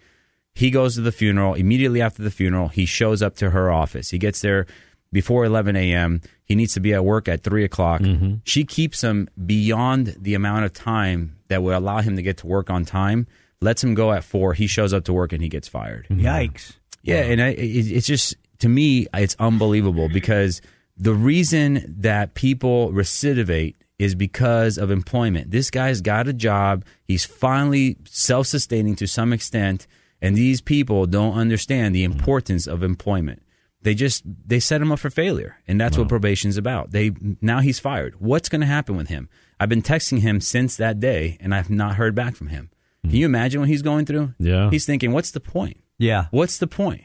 He 0.54 0.72
goes 0.72 0.96
to 0.96 1.02
the 1.02 1.12
funeral. 1.12 1.54
Immediately 1.54 2.02
after 2.02 2.24
the 2.24 2.32
funeral, 2.32 2.70
he 2.70 2.86
shows 2.86 3.22
up 3.22 3.36
to 3.38 3.52
her 3.52 3.72
office. 3.72 4.10
He 4.10 4.18
gets 4.18 4.42
there 4.42 4.66
before 5.14 5.46
11 5.46 5.76
a.m. 5.76 6.22
He 6.44 6.56
needs 6.56 6.74
to 6.74 6.80
be 6.80 6.94
at 6.94 7.06
work 7.06 7.28
at 7.28 7.44
3 7.44 7.64
o'clock. 7.64 8.02
Mm-hmm. 8.02 8.36
She 8.44 8.66
keeps 8.66 9.02
him 9.02 9.30
beyond 9.46 10.16
the 10.20 10.34
amount 10.34 10.66
of 10.66 10.74
time 10.74 11.36
that 11.52 11.62
would 11.64 11.76
allow 11.76 12.02
him 12.02 12.16
to 12.16 12.22
get 12.22 12.38
to 12.38 12.48
work 12.48 12.70
on 12.70 12.86
time, 12.86 13.28
lets 13.60 13.84
him 13.84 13.94
go 13.94 14.12
at 14.12 14.24
4. 14.24 14.54
He 14.54 14.68
shows 14.68 14.94
up 14.94 15.04
to 15.06 15.14
work 15.14 15.34
and 15.34 15.44
he 15.44 15.50
gets 15.50 15.68
fired. 15.68 16.08
Mm-hmm. 16.10 16.26
Yikes! 16.26 16.74
Yeah, 17.04 17.22
and 17.22 17.42
I, 17.42 17.50
it, 17.50 17.92
it's 17.92 18.08
just 18.08 18.36
to 18.60 18.70
me, 18.70 19.08
it's 19.14 19.36
unbelievable 19.40 20.08
because 20.08 20.62
the 20.98 21.14
reason 21.14 21.96
that 22.00 22.36
people 22.36 22.92
recidivate 22.92 23.76
is 24.00 24.16
because 24.16 24.78
of 24.78 24.92
employment. 24.92 25.52
This 25.52 25.70
guy's 25.70 26.02
got 26.02 26.28
a 26.28 26.34
job. 26.34 26.86
He's 27.04 27.26
finally 27.26 27.98
self-sustaining 28.06 28.96
to 28.96 29.08
some 29.08 29.34
extent, 29.34 29.88
and 30.22 30.36
these 30.36 30.62
people 30.62 31.06
don't 31.06 31.36
understand 31.36 31.94
the 31.94 32.04
mm-hmm. 32.04 32.20
importance 32.20 32.66
of 32.66 32.82
employment. 32.82 33.44
They 33.84 33.96
just 33.96 34.24
they 34.26 34.60
set 34.60 34.82
him 34.82 34.92
up 34.92 35.00
for 35.00 35.10
failure, 35.10 35.58
and 35.68 35.82
that's 35.82 35.98
what 35.98 36.08
probation's 36.08 36.56
about. 36.56 36.92
They 36.92 37.12
now 37.42 37.62
he's 37.62 37.80
fired. 37.80 38.16
What's 38.20 38.48
going 38.48 38.62
to 38.62 38.68
happen 38.68 38.96
with 38.96 39.08
him? 39.08 39.28
I've 39.62 39.70
been 39.70 39.84
texting 39.84 40.20
him 40.20 40.42
since 40.42 40.76
that 40.78 41.00
day, 41.00 41.38
and 41.40 41.54
I've 41.54 41.70
not 41.70 41.96
heard 41.96 42.16
back 42.16 42.36
from 42.36 42.48
him. 42.48 42.72
Can 43.04 43.16
you 43.16 43.26
imagine 43.26 43.62
what 43.62 43.70
he's 43.70 43.84
going 43.84 44.06
through? 44.06 44.34
Yeah. 44.40 44.70
he's 44.72 44.86
thinking, 44.86 45.12
"What's 45.12 45.32
the 45.32 45.40
point? 45.40 45.78
Yeah, 46.00 46.26
What's 46.32 46.58
the 46.58 46.66
point? 46.68 47.04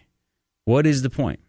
What 0.64 0.86
is 0.86 1.02
the 1.02 1.10
point? 1.10 1.40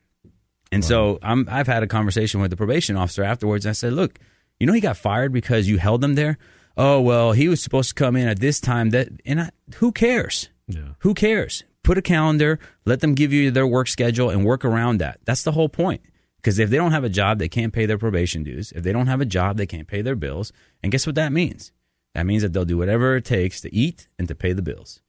And 0.69 0.83
so 0.83 1.17
I'm, 1.21 1.47
I've 1.49 1.65
had 1.67 1.81
a 1.81 1.87
conversation 1.87 2.41
with 2.41 2.51
the 2.51 2.57
probation 2.57 2.97
officer 2.97 3.23
afterwards. 3.23 3.65
I 3.65 3.71
said, 3.71 3.93
look, 3.93 4.19
you 4.59 4.67
know, 4.67 4.73
he 4.73 4.81
got 4.81 4.97
fired 4.97 5.31
because 5.31 5.69
you 5.69 5.77
held 5.77 6.03
him 6.03 6.15
there. 6.15 6.37
Oh, 6.75 6.99
well, 6.99 7.31
he 7.31 7.47
was 7.47 7.63
supposed 7.63 7.89
to 7.89 7.95
come 7.95 8.17
in 8.17 8.27
at 8.27 8.39
this 8.39 8.59
time 8.59 8.89
that, 8.89 9.07
and 9.25 9.41
I, 9.41 9.49
who 9.75 9.93
cares? 9.93 10.49
Yeah. 10.67 10.89
Who 10.99 11.13
cares? 11.13 11.63
Put 11.83 11.97
a 11.97 12.01
calendar, 12.01 12.59
let 12.85 12.99
them 12.99 13.15
give 13.15 13.31
you 13.31 13.49
their 13.49 13.65
work 13.65 13.87
schedule 13.87 14.29
and 14.29 14.45
work 14.45 14.65
around 14.65 14.97
that. 14.97 15.21
That's 15.23 15.43
the 15.43 15.53
whole 15.53 15.69
point. 15.69 16.01
Because 16.47 16.59
if 16.59 16.69
they 16.69 16.77
don't 16.77 16.93
have 16.93 17.03
a 17.03 17.09
job, 17.09 17.39
they 17.39 17.49
can't 17.49 17.73
pay 17.73 17.85
their 17.85 17.97
probation 17.97 18.41
dues. 18.41 18.71
If 18.71 18.83
they 18.83 18.93
don't 18.93 19.07
have 19.07 19.19
a 19.19 19.25
job, 19.25 19.57
they 19.57 19.65
can't 19.65 19.85
pay 19.85 20.01
their 20.01 20.15
bills. 20.15 20.53
And 20.81 20.93
guess 20.93 21.05
what 21.05 21.15
that 21.15 21.33
means? 21.33 21.73
That 22.15 22.25
means 22.25 22.41
that 22.41 22.53
they'll 22.53 22.63
do 22.63 22.77
whatever 22.77 23.17
it 23.17 23.25
takes 23.25 23.59
to 23.59 23.75
eat 23.75 24.07
and 24.17 24.29
to 24.29 24.33
pay 24.33 24.53
the 24.53 24.61
bills. 24.61 25.01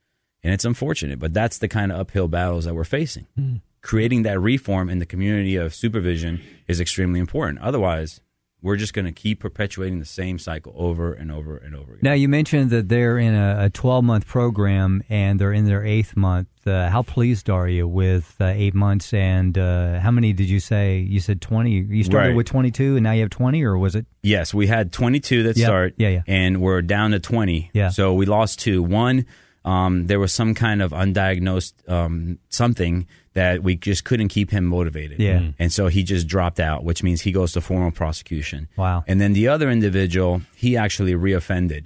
And 0.42 0.52
it's 0.52 0.64
unfortunate, 0.64 1.20
but 1.20 1.32
that's 1.32 1.58
the 1.58 1.68
kind 1.68 1.92
of 1.92 2.00
uphill 2.00 2.26
battles 2.26 2.64
that 2.64 2.74
we're 2.74 2.82
facing. 2.82 3.28
Mm. 3.38 3.60
Creating 3.82 4.24
that 4.24 4.40
reform 4.40 4.90
in 4.90 4.98
the 4.98 5.06
community 5.06 5.54
of 5.54 5.76
supervision 5.76 6.40
is 6.66 6.80
extremely 6.80 7.20
important. 7.20 7.60
Otherwise, 7.60 8.20
we're 8.60 8.76
just 8.76 8.92
going 8.92 9.04
to 9.04 9.12
keep 9.12 9.38
perpetuating 9.40 10.00
the 10.00 10.04
same 10.04 10.38
cycle 10.38 10.72
over 10.76 11.12
and 11.12 11.30
over 11.30 11.56
and 11.56 11.74
over 11.76 11.92
again. 11.92 12.00
Now 12.02 12.12
you 12.14 12.28
mentioned 12.28 12.70
that 12.70 12.88
they're 12.88 13.16
in 13.18 13.34
a, 13.34 13.66
a 13.66 13.70
12 13.70 14.02
month 14.04 14.26
program 14.26 15.02
and 15.08 15.38
they're 15.38 15.52
in 15.52 15.64
their 15.66 15.84
eighth 15.84 16.16
month. 16.16 16.48
Uh, 16.66 16.90
how 16.90 17.02
pleased 17.02 17.48
are 17.48 17.68
you 17.68 17.86
with 17.86 18.34
uh, 18.40 18.46
eight 18.46 18.74
months? 18.74 19.14
And 19.14 19.56
uh, 19.56 20.00
how 20.00 20.10
many 20.10 20.32
did 20.32 20.48
you 20.50 20.58
say? 20.60 20.98
You 20.98 21.20
said 21.20 21.40
20. 21.40 21.70
You 21.70 22.02
started 22.04 22.28
Right. 22.30 22.36
with 22.36 22.46
22 22.46 22.96
and 22.96 23.04
now 23.04 23.12
you 23.12 23.20
have 23.20 23.30
20, 23.30 23.62
or 23.62 23.78
was 23.78 23.94
it? 23.94 24.06
Yes, 24.22 24.52
we 24.52 24.66
had 24.66 24.92
22 24.92 25.44
that 25.44 25.56
Yeah, 25.56 25.66
start. 25.66 25.94
yeah, 25.96 26.08
yeah. 26.08 26.22
And 26.26 26.60
we're 26.60 26.82
down 26.82 27.12
to 27.12 27.20
20. 27.20 27.70
Yeah. 27.72 27.90
So 27.90 28.12
we 28.12 28.26
lost 28.26 28.58
two. 28.58 28.82
One, 28.82 29.24
um, 29.68 30.06
there 30.06 30.18
was 30.18 30.32
some 30.32 30.54
kind 30.54 30.80
of 30.80 30.92
undiagnosed 30.92 31.74
um, 31.90 32.38
something 32.48 33.06
that 33.34 33.62
we 33.62 33.76
just 33.76 34.02
couldn't 34.04 34.28
keep 34.28 34.50
him 34.50 34.64
motivated. 34.64 35.20
Yeah. 35.20 35.40
Mm. 35.40 35.54
And 35.58 35.72
so 35.72 35.88
he 35.88 36.02
just 36.02 36.26
dropped 36.26 36.58
out, 36.58 36.84
which 36.84 37.02
means 37.02 37.20
he 37.20 37.32
goes 37.32 37.52
to 37.52 37.60
formal 37.60 37.90
prosecution. 37.90 38.68
Wow. 38.78 39.04
And 39.06 39.20
then 39.20 39.34
the 39.34 39.48
other 39.48 39.70
individual, 39.70 40.40
he 40.56 40.78
actually 40.78 41.12
reoffended. 41.12 41.84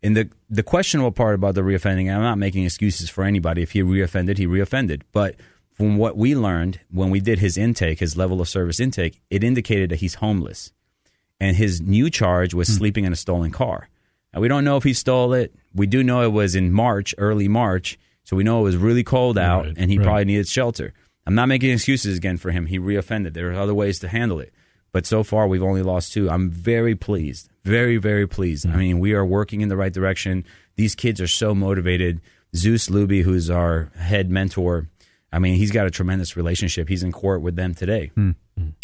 And 0.00 0.16
the 0.16 0.30
the 0.48 0.62
questionable 0.62 1.10
part 1.10 1.34
about 1.34 1.56
the 1.56 1.62
reoffending, 1.62 2.06
and 2.06 2.12
I'm 2.12 2.22
not 2.22 2.38
making 2.38 2.64
excuses 2.64 3.10
for 3.10 3.24
anybody. 3.24 3.62
If 3.62 3.72
he 3.72 3.82
reoffended, 3.82 4.38
he 4.38 4.46
reoffended. 4.46 5.02
But 5.10 5.34
from 5.72 5.96
what 5.96 6.16
we 6.16 6.36
learned 6.36 6.78
when 6.92 7.10
we 7.10 7.18
did 7.20 7.40
his 7.40 7.58
intake, 7.58 7.98
his 7.98 8.16
level 8.16 8.40
of 8.40 8.48
service 8.48 8.78
intake, 8.78 9.20
it 9.28 9.42
indicated 9.42 9.90
that 9.90 10.00
he's 10.00 10.14
homeless. 10.16 10.72
And 11.40 11.56
his 11.56 11.80
new 11.80 12.10
charge 12.10 12.54
was 12.54 12.68
sleeping 12.68 13.04
in 13.04 13.12
a 13.12 13.16
stolen 13.16 13.50
car. 13.50 13.88
We 14.38 14.48
don't 14.48 14.64
know 14.64 14.76
if 14.76 14.84
he 14.84 14.92
stole 14.92 15.32
it. 15.32 15.54
We 15.74 15.86
do 15.86 16.02
know 16.02 16.22
it 16.22 16.32
was 16.32 16.54
in 16.54 16.72
March, 16.72 17.14
early 17.18 17.48
March. 17.48 17.98
So 18.24 18.36
we 18.36 18.44
know 18.44 18.60
it 18.60 18.64
was 18.64 18.76
really 18.76 19.04
cold 19.04 19.36
out 19.36 19.66
Right, 19.66 19.74
and 19.76 19.90
he 19.90 19.98
right. 19.98 20.04
probably 20.04 20.24
needed 20.24 20.48
shelter. 20.48 20.92
I'm 21.26 21.34
not 21.34 21.46
making 21.46 21.70
excuses 21.70 22.16
again 22.16 22.36
for 22.36 22.50
him. 22.50 22.66
He 22.66 22.78
reoffended. 22.78 23.34
There 23.34 23.50
are 23.50 23.54
other 23.60 23.74
ways 23.74 23.98
to 24.00 24.08
handle 24.08 24.40
it. 24.40 24.52
But 24.92 25.06
so 25.06 25.24
far, 25.24 25.46
we've 25.48 25.62
only 25.62 25.82
lost 25.82 26.12
two. 26.12 26.30
I'm 26.30 26.50
very 26.50 26.94
pleased. 26.94 27.48
Very, 27.64 27.96
very 27.96 28.26
pleased. 28.28 28.66
I 28.66 28.76
mean, 28.76 28.98
we 29.00 29.12
are 29.14 29.24
working 29.24 29.60
in 29.60 29.68
the 29.68 29.76
right 29.76 29.92
direction. 29.92 30.44
These 30.76 30.94
kids 30.94 31.20
are 31.20 31.26
so 31.26 31.54
motivated. 31.54 32.20
Zeus 32.54 32.88
Luby, 32.88 33.22
who's 33.22 33.50
our 33.50 33.90
head 33.96 34.30
mentor, 34.30 34.88
I 35.32 35.38
mean, 35.40 35.54
he's 35.56 35.72
got 35.72 35.86
a 35.86 35.90
tremendous 35.90 36.36
relationship. 36.36 36.88
He's 36.88 37.02
in 37.02 37.10
court 37.10 37.42
with 37.42 37.56
them 37.56 37.74
today. 37.74 38.12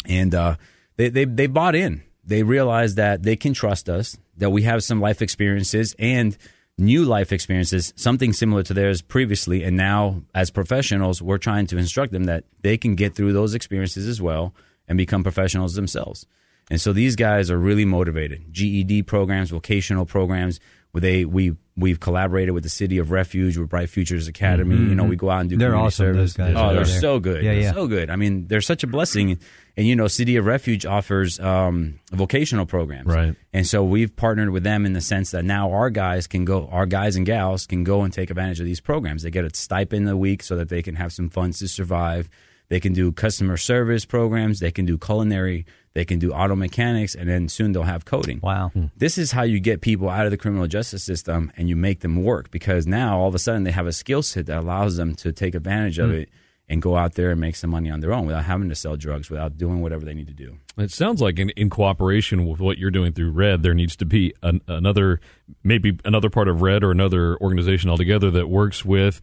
And 0.05 0.35
uh, 0.35 0.55
they, 0.97 1.09
they, 1.09 1.25
they 1.25 1.47
bought 1.47 1.75
in. 1.75 2.03
They 2.25 2.43
realized 2.43 2.97
that 2.97 3.23
they 3.23 3.35
can 3.35 3.53
trust 3.53 3.87
us, 3.89 4.17
that 4.41 4.49
we 4.49 4.63
have 4.63 4.83
some 4.83 4.99
life 4.99 5.21
experiences 5.21 5.95
and 5.99 6.35
new 6.75 7.05
life 7.05 7.31
experiences, 7.31 7.93
something 7.95 8.33
similar 8.33 8.63
to 8.63 8.73
theirs 8.73 9.03
previously. 9.03 9.63
And 9.63 9.77
now, 9.77 10.23
as 10.33 10.49
professionals, 10.49 11.21
we're 11.21 11.37
trying 11.37 11.67
to 11.67 11.77
instruct 11.77 12.11
them 12.11 12.23
that 12.23 12.43
they 12.63 12.75
can 12.75 12.95
get 12.95 13.13
through 13.13 13.33
those 13.33 13.53
experiences 13.53 14.07
as 14.07 14.19
well 14.19 14.55
and 14.87 14.97
become 14.97 15.21
professionals 15.21 15.75
themselves. 15.75 16.25
And 16.71 16.81
so 16.81 16.91
these 16.91 17.15
guys 17.15 17.51
are 17.51 17.57
really 17.57 17.85
motivated. 17.85 18.51
GED 18.51 19.03
programs, 19.03 19.51
vocational 19.51 20.07
programs. 20.07 20.59
They 20.99 21.23
we 21.25 21.55
we've 21.77 21.99
collaborated 22.01 22.53
with 22.53 22.63
the 22.63 22.69
City 22.69 22.97
of 22.97 23.11
Refuge 23.11 23.57
with 23.57 23.69
Bright 23.69 23.89
Futures 23.89 24.27
Academy. 24.27 24.75
You 24.75 24.93
know, 24.93 25.05
we 25.05 25.15
go 25.15 25.29
out 25.29 25.39
and 25.41 25.49
do 25.49 25.55
They're 25.57 25.75
awesome, 25.75 26.07
service. 26.07 26.33
those 26.33 26.53
guys 26.53 26.55
Oh, 26.57 26.73
they're 26.75 26.83
so 26.85 27.19
good. 27.19 27.43
Yeah, 27.43 27.53
They're 27.53 27.61
yeah. 27.61 27.73
so 27.73 27.87
good. 27.87 28.09
I 28.09 28.17
mean, 28.17 28.47
they're 28.47 28.61
such 28.61 28.83
a 28.83 28.87
blessing. 28.87 29.39
And 29.77 29.87
you 29.87 29.95
know, 29.95 30.07
City 30.09 30.35
of 30.35 30.45
Refuge 30.45 30.85
offers 30.85 31.39
um, 31.39 31.99
vocational 32.11 32.65
programs, 32.65 33.07
Right. 33.07 33.35
And 33.53 33.65
so 33.65 33.85
we've 33.85 34.13
partnered 34.13 34.49
with 34.49 34.63
them 34.63 34.85
in 34.85 34.91
the 34.91 34.99
sense 35.01 35.31
that 35.31 35.45
now 35.45 35.71
our 35.71 35.89
guys 35.89 36.27
can 36.27 36.43
go, 36.43 36.67
our 36.67 36.85
guys 36.85 37.15
and 37.15 37.25
gals 37.25 37.65
can 37.67 37.85
go 37.85 38.01
and 38.03 38.13
take 38.13 38.29
advantage 38.29 38.59
of 38.59 38.65
these 38.65 38.81
programs. 38.81 39.23
They 39.23 39.31
get 39.31 39.45
a 39.45 39.55
stipend 39.55 40.09
a 40.09 40.17
week 40.17 40.43
so 40.43 40.57
that 40.57 40.67
they 40.67 40.81
can 40.81 40.95
have 40.95 41.13
some 41.13 41.29
funds 41.29 41.59
to 41.59 41.69
survive. 41.69 42.29
They 42.67 42.81
can 42.81 42.91
do 42.93 43.11
customer 43.13 43.55
service 43.57 44.03
programs. 44.05 44.59
They 44.59 44.71
can 44.71 44.85
do 44.85 44.97
culinary. 44.97 45.65
They 45.93 46.05
can 46.05 46.19
do 46.19 46.31
auto 46.31 46.55
mechanics, 46.55 47.15
and 47.15 47.27
then 47.29 47.49
soon 47.49 47.73
they'll 47.73 47.83
have 47.83 48.05
coding. 48.05 48.39
Wow. 48.41 48.69
Hmm. 48.69 48.85
This 48.95 49.17
is 49.17 49.31
how 49.33 49.43
you 49.43 49.59
get 49.59 49.81
people 49.81 50.09
out 50.09 50.25
of 50.25 50.31
the 50.31 50.37
criminal 50.37 50.67
justice 50.67 51.03
system 51.03 51.51
and 51.57 51.67
you 51.67 51.75
make 51.75 51.99
them 51.99 52.23
work 52.23 52.49
because 52.49 52.87
now 52.87 53.19
all 53.19 53.27
of 53.27 53.35
a 53.35 53.39
sudden 53.39 53.63
they 53.63 53.71
have 53.71 53.87
a 53.87 53.93
skill 53.93 54.23
set 54.23 54.45
that 54.45 54.59
allows 54.59 54.95
them 54.95 55.15
to 55.15 55.33
take 55.33 55.53
advantage 55.53 55.99
of 55.99 56.09
hmm. 56.09 56.15
it 56.15 56.29
and 56.71 56.81
go 56.81 56.95
out 56.95 57.15
there 57.15 57.31
and 57.31 57.41
make 57.41 57.57
some 57.57 57.69
money 57.69 57.89
on 57.89 57.99
their 57.99 58.13
own 58.13 58.25
without 58.25 58.45
having 58.45 58.69
to 58.69 58.75
sell 58.75 58.95
drugs, 58.95 59.29
without 59.29 59.57
doing 59.57 59.81
whatever 59.81 60.05
they 60.05 60.13
need 60.13 60.27
to 60.27 60.33
do. 60.33 60.57
It 60.77 60.89
sounds 60.89 61.21
like 61.21 61.37
in, 61.37 61.49
in 61.49 61.69
cooperation 61.69 62.47
with 62.47 62.61
what 62.61 62.77
you're 62.77 62.91
doing 62.91 63.11
through 63.11 63.31
Red, 63.31 63.61
there 63.61 63.73
needs 63.73 63.97
to 63.97 64.05
be 64.05 64.33
an, 64.41 64.61
another, 64.69 65.19
maybe 65.65 65.99
another 66.05 66.29
part 66.29 66.47
of 66.47 66.61
Red 66.61 66.81
or 66.81 66.91
another 66.91 67.37
organization 67.41 67.89
altogether 67.89 68.31
that 68.31 68.47
works 68.47 68.85
with 68.85 69.19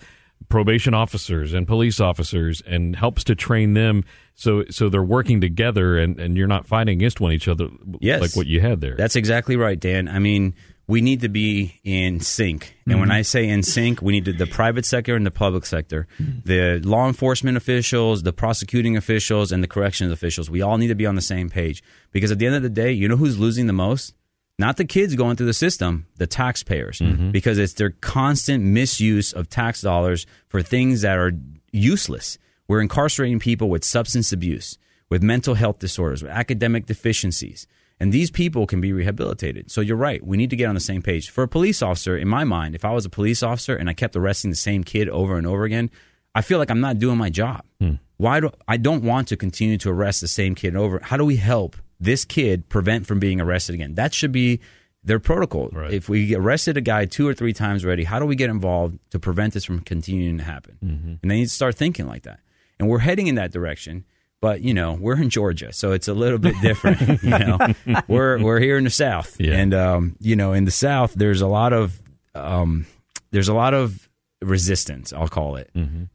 probation 0.48 0.94
officers 0.94 1.53
and 1.53 1.66
police 1.66 2.01
officers 2.01 2.62
and 2.66 2.96
helps 2.96 3.22
to 3.24 3.35
train 3.35 3.74
them 3.74 4.05
so 4.35 4.64
so 4.70 4.88
they're 4.88 5.03
working 5.03 5.40
together 5.40 5.98
and, 5.98 6.18
and 6.18 6.37
you're 6.37 6.46
not 6.46 6.66
fighting 6.66 6.96
against 6.96 7.20
one 7.20 7.33
each 7.33 7.48
other 7.48 7.68
Yes. 8.01 8.20
like 8.20 8.37
what 8.37 8.46
you 8.46 8.61
had 8.61 8.81
there. 8.81 8.94
That's 8.96 9.16
exactly 9.16 9.57
right, 9.57 9.79
Dan. 9.79 10.09
I 10.09 10.18
mean, 10.18 10.55
we 10.88 11.03
need 11.03 11.20
to 11.20 11.29
be 11.29 11.81
in 11.85 12.20
sync. 12.20 12.74
And 12.87 12.98
when 12.98 13.11
mm-hmm. 13.11 13.18
I 13.18 13.22
say 13.22 13.46
in 13.46 13.62
sync, 13.62 14.01
we 14.01 14.14
need 14.14 14.24
to, 14.24 14.33
the 14.33 14.46
private 14.46 14.87
sector 14.87 15.14
and 15.14 15.27
the 15.27 15.31
public 15.31 15.66
sector, 15.66 16.09
the 16.18 16.81
law 16.83 17.07
enforcement 17.07 17.59
officials, 17.59 18.22
the 18.22 18.33
prosecuting 18.33 18.96
officials, 18.96 19.53
and 19.53 19.62
the 19.62 19.68
corrections 19.68 20.11
officials. 20.11 20.48
We 20.48 20.62
all 20.62 20.79
need 20.79 20.88
to 20.88 20.94
be 20.94 21.05
on 21.05 21.14
the 21.14 21.20
same 21.20 21.51
page. 21.51 21.83
Because 22.11 22.33
at 22.33 22.38
the 22.38 22.46
end 22.46 22.55
of 22.55 22.62
the 22.62 22.70
day, 22.70 22.90
you 22.90 23.07
know 23.07 23.16
who's 23.16 23.38
losing 23.38 23.66
the 23.66 23.74
most? 23.74 24.14
Not 24.59 24.77
the 24.77 24.85
kids 24.85 25.14
going 25.14 25.37
through 25.37 25.47
the 25.47 25.53
system, 25.53 26.07
the 26.16 26.27
taxpayers, 26.27 26.99
mm-hmm. 26.99 27.31
because 27.31 27.59
it's 27.59 27.75
their 27.75 27.90
constant 27.90 28.64
misuse 28.64 29.33
of 29.33 29.49
tax 29.49 29.81
dollars 29.83 30.27
for 30.49 30.62
things 30.62 31.03
that 31.03 31.16
are 31.16 31.33
useless. 31.71 32.38
We're 32.66 32.81
incarcerating 32.81 33.38
people 33.38 33.71
with 33.71 33.85
substance 33.85 34.33
abuse, 34.33 34.77
with 35.09 35.23
mental 35.23 35.55
health 35.55 35.79
disorders, 35.79 36.23
with 36.23 36.33
academic 36.33 36.87
deficiencies. 36.87 37.68
And 38.01 38.12
these 38.12 38.31
people 38.31 38.66
can 38.66 38.81
be 38.81 38.92
rehabilitated. 38.92 39.71
So 39.71 39.81
you're 39.81 39.97
right. 39.97 40.25
We 40.25 40.37
need 40.37 40.51
to 40.51 40.57
get 40.57 40.68
on 40.68 40.75
the 40.75 40.81
same 40.81 41.03
page. 41.03 41.31
For 41.31 41.44
a 41.44 41.49
police 41.49 41.83
officer, 41.83 42.16
in 42.16 42.29
my 42.29 42.44
mind, 42.44 42.75
if 42.75 42.85
I 42.85 42.92
was 42.92 43.05
a 43.05 43.11
police 43.11 43.42
officer 43.42 43.75
and 43.77 43.88
I 43.88 43.92
kept 43.92 44.16
arresting 44.16 44.51
the 44.51 44.57
same 44.57 44.85
kid 44.85 45.09
over 45.09 45.37
and 45.37 45.47
over 45.47 45.64
again, 45.64 45.90
I 46.35 46.42
feel 46.42 46.59
like 46.59 46.71
I'm 46.71 46.81
not 46.81 46.99
doing 46.99 47.18
my 47.18 47.31
job. 47.31 47.64
Hmm. 47.81 47.94
Why 48.16 48.40
do 48.40 48.51
I 48.66 48.77
don't 48.77 49.05
want 49.05 49.29
to 49.29 49.37
continue 49.37 49.79
to 49.79 49.90
arrest 49.90 50.21
the 50.21 50.29
same 50.29 50.55
kid 50.55 50.77
over? 50.77 51.01
How 51.03 51.16
do 51.16 51.25
we 51.25 51.37
help 51.37 51.77
this 52.00 52.24
kid 52.24 52.68
prevent 52.68 53.06
from 53.06 53.18
being 53.18 53.40
arrested 53.40 53.74
again? 53.74 53.94
That 53.94 54.14
should 54.14 54.32
be 54.32 54.61
their 55.04 55.18
protocol. 55.20 55.68
Right. 55.72 55.92
If 55.92 56.08
we 56.08 56.34
arrested 56.34 56.76
a 56.76 56.80
guy 56.80 57.04
two 57.06 57.26
or 57.26 57.34
three 57.34 57.52
times 57.52 57.84
already, 57.84 58.04
how 58.04 58.18
do 58.18 58.26
we 58.26 58.37
get 58.37 58.50
involved 58.50 58.98
to 59.11 59.18
prevent 59.18 59.54
this 59.54 59.64
from 59.64 59.80
continuing 59.80 60.38
to 60.38 60.44
happen? 60.44 60.78
And 61.22 61.30
they 61.30 61.37
need 61.37 61.46
to 61.46 61.50
start 61.50 61.74
thinking 61.76 62.06
like 62.06 62.22
that. 62.24 62.40
And 62.78 62.88
we're 62.88 62.98
heading 63.00 63.26
in 63.26 63.34
that 63.37 63.50
direction. 63.52 64.04
But 64.40 64.61
you 64.61 64.72
know, 64.72 64.92
we're 65.00 65.20
in 65.20 65.30
Georgia, 65.30 65.72
so 65.72 65.90
it's 65.90 66.06
a 66.06 66.14
little 66.14 66.38
bit 66.38 66.54
different. 66.62 67.00
you 67.24 67.30
know, 67.30 67.58
we're 68.06 68.38
we're 68.40 68.61
here 68.61 68.78
in 68.78 68.84
the 68.84 68.90
South, 68.90 69.34
Yeah. 69.40 69.54
and 69.56 69.74
um, 69.74 70.16
you 70.20 70.37
know, 70.37 70.52
in 70.52 70.64
the 70.64 70.70
South, 70.70 71.12
there's 71.14 71.40
a 71.40 71.48
lot 71.48 71.72
of 71.72 72.00
um, 72.37 72.87
there's 73.32 73.48
a 73.48 73.54
lot 73.54 73.74
of 73.74 74.08
resistance. 74.40 75.12
I'll 75.12 75.26
call 75.26 75.56
it 75.56 75.70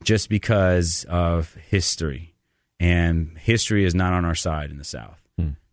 just 0.06 0.30
because 0.30 1.06
of 1.10 1.54
history, 1.70 2.34
and 2.80 3.38
history 3.38 3.84
is 3.84 3.94
not 3.94 4.14
on 4.14 4.24
our 4.24 4.36
side 4.36 4.72
in 4.72 4.78
the 4.78 4.86
South. 4.86 5.20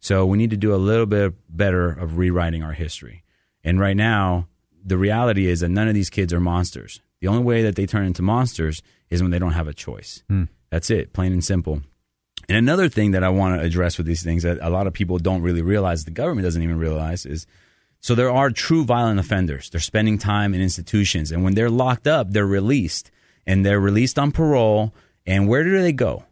So 0.01 0.27
we 0.27 0.39
need 0.39 0.51
to 0.51 0.57
do 0.57 0.75
a 0.75 0.77
little 0.77 1.07
bit 1.07 1.35
better 1.49 1.91
of 1.91 2.17
rewriting 2.17 2.63
our 2.63 2.73
history. 2.73 3.23
And 3.63 3.79
right 3.79 3.97
now, 3.97 4.49
the 4.85 4.99
reality 4.99 5.47
is 5.47 5.61
that 5.61 5.69
none 5.69 5.89
of 5.89 5.95
these 5.95 6.11
kids 6.11 6.33
are 6.33 6.41
monsters. 6.41 7.01
The 7.21 7.29
only 7.29 7.43
way 7.43 7.63
that 7.63 7.77
they 7.77 7.87
turn 7.87 8.07
into 8.07 8.23
monsters 8.23 8.83
is 9.11 9.21
when 9.23 9.31
they 9.31 9.39
don't 9.39 9.53
have 9.53 9.69
a 9.69 9.75
choice. 9.75 10.23
Hmm. 10.29 10.45
That's 10.71 10.91
it, 10.91 11.13
plain 11.13 11.33
and 11.33 11.45
simple. 11.45 11.83
And 12.49 12.57
another 12.57 12.89
thing 12.89 13.11
that 13.11 13.23
I 13.23 13.29
want 13.29 13.61
to 13.61 13.65
address 13.65 13.99
with 13.99 14.07
these 14.07 14.23
things 14.23 14.43
that 14.43 14.59
a 14.63 14.71
lot 14.71 14.87
of 14.87 14.93
people 14.93 15.19
don't 15.19 15.43
really 15.43 15.63
realize, 15.63 16.05
the 16.05 16.11
government 16.11 16.45
doesn't 16.45 16.63
even 16.63 16.79
realize, 16.79 17.27
is 17.27 17.47
so 18.01 18.15
there 18.15 18.31
are 18.31 18.51
true 18.51 18.85
violent 18.85 19.21
offenders. 19.21 19.69
They're 19.69 19.81
spending 19.81 20.17
time 20.17 20.55
in 20.55 20.63
institutions, 20.63 21.31
and 21.31 21.45
when 21.45 21.55
they're 21.55 21.71
locked 21.71 22.07
up, 22.07 22.31
they're 22.31 22.47
released, 22.47 23.11
and 23.47 23.65
they're 23.65 23.81
released 23.81 24.19
on 24.19 24.33
parole. 24.33 24.95
And 25.27 25.49
where 25.49 25.63
do 25.63 25.81
they 25.81 25.93
go? 25.93 26.25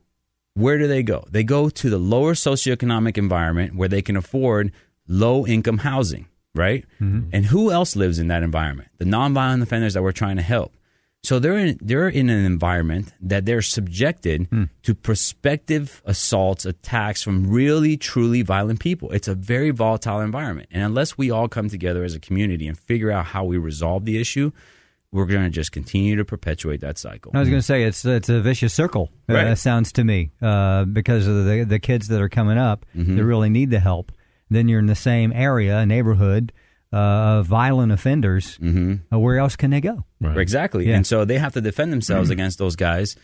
Where 0.58 0.76
do 0.76 0.88
they 0.88 1.04
go? 1.04 1.24
They 1.30 1.44
go 1.44 1.70
to 1.70 1.88
the 1.88 1.98
lower 1.98 2.34
socioeconomic 2.34 3.16
environment 3.16 3.76
where 3.76 3.88
they 3.88 4.02
can 4.02 4.16
afford 4.16 4.72
low 5.06 5.46
income 5.46 5.78
housing, 5.78 6.26
right? 6.52 6.84
Mm-hmm. 7.00 7.30
And 7.32 7.46
who 7.46 7.70
else 7.70 7.94
lives 7.94 8.18
in 8.18 8.26
that 8.28 8.42
environment? 8.42 8.88
The 8.98 9.04
nonviolent 9.04 9.62
offenders 9.62 9.94
that 9.94 10.02
we're 10.02 10.10
trying 10.10 10.36
to 10.36 10.42
help. 10.42 10.74
So 11.22 11.38
they're 11.38 11.58
in, 11.58 11.78
they're 11.80 12.08
in 12.08 12.28
an 12.28 12.44
environment 12.44 13.12
that 13.20 13.44
they're 13.44 13.62
subjected 13.62 14.46
hmm. 14.46 14.64
to 14.84 14.94
prospective 14.94 16.00
assaults, 16.04 16.64
attacks 16.64 17.22
from 17.22 17.50
really, 17.50 17.96
truly 17.96 18.42
violent 18.42 18.78
people. 18.78 19.10
It's 19.10 19.26
a 19.26 19.34
very 19.34 19.70
volatile 19.70 20.20
environment. 20.20 20.68
And 20.70 20.82
unless 20.82 21.18
we 21.18 21.30
all 21.30 21.48
come 21.48 21.68
together 21.68 22.04
as 22.04 22.14
a 22.14 22.20
community 22.20 22.68
and 22.68 22.78
figure 22.78 23.10
out 23.10 23.26
how 23.26 23.44
we 23.44 23.58
resolve 23.58 24.04
the 24.04 24.20
issue, 24.20 24.52
we're 25.12 25.26
going 25.26 25.44
to 25.44 25.50
just 25.50 25.72
continue 25.72 26.16
to 26.16 26.24
perpetuate 26.24 26.80
that 26.82 26.98
cycle. 26.98 27.32
I 27.34 27.40
was 27.40 27.48
going 27.48 27.60
to 27.60 27.66
say 27.66 27.84
it's 27.84 28.04
it's 28.04 28.28
a 28.28 28.40
vicious 28.40 28.74
circle. 28.74 29.10
Uh, 29.28 29.34
Right. 29.34 29.46
it 29.48 29.56
sounds 29.56 29.92
to 29.92 30.04
me 30.04 30.30
uh, 30.42 30.84
because 30.84 31.26
of 31.26 31.44
the 31.46 31.64
the 31.64 31.78
kids 31.78 32.08
that 32.08 32.20
are 32.20 32.28
coming 32.28 32.58
up 32.58 32.84
Mm-hmm. 32.96 33.16
that 33.16 33.24
really 33.24 33.48
need 33.50 33.70
the 33.70 33.80
help. 33.80 34.12
Then 34.50 34.68
you're 34.68 34.80
in 34.80 34.86
the 34.86 34.94
same 34.94 35.32
area, 35.32 35.84
neighborhood 35.86 36.52
uh, 36.92 36.96
of 37.40 37.46
violent 37.46 37.92
offenders. 37.92 38.56
Mm-hmm. 38.58 38.94
Uh, 39.14 39.18
where 39.18 39.38
else 39.38 39.56
can 39.56 39.70
they 39.70 39.80
go? 39.80 40.04
Right. 40.20 40.36
Exactly. 40.38 40.88
Yeah. 40.88 40.96
And 40.96 41.06
so 41.06 41.24
they 41.24 41.38
have 41.38 41.52
to 41.54 41.60
defend 41.60 41.92
themselves 41.92 42.30
against 42.30 42.58
those 42.58 42.76
guys. 42.76 43.14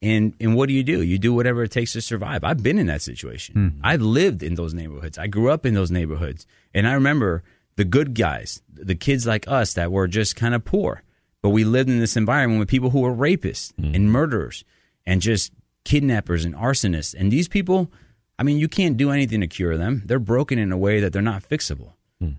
And 0.00 0.34
and 0.40 0.54
what 0.54 0.68
do 0.68 0.74
you 0.74 0.84
do? 0.84 1.02
You 1.02 1.18
do 1.18 1.32
whatever 1.34 1.64
it 1.64 1.72
takes 1.72 1.92
to 1.94 2.00
survive. 2.00 2.44
I've 2.44 2.62
been 2.62 2.78
in 2.78 2.86
that 2.86 3.02
situation. 3.02 3.80
I've 3.82 4.02
lived 4.02 4.42
in 4.44 4.54
those 4.54 4.72
neighborhoods. 4.74 5.18
I 5.18 5.26
grew 5.26 5.50
up 5.50 5.66
in 5.66 5.74
those 5.74 5.90
neighborhoods. 5.90 6.46
And 6.72 6.86
I 6.86 6.92
remember 6.92 7.42
the 7.74 7.84
good 7.84 8.14
guys, 8.14 8.62
the 8.72 8.94
kids 8.94 9.26
like 9.26 9.46
us 9.48 9.74
that 9.74 9.90
were 9.90 10.06
just 10.06 10.36
kind 10.36 10.54
of 10.54 10.64
poor. 10.64 11.02
But 11.42 11.50
we 11.50 11.64
lived 11.64 11.88
in 11.88 12.00
this 12.00 12.16
environment 12.16 12.58
with 12.58 12.68
people 12.68 12.90
who 12.90 13.00
were 13.00 13.14
rapists 13.14 13.72
and 13.78 14.10
murderers 14.10 14.64
and 15.06 15.20
just 15.20 15.52
kidnappers 15.84 16.44
and 16.44 16.54
arsonists. 16.54 17.14
And 17.18 17.30
these 17.30 17.48
people, 17.48 17.90
I 18.38 18.42
mean, 18.42 18.58
you 18.58 18.68
can't 18.68 18.96
do 18.96 19.10
anything 19.10 19.40
to 19.40 19.46
cure 19.46 19.76
them. 19.76 20.02
They're 20.04 20.18
broken 20.18 20.58
in 20.58 20.72
a 20.72 20.76
way 20.76 21.00
that 21.00 21.12
they're 21.12 21.22
not 21.22 21.42
fixable. 21.42 21.92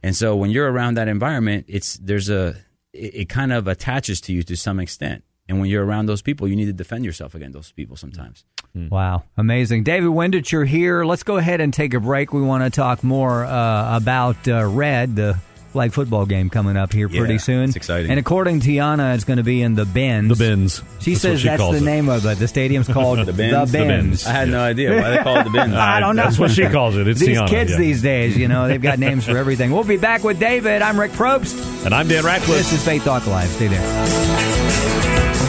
And 0.04 0.14
so 0.16 0.36
when 0.36 0.52
you're 0.52 0.70
around 0.70 0.96
that 0.96 1.08
environment, 1.08 1.66
it's 1.70 1.98
there's 1.98 2.30
a 2.30 2.58
it, 2.92 3.16
it 3.16 3.30
kind 3.30 3.54
of 3.54 3.68
attaches 3.68 4.20
to 4.22 4.34
you 4.34 4.44
to 4.44 4.58
some 4.58 4.80
extent. 4.80 5.24
And 5.48 5.60
when 5.60 5.70
you're 5.70 5.86
around 5.86 6.06
those 6.06 6.22
people, 6.22 6.48
you 6.48 6.56
need 6.56 6.66
to 6.66 6.74
defend 6.74 7.06
yourself 7.06 7.34
against 7.34 7.54
those 7.54 7.72
people 7.72 7.96
sometimes. 7.96 8.44
Wow, 8.76 9.24
amazing. 9.36 9.84
David 9.84 10.10
Windecher, 10.10 10.68
here. 10.68 11.04
Let's 11.06 11.24
go 11.24 11.38
ahead 11.38 11.60
and 11.60 11.74
take 11.74 11.96
a 11.96 12.00
break. 12.00 12.34
We 12.34 12.42
want 12.42 12.64
to 12.66 12.70
talk 12.70 13.04
more 13.04 13.46
uh, 13.46 13.98
about 13.98 14.48
uh, 14.48 14.66
Red, 14.66 15.16
the 15.16 15.40
flag 15.72 15.94
football 15.94 16.26
game 16.26 16.50
coming 16.50 16.76
up 16.78 16.92
here 16.92 17.08
pretty 17.08 17.34
Yeah, 17.34 17.40
soon. 17.40 17.64
it's 17.66 17.76
exciting. 17.76 18.10
And 18.10 18.20
according 18.20 18.60
to 18.62 18.70
Tiana, 18.70 19.14
it's 19.16 19.24
going 19.24 19.38
to 19.38 19.44
be 19.44 19.62
in 19.62 19.76
the 19.76 19.86
Benz. 19.86 20.38
The 20.38 20.44
Benz. 20.44 20.82
She 21.00 21.12
That's 21.12 21.22
says 21.22 21.42
she 21.42 21.48
that's 21.48 21.62
the 21.62 21.78
it. 21.78 21.82
name 21.84 22.10
of 22.10 22.26
it. 22.26 22.40
The 22.40 22.48
stadium's 22.48 22.88
called 22.88 23.20
the 23.26 23.34
Benz? 23.34 23.72
The 23.72 23.78
The 23.78 23.86
Bends. 23.86 24.26
I 24.26 24.32
had 24.32 24.50
no 24.50 24.60
idea 24.62 24.96
why 25.00 25.10
they 25.12 25.18
call 25.20 25.38
it 25.38 25.44
the 25.44 25.50
Benz. 25.52 25.74
I 25.76 26.00
don't 26.00 26.16
know. 26.16 26.24
That's 26.24 26.40
what 26.40 26.52
she 26.52 26.68
calls 26.68 26.96
it. 26.98 27.08
It's 27.08 27.20
these 27.20 27.38
Tiana, 27.38 27.48
kids 27.48 27.72
yeah. 27.72 27.78
these 27.78 28.02
days, 28.02 28.36
you 28.38 28.48
know, 28.48 28.68
they've 28.68 28.82
got 28.82 28.98
names 29.08 29.26
for 29.26 29.38
everything. 29.38 29.72
We'll 29.72 29.84
be 29.84 29.98
back 29.98 30.24
with 30.24 30.40
David. 30.40 30.82
I'm 30.82 31.00
Rick 31.00 31.12
Probst. 31.12 31.86
And 31.86 31.94
I'm 31.94 32.08
Dan 32.08 32.24
Ratcliffe. 32.26 32.58
This 32.58 32.74
is 32.74 32.84
Faith 32.84 33.04
Talk 33.04 33.26
Live. 33.28 33.50
Stay 33.50 33.68
there. 33.68 34.06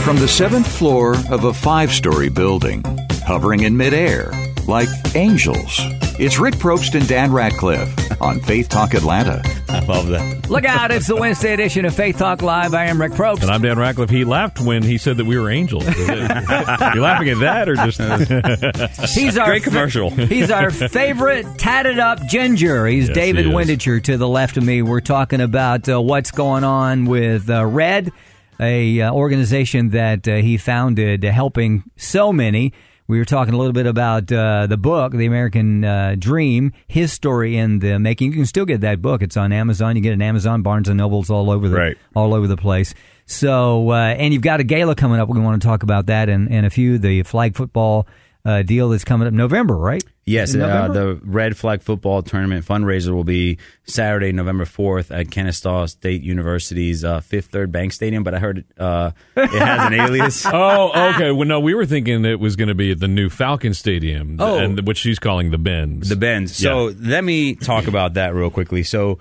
From 0.04 0.16
the 0.16 0.28
seventh 0.28 0.66
floor 0.66 1.14
of 1.30 1.44
a 1.44 1.52
five 1.54 1.92
story 1.92 2.28
building, 2.28 2.82
hovering 3.24 3.60
in 3.62 3.76
midair, 3.76 4.32
like 4.66 4.88
angels, 5.14 5.78
it's 6.18 6.38
Rick 6.38 6.54
Probst 6.56 6.94
and 6.94 7.06
Dan 7.08 7.32
Ratcliffe 7.32 8.20
on 8.20 8.40
Faith 8.40 8.68
Talk 8.68 8.94
Atlanta. 8.94 9.42
I 9.72 9.78
love 9.84 10.08
that. 10.08 10.50
Look 10.50 10.64
out. 10.64 10.90
It's 10.90 11.06
the 11.06 11.14
Wednesday 11.14 11.52
edition 11.54 11.84
of 11.84 11.94
Faith 11.94 12.18
Talk 12.18 12.42
Live. 12.42 12.74
I 12.74 12.86
am 12.86 13.00
Rick 13.00 13.12
Probst. 13.12 13.42
And 13.42 13.50
I'm 13.50 13.62
Dan 13.62 13.78
Ratcliffe. 13.78 14.10
He 14.10 14.24
laughed 14.24 14.60
when 14.60 14.82
he 14.82 14.98
said 14.98 15.16
that 15.18 15.26
we 15.26 15.38
were 15.38 15.48
angels. 15.48 15.84
you 15.96 17.00
laughing 17.00 17.28
at 17.30 17.38
that 17.40 17.68
or 17.68 17.76
just 17.76 18.00
He's 19.14 19.38
our 19.38 19.46
Great 19.46 19.62
commercial. 19.62 20.10
He's 20.10 20.50
our 20.50 20.70
favorite 20.70 21.46
tatted 21.56 22.00
up 22.00 22.18
ginger. 22.26 22.86
He's 22.86 23.06
Yes, 23.08 23.14
David 23.14 23.46
he. 23.46 23.52
Windecher 23.52 24.02
to 24.04 24.16
the 24.16 24.28
left 24.28 24.56
of 24.56 24.64
me. 24.64 24.82
We're 24.82 25.00
talking 25.00 25.40
about 25.40 25.88
uh, 25.88 26.00
what's 26.02 26.32
going 26.32 26.64
on 26.64 27.04
with 27.04 27.48
uh, 27.48 27.64
Red, 27.64 28.10
a 28.58 29.00
uh, 29.02 29.12
organization 29.12 29.90
that 29.90 30.26
uh, 30.26 30.36
he 30.36 30.56
founded, 30.56 31.24
uh, 31.24 31.30
helping 31.30 31.84
so 31.96 32.32
many. 32.32 32.72
We 33.10 33.18
were 33.18 33.24
talking 33.24 33.54
a 33.54 33.56
little 33.56 33.72
bit 33.72 33.86
about 33.86 34.30
uh, 34.30 34.68
the 34.68 34.76
book, 34.76 35.10
The 35.12 35.26
American 35.26 35.84
uh, 35.84 36.14
Dream, 36.16 36.72
his 36.86 37.12
story 37.12 37.56
in 37.56 37.80
the 37.80 37.98
making. 37.98 38.30
You 38.30 38.36
can 38.36 38.46
still 38.46 38.64
get 38.64 38.82
that 38.82 39.02
book. 39.02 39.20
It's 39.20 39.36
on 39.36 39.52
Amazon. 39.52 39.96
You 39.96 40.02
get 40.02 40.10
it 40.10 40.14
on 40.14 40.22
Amazon, 40.22 40.62
Barnes 40.62 40.88
and 40.88 40.96
Nobles, 40.96 41.28
all 41.28 41.50
over 41.50 41.68
the 41.68 41.76
Right. 41.76 41.98
all 42.14 42.32
over 42.34 42.46
the 42.46 42.56
place. 42.56 42.94
So, 43.26 43.90
uh, 43.90 43.94
and 43.96 44.32
you've 44.32 44.44
got 44.44 44.60
a 44.60 44.64
gala 44.64 44.94
coming 44.94 45.18
up. 45.18 45.28
We 45.28 45.40
want 45.40 45.60
to 45.60 45.66
talk 45.66 45.82
about 45.82 46.06
that 46.06 46.28
and, 46.28 46.48
and 46.52 46.64
a 46.64 46.70
few 46.70 46.98
the 46.98 47.24
flag 47.24 47.56
football 47.56 48.06
uh, 48.44 48.62
deal 48.62 48.88
that's 48.88 49.04
coming 49.04 49.26
up 49.28 49.34
November, 49.34 49.76
right? 49.76 50.02
Yes, 50.26 50.54
In 50.54 50.60
uh, 50.62 50.88
the 50.88 51.20
Red 51.24 51.56
Flag 51.56 51.82
Football 51.82 52.22
Tournament 52.22 52.64
fundraiser 52.64 53.12
will 53.12 53.24
be 53.24 53.58
Saturday, 53.84 54.30
November 54.30 54.64
4th 54.64 55.10
at 55.10 55.30
Kennesaw 55.30 55.86
State 55.86 56.22
University's 56.22 57.04
uh, 57.04 57.20
Fifth 57.20 57.46
Third 57.46 57.72
Bank 57.72 57.92
Stadium, 57.92 58.22
but 58.22 58.32
I 58.34 58.38
heard 58.38 58.64
uh, 58.78 59.10
it 59.36 59.48
has 59.50 59.86
an 59.88 59.94
alias. 59.94 60.44
Oh, 60.52 61.10
okay. 61.14 61.32
Well, 61.32 61.48
no, 61.48 61.58
we 61.58 61.74
were 61.74 61.84
thinking 61.84 62.24
it 62.24 62.38
was 62.38 62.54
going 62.54 62.68
to 62.68 62.74
be 62.76 62.92
at 62.92 63.00
the 63.00 63.08
new 63.08 63.28
Falcon 63.28 63.74
Stadium, 63.74 64.36
Oh. 64.38 64.58
and 64.58 64.86
which 64.86 64.98
she's 64.98 65.18
calling 65.18 65.50
the 65.50 65.58
Benz. 65.58 66.08
The 66.08 66.16
Benz. 66.16 66.54
So 66.56 66.88
Yeah. 66.88 66.94
let 67.00 67.24
me 67.24 67.56
talk 67.56 67.88
about 67.88 68.14
that 68.14 68.32
real 68.34 68.50
quickly. 68.50 68.84
So 68.84 69.18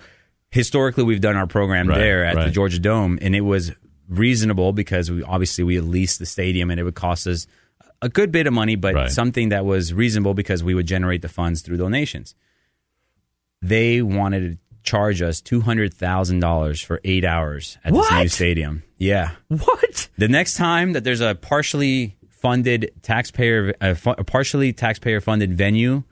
historically, 0.52 1.04
we've 1.06 1.22
done 1.22 1.36
our 1.36 1.48
program 1.48 1.88
Right, 1.88 1.98
there 1.98 2.24
at 2.26 2.36
the. 2.36 2.52
Georgia 2.52 2.80
Dome, 2.80 3.18
and 3.22 3.36
it 3.36 3.42
was 3.42 3.72
reasonable 4.08 4.74
because 4.74 5.10
we 5.12 5.24
obviously 5.24 5.64
we 5.64 5.76
had 5.76 5.86
leased 5.86 6.20
the 6.20 6.26
stadium, 6.26 6.70
and 6.72 6.80
it 6.80 6.84
would 6.84 6.96
cost 6.96 7.26
us 7.28 7.48
a 8.02 8.10
good 8.10 8.32
bit 8.32 8.48
of 8.48 8.54
money, 8.54 8.76
but 8.76 8.96
Right. 8.96 9.12
something 9.12 9.50
that 9.50 9.66
was 9.66 9.94
reasonable 9.94 10.34
because 10.34 10.64
we 10.64 10.74
would 10.74 10.86
generate 10.88 11.22
the 11.22 11.28
funds 11.30 11.62
through 11.62 11.78
donations. 11.78 12.36
They 13.62 14.02
wanted 14.02 14.52
to 14.54 14.58
charge 14.84 15.22
us 15.22 15.42
two 15.42 15.62
hundred 15.62 15.94
thousand 15.94 16.40
dollars 16.40 16.82
for 16.82 17.02
eight 17.04 17.26
hours 17.26 17.78
at 17.84 17.94
this 17.94 18.12
new 18.12 18.28
stadium. 18.30 18.84
Yeah. 18.98 19.32
What? 19.50 20.10
The 20.18 20.28
next 20.30 20.56
time 20.56 20.94
that 20.94 21.04
there's 21.04 21.22
a 21.22 21.36
partially 21.36 22.16
funded 22.30 22.92
taxpayer, 23.02 23.74
a, 23.82 23.96
fu- 23.96 24.12
a 24.12 24.24
partially 24.24 24.72
taxpayer 24.72 25.20
funded 25.20 25.54
venue 25.54 26.04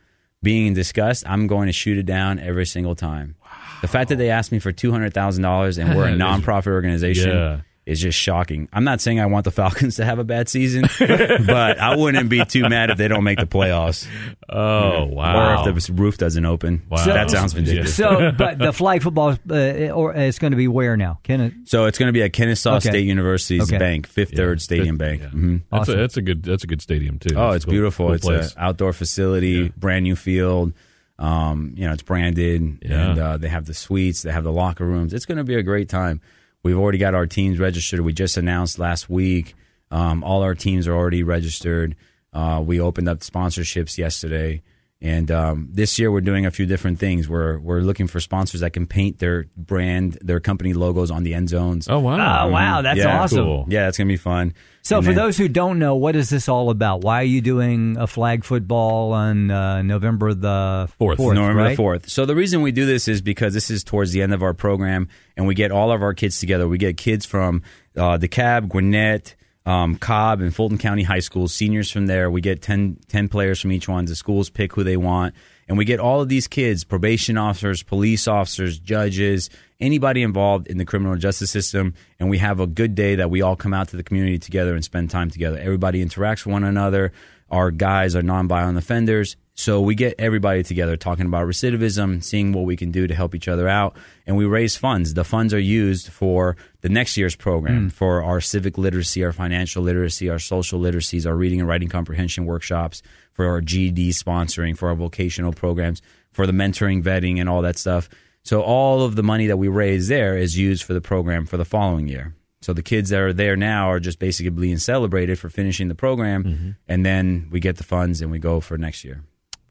being 0.44 0.74
discussed, 0.74 1.24
I'm 1.28 1.48
going 1.48 1.68
to 1.68 1.74
shoot 1.74 1.98
it 1.98 2.06
down 2.06 2.38
every 2.40 2.66
single 2.66 2.96
time. 2.96 3.36
The 3.82 3.88
fact 3.88 4.10
that 4.10 4.18
they 4.18 4.30
asked 4.30 4.52
me 4.52 4.60
for 4.60 4.72
two 4.74 4.92
hundred 4.92 5.14
thousand 5.14 5.44
dollars 5.44 5.78
and 5.78 5.96
we're 5.96 6.10
a 6.10 6.12
nonprofit 6.18 6.68
organization 6.68 7.32
Yeah. 7.32 7.60
Is 7.88 8.00
just 8.02 8.20
shocking. 8.20 8.68
I'm 8.74 8.84
not 8.84 9.00
saying 9.02 9.20
I 9.20 9.26
want 9.28 9.46
the 9.46 9.52
Falcons 9.62 9.96
to 9.96 10.06
have 10.06 10.20
a 10.20 10.24
bad 10.24 10.50
season, 10.50 10.84
but 11.00 11.80
I 11.80 11.96
wouldn't 11.96 12.30
be 12.30 12.44
too 12.46 12.68
mad 12.68 12.90
if 12.92 12.98
they 12.98 13.08
don't 13.08 13.24
make 13.24 13.40
the 13.40 13.46
playoffs 13.48 14.06
oh, 14.50 15.06
wow. 15.06 15.64
or 15.66 15.70
if 15.70 15.86
the 15.88 15.94
roof 15.94 16.18
doesn't 16.18 16.46
open. 16.46 16.84
Wow. 16.90 17.06
that 17.06 17.32
sounds 17.32 17.56
ridiculous. 17.56 17.96
So, 17.96 18.32
but 18.38 18.60
the 18.60 18.74
flag 18.74 19.02
football, 19.04 19.38
uh, 19.50 19.90
or 19.90 20.14
it's 20.14 20.38
going 20.40 20.52
to 20.52 20.58
be 20.58 20.68
where 20.68 20.98
now? 20.98 21.20
Can 21.24 21.42
it? 21.42 21.54
So 21.66 21.86
it's 21.86 21.98
going 21.98 22.08
to 22.08 22.14
be 22.14 22.24
at 22.24 22.34
Kennesaw 22.34 22.76
Okay. 22.78 22.90
State 22.90 23.06
University's 23.06 23.64
Okay. 23.72 23.78
bank, 23.78 24.06
Fifth 24.08 24.32
Yeah. 24.34 24.38
Third 24.38 24.62
Stadium 24.62 24.98
Fifth- 24.98 25.08
Bank. 25.08 25.22
yeah. 25.22 25.30
Mhm. 25.30 25.62
That's, 25.72 25.82
Awesome. 25.82 25.94
a, 25.94 25.98
that's 26.02 26.18
a 26.18 26.22
good. 26.22 26.44
That's 26.44 26.64
a 26.64 26.68
good 26.68 26.82
stadium 26.82 27.20
too. 27.20 27.36
Oh, 27.36 27.52
That's 27.52 27.56
it's 27.58 27.64
a 27.64 27.68
cool- 27.68 27.72
beautiful. 27.72 28.06
cool 28.08 28.16
it's 28.16 28.28
an 28.28 28.50
outdoor 28.58 28.94
facility, 28.94 29.48
Yeah. 29.50 29.68
brand 29.78 30.04
new 30.04 30.16
field. 30.16 30.74
Um, 31.20 31.74
you 31.76 31.88
know, 31.88 31.94
it's 31.94 32.04
branded, 32.04 32.78
Yeah. 32.84 33.10
and 33.12 33.20
uh, 33.20 33.38
they 33.38 33.48
have 33.48 33.66
the 33.66 33.74
suites, 33.74 34.22
they 34.22 34.32
have 34.32 34.44
the 34.44 34.52
locker 34.52 34.86
rooms. 34.86 35.14
It's 35.14 35.26
going 35.26 35.40
to 35.40 35.44
be 35.44 35.56
a 35.56 35.64
great 35.64 35.90
time. 35.90 36.22
We've 36.68 36.78
already 36.78 36.98
got 36.98 37.16
our 37.16 37.26
teams 37.26 37.60
registered. 37.60 38.02
We 38.02 38.12
just 38.12 38.36
announced 38.36 38.78
last 38.78 39.10
week. 39.10 39.56
Um, 39.90 40.22
all 40.22 40.44
our 40.44 40.54
teams 40.54 40.86
are 40.86 40.94
already 40.94 41.24
registered. 41.24 41.96
Uh, 42.34 42.62
we 42.62 42.82
opened 42.82 43.08
up 43.08 43.20
sponsorships 43.20 43.98
yesterday, 43.98 44.62
and 45.00 45.30
um, 45.30 45.70
this 45.72 46.00
year 46.00 46.12
we're 46.12 46.22
doing 46.22 46.46
a 46.48 46.52
few 46.52 46.66
different 46.66 47.00
things. 47.00 47.30
We're 47.30 47.60
we're 47.60 47.82
looking 47.82 48.08
for 48.08 48.20
sponsors 48.20 48.62
that 48.62 48.72
can 48.74 48.88
paint 48.88 49.20
their 49.20 49.46
brand, 49.56 50.18
their 50.22 50.40
company 50.40 50.74
logos 50.74 51.12
on 51.12 51.24
the 51.24 51.34
end 51.36 51.50
zones. 51.50 51.88
Oh 51.90 52.00
wow! 52.00 52.48
Oh, 52.48 52.52
wow, 52.52 52.82
that's 52.82 52.98
Yeah. 53.00 53.20
awesome. 53.22 53.46
Cool. 53.46 53.66
Yeah, 53.70 53.86
that's 53.86 53.98
gonna 53.98 54.08
be 54.08 54.18
fun. 54.18 54.54
So, 54.82 54.98
And 54.98 55.06
for 55.06 55.12
then- 55.14 55.18
those 55.24 55.38
who 55.38 55.50
don't 55.50 55.80
know, 55.80 55.96
what 55.96 56.16
is 56.16 56.30
this 56.30 56.48
all 56.48 56.70
about? 56.70 57.02
Why 57.02 57.20
are 57.22 57.26
you 57.26 57.42
doing 57.42 57.98
a 58.00 58.08
flag 58.08 58.46
football 58.46 59.12
on 59.12 59.52
uh, 59.52 59.82
November 59.82 60.34
the 60.34 60.90
Fourth. 60.98 61.20
November 61.20 61.56
right? 61.56 61.70
the 61.72 61.76
fourth. 61.76 62.10
So 62.10 62.26
the 62.26 62.36
reason 62.36 62.62
we 62.62 62.72
do 62.72 62.86
this 62.86 63.08
is 63.10 63.22
because 63.22 63.54
this 63.54 63.70
is 63.70 63.84
towards 63.84 64.14
the 64.14 64.22
end 64.22 64.34
of 64.34 64.42
our 64.42 64.54
program, 64.54 65.10
and 65.36 65.46
we 65.46 65.56
get 65.56 65.72
all 65.72 65.92
of 65.92 66.02
our 66.02 66.14
kids 66.14 66.40
together. 66.40 66.68
We 66.70 66.78
get 66.78 66.96
kids 66.98 67.26
from 67.26 67.64
uh, 67.98 68.18
Cab 68.32 68.70
Gwinnett, 68.70 69.36
um, 69.68 69.98
Cobb, 69.98 70.40
and 70.40 70.56
Fulton 70.56 70.78
County 70.78 71.04
High 71.04 71.20
Schools, 71.20 71.54
seniors 71.54 71.92
from 71.92 72.08
there. 72.08 72.32
We 72.32 72.40
get 72.40 72.62
10, 72.62 73.00
10 73.10 73.28
players 73.28 73.60
from 73.60 73.74
each 73.74 73.90
one. 73.90 74.06
The 74.06 74.16
schools 74.16 74.50
pick 74.50 74.74
who 74.74 74.84
they 74.86 74.96
want, 74.96 75.36
and 75.68 75.78
we 75.78 75.84
get 75.84 76.00
all 76.00 76.22
of 76.22 76.30
these 76.30 76.48
kids: 76.48 76.86
probation 76.86 77.38
officers, 77.38 77.84
police 77.84 78.30
officers, 78.30 78.80
judges, 78.80 79.50
anybody 79.82 80.24
involved 80.24 80.68
in 80.68 80.78
the 80.78 80.86
criminal 80.86 81.18
justice 81.18 81.52
system. 81.52 81.96
And 82.18 82.30
we 82.30 82.38
have 82.38 82.62
a 82.62 82.66
good 82.66 82.96
day 82.96 83.16
that 83.16 83.30
we 83.30 83.42
all 83.42 83.58
come 83.58 83.74
out 83.74 83.90
to 83.90 83.98
the 83.98 84.04
community 84.04 84.40
together 84.40 84.74
and 84.74 84.86
spend 84.86 85.12
time 85.12 85.30
together. 85.30 85.58
Everybody 85.58 86.04
interacts 86.04 86.46
with 86.46 86.54
one 86.54 86.64
another. 86.64 87.12
Our 87.52 87.70
guys 87.70 88.16
are 88.16 88.22
nonviolent 88.22 88.78
offenders. 88.78 89.36
So 89.60 89.82
we 89.82 89.96
get 89.96 90.14
everybody 90.20 90.62
together 90.62 90.96
talking 90.98 91.26
about 91.26 91.48
recidivism, 91.48 92.24
seeing 92.24 92.54
what 92.54 92.66
we 92.66 92.78
can 92.78 92.92
do 92.92 93.08
to 93.08 93.16
help 93.16 93.34
each 93.34 93.48
other 93.48 93.68
out, 93.68 93.98
and 94.28 94.38
we 94.38 94.46
raise 94.46 94.78
funds. 94.78 95.16
The 95.16 95.24
funds 95.24 95.52
are 95.52 95.60
used 95.60 96.10
for 96.10 96.56
the 96.82 96.90
next 96.90 97.18
year's 97.18 97.36
program, 97.36 97.90
mm. 97.90 97.92
for 97.92 98.22
our 98.22 98.40
civic 98.40 98.78
literacy, 98.78 99.26
our 99.26 99.34
financial 99.34 99.82
literacy, 99.82 100.30
our 100.30 100.38
social 100.38 100.80
literacies, 100.80 101.26
our 101.26 101.36
reading 101.36 101.60
and 101.60 101.68
writing 101.68 101.90
comprehension 101.90 102.46
workshops, 102.46 103.02
for 103.34 103.48
our 103.48 103.60
GD 103.60 104.10
sponsoring, 104.10 104.78
for 104.78 104.90
our 104.90 104.96
vocational 104.96 105.52
programs, 105.52 106.04
for 106.32 106.46
the 106.46 106.54
mentoring, 106.54 107.02
vetting, 107.02 107.40
and 107.40 107.50
all 107.50 107.64
that 107.64 107.80
stuff. 107.80 108.10
So 108.44 108.62
all 108.62 109.02
of 109.02 109.16
the 109.16 109.24
money 109.24 109.48
that 109.48 109.58
we 109.58 109.70
raise 109.70 110.08
there 110.08 110.38
is 110.38 110.56
used 110.56 110.84
for 110.84 110.94
the 110.94 111.02
program 111.02 111.48
for 111.48 111.58
the 111.58 111.66
following 111.66 112.08
year. 112.08 112.36
So 112.62 112.74
the 112.74 112.84
kids 112.84 113.10
that 113.10 113.22
are 113.22 113.34
there 113.34 113.56
now 113.56 113.90
are 113.90 114.00
just 114.00 114.20
basically 114.20 114.52
being 114.52 114.78
celebrated 114.78 115.40
for 115.40 115.50
finishing 115.50 115.88
the 115.88 115.96
program, 115.96 116.44
mm-hmm. 116.44 116.70
and 116.88 117.04
then 117.04 117.48
we 117.52 117.60
get 117.60 117.78
the 117.78 117.84
funds 117.84 118.22
and 118.22 118.30
we 118.30 118.38
go 118.38 118.60
for 118.60 118.78
next 118.78 119.04
year. 119.04 119.24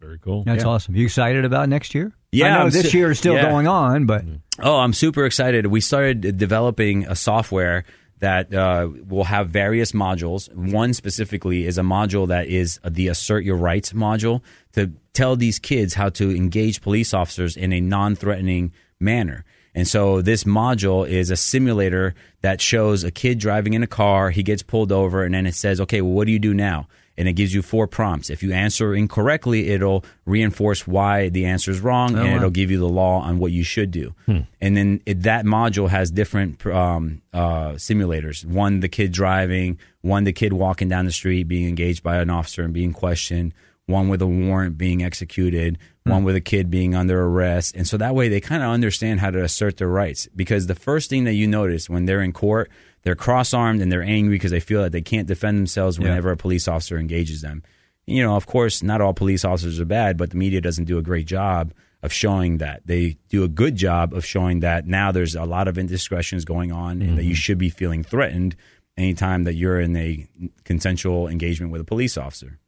Very 0.06 0.20
cool. 0.20 0.44
That's 0.44 0.62
awesome. 0.62 0.94
You 0.94 1.04
excited 1.04 1.44
about 1.44 1.68
next 1.68 1.92
year? 1.92 2.12
Yeah, 2.30 2.58
I 2.58 2.64
know 2.64 2.70
this 2.70 2.92
su- 2.92 2.98
year 2.98 3.10
is 3.10 3.18
still 3.18 3.34
yeah. 3.34 3.50
going 3.50 3.66
on, 3.66 4.06
but 4.06 4.22
Oh, 4.62 4.76
I'm 4.76 4.92
super 4.92 5.26
excited. 5.26 5.66
We 5.66 5.80
started 5.80 6.38
developing 6.38 7.06
a 7.06 7.16
software 7.16 7.84
that 8.20 8.54
uh, 8.54 8.88
will 9.04 9.24
have 9.24 9.50
various 9.50 9.90
modules. 9.90 10.52
One 10.54 10.94
specifically 10.94 11.66
is 11.66 11.76
a 11.76 11.82
module 11.82 12.28
that 12.28 12.46
is 12.46 12.78
the 12.88 13.08
Assert 13.08 13.44
Your 13.44 13.56
Rights 13.56 13.92
module 13.92 14.42
to 14.74 14.92
tell 15.12 15.34
these 15.34 15.58
kids 15.58 15.94
how 15.94 16.08
to 16.10 16.30
engage 16.30 16.82
police 16.82 17.12
officers 17.12 17.56
in 17.56 17.72
a 17.72 17.80
non 17.80 18.14
threatening 18.14 18.72
manner. 19.00 19.44
And 19.74 19.88
so 19.88 20.22
this 20.22 20.44
module 20.44 21.06
is 21.06 21.30
a 21.30 21.36
simulator 21.36 22.14
that 22.42 22.60
shows 22.60 23.02
a 23.02 23.10
kid 23.10 23.38
driving 23.40 23.74
in 23.74 23.82
a 23.82 23.88
car, 23.88 24.30
he 24.30 24.44
gets 24.44 24.62
pulled 24.62 24.92
over, 24.92 25.24
and 25.24 25.34
then 25.34 25.46
it 25.46 25.56
says, 25.56 25.80
okay, 25.82 26.00
well, 26.00 26.12
what 26.12 26.26
do 26.26 26.32
you 26.32 26.38
do 26.38 26.54
now? 26.54 26.86
And 27.18 27.26
it 27.28 27.32
gives 27.32 27.54
you 27.54 27.62
four 27.62 27.86
prompts. 27.86 28.28
If 28.28 28.42
you 28.42 28.52
answer 28.52 28.94
incorrectly, 28.94 29.70
it'll 29.70 30.04
reinforce 30.26 30.86
why 30.86 31.30
the 31.30 31.46
answer 31.46 31.70
is 31.70 31.80
wrong, 31.80 32.14
and 32.14 32.36
it'll 32.36 32.50
give 32.50 32.70
you 32.70 32.78
the 32.78 32.88
law 32.88 33.20
on 33.20 33.38
what 33.38 33.52
you 33.52 33.64
should 33.64 33.90
do. 33.90 34.14
And 34.60 34.76
then 34.76 35.00
it, 35.06 35.22
that 35.22 35.44
module 35.46 35.88
has 35.88 36.10
different 36.10 36.64
um, 36.66 37.22
uh, 37.32 37.72
simulators. 37.72 38.44
One, 38.44 38.80
the 38.80 38.88
kid 38.88 39.12
driving. 39.12 39.78
One, 40.02 40.24
the 40.24 40.32
kid 40.32 40.52
walking 40.52 40.88
down 40.88 41.06
the 41.06 41.12
street, 41.12 41.48
being 41.48 41.68
engaged 41.68 42.02
by 42.02 42.18
an 42.18 42.28
officer 42.30 42.62
and 42.62 42.74
being 42.74 42.92
questioned. 42.92 43.54
One 43.86 44.08
with 44.08 44.20
a 44.20 44.26
warrant 44.26 44.76
being 44.76 45.02
executed. 45.02 45.78
Hmm. 46.04 46.10
One 46.10 46.24
with 46.24 46.36
a 46.36 46.40
kid 46.40 46.70
being 46.70 46.94
under 46.94 47.24
arrest. 47.24 47.76
And 47.76 47.86
so 47.86 47.96
that 47.96 48.14
way 48.14 48.28
they 48.28 48.40
kind 48.40 48.62
of 48.62 48.70
understand 48.70 49.20
how 49.20 49.30
to 49.30 49.42
assert 49.42 49.76
their 49.76 49.88
rights. 49.88 50.28
Because 50.34 50.66
the 50.66 50.74
first 50.74 51.08
thing 51.08 51.24
that 51.24 51.34
you 51.34 51.46
notice 51.46 51.88
when 51.88 52.06
they're 52.06 52.22
in 52.22 52.32
court, 52.32 52.70
they're 53.02 53.14
cross 53.14 53.54
armed 53.54 53.80
and 53.80 53.90
they're 53.90 54.02
angry 54.02 54.34
because 54.34 54.50
they 54.50 54.60
feel 54.60 54.82
that 54.82 54.92
they 54.92 55.02
can't 55.02 55.28
defend 55.28 55.58
themselves 55.58 55.98
whenever 55.98 56.32
a 56.32 56.36
police 56.36 56.66
officer 56.66 56.98
engages 56.98 57.40
them. 57.40 57.62
You 58.06 58.22
know, 58.22 58.36
of 58.36 58.46
course, 58.46 58.82
not 58.82 59.00
all 59.00 59.14
police 59.14 59.44
officers 59.44 59.80
are 59.80 59.84
bad, 59.84 60.16
but 60.16 60.30
the 60.30 60.36
media 60.36 60.60
doesn't 60.60 60.84
do 60.84 60.98
a 60.98 61.02
great 61.02 61.26
job 61.26 61.72
of 62.02 62.12
showing 62.12 62.58
that. 62.58 62.82
They 62.86 63.16
do 63.28 63.42
a 63.42 63.48
good 63.48 63.76
job 63.76 64.12
of 64.12 64.24
showing 64.24 64.60
that 64.60 64.86
now 64.86 65.12
there's 65.12 65.34
a 65.34 65.44
lot 65.44 65.68
of 65.68 65.78
indiscretions 65.78 66.44
going 66.44 66.72
on 66.72 67.02
and 67.02 67.18
that 67.18 67.24
you 67.24 67.30
mm-hmm. 67.30 67.34
should 67.34 67.58
be 67.58 67.68
feeling 67.68 68.04
threatened 68.04 68.56
anytime 68.96 69.44
that 69.44 69.54
you're 69.54 69.80
in 69.80 69.96
a 69.96 70.26
consensual 70.64 71.28
engagement 71.28 71.72
with 71.72 71.80
a 71.80 71.84
police 71.84 72.16
officer. 72.16 72.58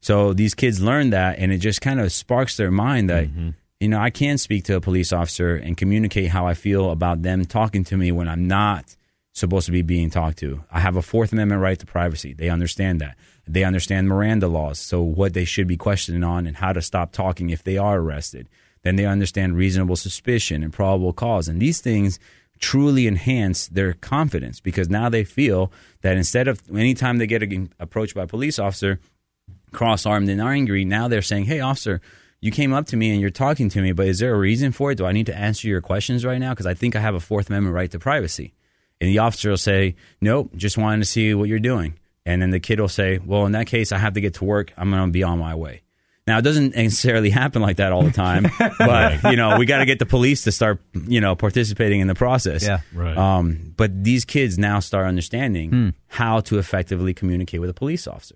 So 0.00 0.32
these 0.32 0.54
kids 0.54 0.80
learn 0.80 1.10
that, 1.10 1.38
and 1.38 1.52
it 1.52 1.58
just 1.58 1.80
kind 1.80 2.00
of 2.00 2.12
sparks 2.12 2.56
their 2.56 2.70
mind 2.70 3.10
that, 3.10 3.26
mm-hmm. 3.28 3.50
you 3.80 3.88
know, 3.88 3.98
I 3.98 4.10
can 4.10 4.38
speak 4.38 4.64
to 4.64 4.76
a 4.76 4.80
police 4.80 5.12
officer 5.12 5.56
and 5.56 5.76
communicate 5.76 6.28
how 6.28 6.46
I 6.46 6.54
feel 6.54 6.90
about 6.90 7.22
them 7.22 7.44
talking 7.44 7.84
to 7.84 7.96
me 7.96 8.12
when 8.12 8.28
I'm 8.28 8.46
not 8.46 8.96
supposed 9.32 9.66
to 9.66 9.72
be 9.72 9.82
being 9.82 10.10
talked 10.10 10.38
to. 10.38 10.64
I 10.70 10.80
have 10.80 10.96
a 10.96 11.02
Fourth 11.02 11.32
Amendment 11.32 11.60
right 11.60 11.78
to 11.78 11.86
privacy. 11.86 12.32
They 12.32 12.48
understand 12.48 13.00
that. 13.00 13.16
They 13.46 13.64
understand 13.64 14.08
Miranda 14.08 14.48
laws, 14.48 14.78
so 14.78 15.02
what 15.02 15.34
they 15.34 15.44
should 15.44 15.66
be 15.66 15.76
questioning 15.76 16.24
on 16.24 16.46
and 16.46 16.56
how 16.56 16.72
to 16.72 16.82
stop 16.82 17.12
talking 17.12 17.50
if 17.50 17.62
they 17.62 17.76
are 17.76 17.98
arrested. 17.98 18.48
Then 18.82 18.96
they 18.96 19.06
understand 19.06 19.56
reasonable 19.56 19.96
suspicion 19.96 20.62
and 20.62 20.72
probable 20.72 21.12
cause. 21.12 21.48
And 21.48 21.60
these 21.60 21.80
things 21.80 22.18
truly 22.58 23.06
enhance 23.06 23.68
their 23.68 23.92
confidence 23.92 24.60
because 24.60 24.88
now 24.88 25.08
they 25.08 25.24
feel 25.24 25.70
that 26.00 26.16
instead 26.16 26.48
of 26.48 26.62
anytime 26.74 27.18
they 27.18 27.26
get 27.26 27.42
approached 27.78 28.14
by 28.14 28.22
a 28.22 28.26
police 28.26 28.58
officer, 28.58 29.00
cross 29.72 30.06
armed 30.06 30.28
and 30.28 30.40
angry. 30.40 30.84
Now 30.84 31.08
they're 31.08 31.22
saying, 31.22 31.44
"Hey, 31.46 31.60
officer, 31.60 32.00
you 32.40 32.50
came 32.50 32.72
up 32.72 32.86
to 32.88 32.96
me 32.96 33.10
and 33.10 33.20
you're 33.20 33.30
talking 33.30 33.68
to 33.70 33.80
me, 33.82 33.92
but 33.92 34.06
is 34.06 34.18
there 34.18 34.34
a 34.34 34.38
reason 34.38 34.72
for 34.72 34.90
it? 34.92 34.96
Do 34.96 35.06
I 35.06 35.12
need 35.12 35.26
to 35.26 35.36
answer 35.36 35.68
your 35.68 35.80
questions 35.80 36.24
right 36.24 36.38
now? 36.38 36.50
Because 36.50 36.66
I 36.66 36.74
think 36.74 36.94
I 36.96 37.00
have 37.00 37.14
a 37.14 37.20
Fourth 37.20 37.48
Amendment 37.50 37.74
right 37.74 37.90
to 37.90 37.98
privacy." 37.98 38.54
And 39.00 39.10
the 39.10 39.18
officer 39.18 39.50
will 39.50 39.56
say, 39.58 39.94
"Nope, 40.20 40.52
just 40.56 40.78
wanted 40.78 40.98
to 41.00 41.04
see 41.06 41.34
what 41.34 41.48
you're 41.48 41.58
doing." 41.58 41.94
And 42.24 42.42
then 42.42 42.50
the 42.50 42.60
kid 42.60 42.80
will 42.80 42.88
say, 42.88 43.18
"Well, 43.24 43.46
in 43.46 43.52
that 43.52 43.66
case, 43.66 43.92
I 43.92 43.98
have 43.98 44.14
to 44.14 44.20
get 44.20 44.34
to 44.34 44.44
work. 44.44 44.72
I'm 44.76 44.90
going 44.90 45.06
to 45.06 45.12
be 45.12 45.22
on 45.22 45.38
my 45.38 45.54
way." 45.54 45.82
Now, 46.26 46.38
it 46.38 46.42
doesn't 46.42 46.74
necessarily 46.74 47.30
happen 47.30 47.62
like 47.62 47.76
that 47.76 47.92
all 47.92 48.02
the 48.02 48.10
time, 48.10 48.46
but 48.80 49.22
you 49.30 49.36
know, 49.36 49.58
we 49.58 49.64
got 49.66 49.78
to 49.78 49.84
get 49.86 50.00
the 50.00 50.06
police 50.06 50.42
to 50.42 50.50
start, 50.50 50.80
you 51.06 51.20
know, 51.20 51.36
participating 51.36 52.00
in 52.00 52.08
the 52.08 52.16
process. 52.16 52.64
Yeah. 52.64 52.80
Right. 52.92 53.16
Um, 53.16 53.72
but 53.76 54.02
these 54.02 54.24
kids 54.24 54.58
now 54.58 54.80
start 54.80 55.06
understanding 55.06 55.70
Hmm. 55.70 55.88
how 56.08 56.40
to 56.40 56.58
effectively 56.58 57.14
communicate 57.14 57.60
with 57.60 57.70
a 57.70 57.74
police 57.74 58.08
officer. 58.08 58.34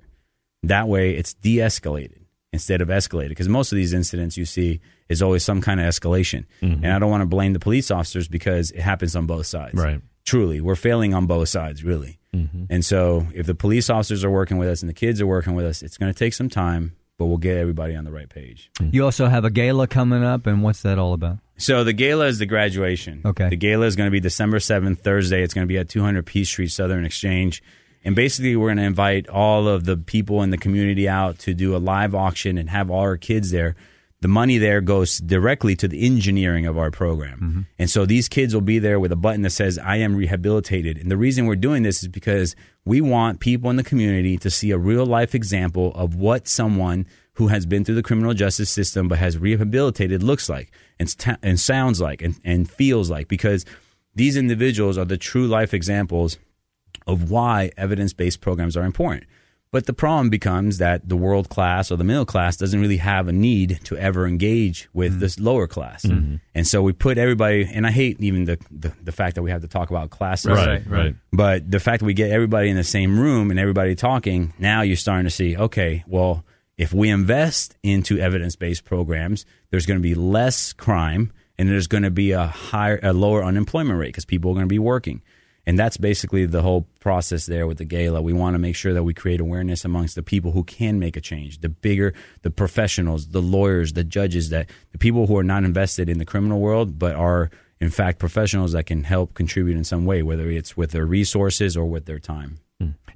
That 0.63 0.89
way, 0.89 1.15
it's 1.15 1.35
de-escalated 1.35 2.19
instead 2.53 2.81
of 2.81 2.89
escalated. 2.89 3.31
Because 3.31 3.49
most 3.49 3.73
of 3.73 3.77
these 3.77 3.93
incidents 3.93 4.37
you 4.37 4.45
see 4.45 4.81
is 5.09 5.23
always 5.23 5.45
some 5.45 5.61
kind 5.61 5.81
of 5.81 5.87
escalation, 5.87 6.45
Mm-hmm. 6.63 6.85
and 6.85 6.93
I 6.93 6.99
don't 6.99 7.11
want 7.11 7.23
to 7.23 7.27
blame 7.27 7.53
the 7.53 7.61
police 7.61 7.91
officers 7.91 8.29
because 8.29 8.71
it 8.71 8.81
happens 8.81 9.17
on 9.17 9.27
both 9.27 9.47
sides. 9.47 9.75
Right. 9.75 10.01
Truly, 10.27 10.61
we're 10.61 10.77
failing 10.77 11.15
on 11.15 11.27
both 11.27 11.49
sides, 11.49 11.83
really. 11.83 12.19
Mm-hmm. 12.35 12.65
And 12.71 12.85
so, 12.85 13.27
if 13.35 13.47
the 13.47 13.55
police 13.55 13.91
officers 13.91 14.23
are 14.23 14.31
working 14.31 14.59
with 14.59 14.69
us 14.69 14.83
and 14.83 14.89
the 14.89 14.95
kids 14.95 15.21
are 15.21 15.27
working 15.27 15.55
with 15.55 15.65
us, 15.67 15.83
it's 15.83 15.97
going 15.97 16.13
to 16.13 16.17
take 16.19 16.35
some 16.35 16.49
time, 16.49 16.95
but 17.19 17.25
we'll 17.27 17.39
get 17.39 17.57
everybody 17.57 17.97
on 17.97 18.05
the 18.05 18.13
right 18.13 18.29
page. 18.29 18.71
You 18.81 19.05
also 19.05 19.27
have 19.27 19.45
a 19.45 19.51
gala 19.51 19.87
coming 19.89 20.23
up, 20.23 20.47
and 20.47 20.63
what's 20.63 20.83
that 20.83 20.99
all 20.99 21.13
about? 21.15 21.39
So 21.57 21.83
the 21.85 21.93
gala 21.93 22.27
is 22.27 22.39
the 22.39 22.47
graduation. 22.47 23.23
Okay. 23.25 23.49
The 23.49 23.57
gala 23.57 23.87
is 23.87 23.97
going 23.97 24.07
to 24.07 24.13
be 24.13 24.21
December 24.21 24.59
7th, 24.59 25.01
Thursday. 25.01 25.43
It's 25.43 25.55
going 25.55 25.67
to 25.67 25.69
be 25.69 25.79
at 25.79 25.89
200 25.89 26.25
Peace 26.25 26.49
Street, 26.49 26.69
Southern 26.71 27.05
Exchange. 27.05 27.63
And 28.05 28.17
basically, 28.17 28.57
we're 28.57 28.69
going 28.69 28.79
to 28.79 28.85
invite 28.85 29.29
all 29.29 29.69
of 29.69 29.85
the 29.85 29.97
people 29.97 30.43
in 30.43 30.51
the 30.51 30.59
community 30.59 31.09
out 31.09 31.39
to 31.41 31.55
do 31.55 31.77
a 31.77 31.79
live 31.79 32.15
auction 32.15 32.57
and 32.57 32.71
have 32.71 32.91
all 32.91 33.01
our 33.01 33.17
kids 33.17 33.51
there. 33.51 33.77
The 34.23 34.29
money 34.29 34.59
there 34.59 34.81
goes 34.81 35.19
directly 35.19 35.75
to 35.77 35.89
the 35.89 36.05
engineering 36.05 36.67
of 36.67 36.77
our 36.77 36.91
program. 36.91 37.39
Mm-hmm. 37.39 37.61
And 37.79 37.91
so 37.91 38.05
these 38.05 38.29
kids 38.29 38.53
will 38.53 38.61
be 38.61 38.79
there 38.79 39.01
with 39.01 39.13
a 39.13 39.17
button 39.17 39.43
that 39.43 39.51
says, 39.51 39.79
I 39.79 39.97
am 39.97 40.15
rehabilitated. 40.15 40.99
And 40.99 41.11
the 41.11 41.17
reason 41.17 41.47
we're 41.47 41.57
doing 41.57 41.83
this 41.83 42.03
is 42.03 42.09
because 42.09 42.55
we 42.85 43.01
want 43.01 43.41
people 43.41 43.71
in 43.71 43.77
the 43.77 43.83
community 43.83 44.37
to 44.39 44.51
see 44.51 44.73
a 44.73 44.79
real 44.79 45.07
life 45.07 45.35
example 45.35 45.93
of 45.95 46.15
what 46.15 46.49
someone 46.49 47.07
who 47.35 47.49
has 47.49 47.65
been 47.65 47.85
through 47.85 47.95
the 47.95 48.03
criminal 48.03 48.35
justice 48.35 48.69
system 48.69 49.09
but 49.09 49.19
has 49.19 49.39
rehabilitated 49.39 50.23
looks 50.23 50.49
like 50.51 50.71
and, 50.99 51.09
sta- 51.09 51.39
and 51.43 51.59
sounds 51.59 51.99
like 51.99 52.21
and, 52.21 52.39
and 52.45 52.71
feels 52.71 53.11
like 53.11 53.29
because 53.29 53.65
these 54.15 54.37
individuals 54.37 54.99
are 54.99 55.07
the 55.07 55.17
true 55.17 55.47
life 55.47 55.73
examples 55.73 56.37
of 57.07 57.31
why 57.31 57.71
evidence 57.77 58.13
based 58.13 58.41
programs 58.41 58.77
are 58.77 58.85
important. 58.85 59.25
But 59.73 59.87
the 59.87 59.93
problem 59.93 60.31
becomes 60.31 60.79
that 60.79 61.09
the 61.09 61.17
world 61.17 61.49
class 61.49 61.93
or 61.93 61.97
the 61.97 62.03
middle 62.03 62.27
class 62.27 62.57
doesn't 62.57 62.81
really 62.81 62.97
have 62.97 63.29
a 63.29 63.33
need 63.33 63.79
to 63.85 63.97
ever 63.97 64.27
engage 64.27 64.89
with 64.93 65.13
mm-hmm. 65.13 65.21
this 65.21 65.39
lower 65.39 65.69
class. 65.69 66.05
Mm-hmm. 66.05 66.37
And 66.57 66.67
so 66.67 66.83
we 66.83 66.93
put 66.93 67.19
everybody, 67.19 67.71
and 67.73 67.87
I 67.87 67.93
hate 67.93 68.21
even 68.21 68.47
the, 68.47 68.59
the, 68.73 68.93
the 69.01 69.13
fact 69.13 69.37
that 69.37 69.43
we 69.43 69.53
have 69.53 69.61
to 69.61 69.69
talk 69.69 69.91
about 69.91 70.11
classes. 70.11 70.51
Right, 70.51 70.85
right. 70.89 71.15
But 71.33 71.71
the 71.71 71.79
fact 71.79 72.01
that 72.01 72.07
we 72.07 72.15
get 72.15 72.33
everybody 72.33 72.69
in 72.69 72.77
the 72.77 72.83
same 72.83 73.19
room 73.19 73.53
and 73.53 73.61
everybody 73.61 73.95
talking, 73.95 74.55
now 74.59 74.83
you're 74.83 74.97
starting 74.97 75.25
to 75.25 75.31
see, 75.31 75.57
okay, 75.57 76.03
well, 76.09 76.45
if 76.77 76.93
we 76.93 77.09
invest 77.09 77.77
into 77.85 78.19
evidence 78.19 78.57
based 78.57 78.85
programs, 78.85 79.47
there's 79.71 79.87
going 79.87 80.01
to 80.01 80.03
be 80.03 80.17
less 80.17 80.73
crime 80.73 81.31
and 81.59 81.69
there's 81.69 81.87
going 81.87 82.03
to 82.03 82.11
be 82.11 82.33
a 82.33 82.47
higher, 82.47 82.99
a 83.05 83.13
lower 83.13 83.45
unemployment 83.45 84.01
rate 84.01 84.09
because 84.09 84.25
people 84.25 84.51
are 84.51 84.55
going 84.55 84.67
to 84.67 84.69
be 84.69 84.81
working. 84.81 85.23
And 85.67 85.79
that's 85.79 85.97
basically 85.97 86.47
the 86.47 86.63
whole 86.63 86.87
process 87.01 87.47
there 87.47 87.67
with 87.67 87.79
the 87.79 87.85
gala. 87.85 88.23
We 88.23 88.33
want 88.33 88.55
to 88.55 88.59
make 88.59 88.77
sure 88.77 88.95
that 88.95 89.03
we 89.03 89.15
create 89.15 89.41
awareness 89.41 89.85
amongst 89.85 90.15
the 90.15 90.23
people 90.23 90.53
who 90.53 90.65
can 90.65 90.99
make 90.99 91.17
a 91.17 91.21
change, 91.21 91.61
the 91.61 91.69
bigger, 91.69 92.15
the 92.43 92.51
professionals, 92.51 93.29
the 93.29 93.43
lawyers, 93.43 93.93
the 93.93 94.05
judges, 94.05 94.49
that 94.51 94.71
the 94.93 94.99
people 94.99 95.27
who 95.27 95.37
are 95.37 95.45
not 95.45 95.65
invested 95.65 96.09
in 96.09 96.19
the 96.19 96.25
criminal 96.25 96.61
world, 96.61 96.99
but 96.99 97.15
are 97.15 97.51
in 97.79 97.91
fact 97.91 98.19
professionals 98.19 98.73
that 98.73 98.87
can 98.87 99.05
help 99.05 99.35
contribute 99.35 99.77
in 99.77 99.85
some 99.85 100.05
way, 100.05 100.23
whether 100.23 100.51
it's 100.51 100.77
with 100.77 100.91
their 100.93 101.07
resources 101.07 101.77
or 101.77 101.85
with 101.87 102.07
their 102.07 102.19
time. 102.19 102.59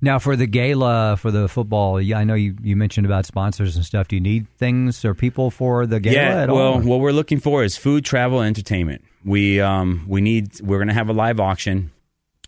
Now, 0.01 0.19
for 0.19 0.37
the 0.37 0.47
gala 0.47 1.17
for 1.17 1.31
the 1.31 1.49
football, 1.49 1.99
yeah, 2.01 2.19
I 2.19 2.25
know 2.25 2.35
you, 2.35 2.57
you 2.63 2.77
mentioned 2.77 3.07
about 3.07 3.25
sponsors 3.25 3.77
and 3.77 3.85
stuff. 3.85 4.09
Do 4.09 4.17
you 4.17 4.21
need 4.21 4.49
things 4.59 5.03
or 5.03 5.15
people 5.15 5.51
for 5.51 5.87
the 5.87 5.99
gala 5.99 6.17
yeah, 6.17 6.47
well, 6.47 6.75
all? 6.75 6.81
what 6.81 7.01
we're 7.01 7.13
looking 7.13 7.41
for 7.41 7.65
is 7.65 7.77
food, 7.77 8.05
travel, 8.05 8.43
entertainment. 8.43 9.03
We 9.25 9.61
um 9.61 10.05
we 10.07 10.21
need 10.21 10.61
we're 10.61 10.77
going 10.77 10.89
to 10.89 10.95
have 10.95 11.09
a 11.09 11.15
live 11.15 11.41
auction. 11.41 11.91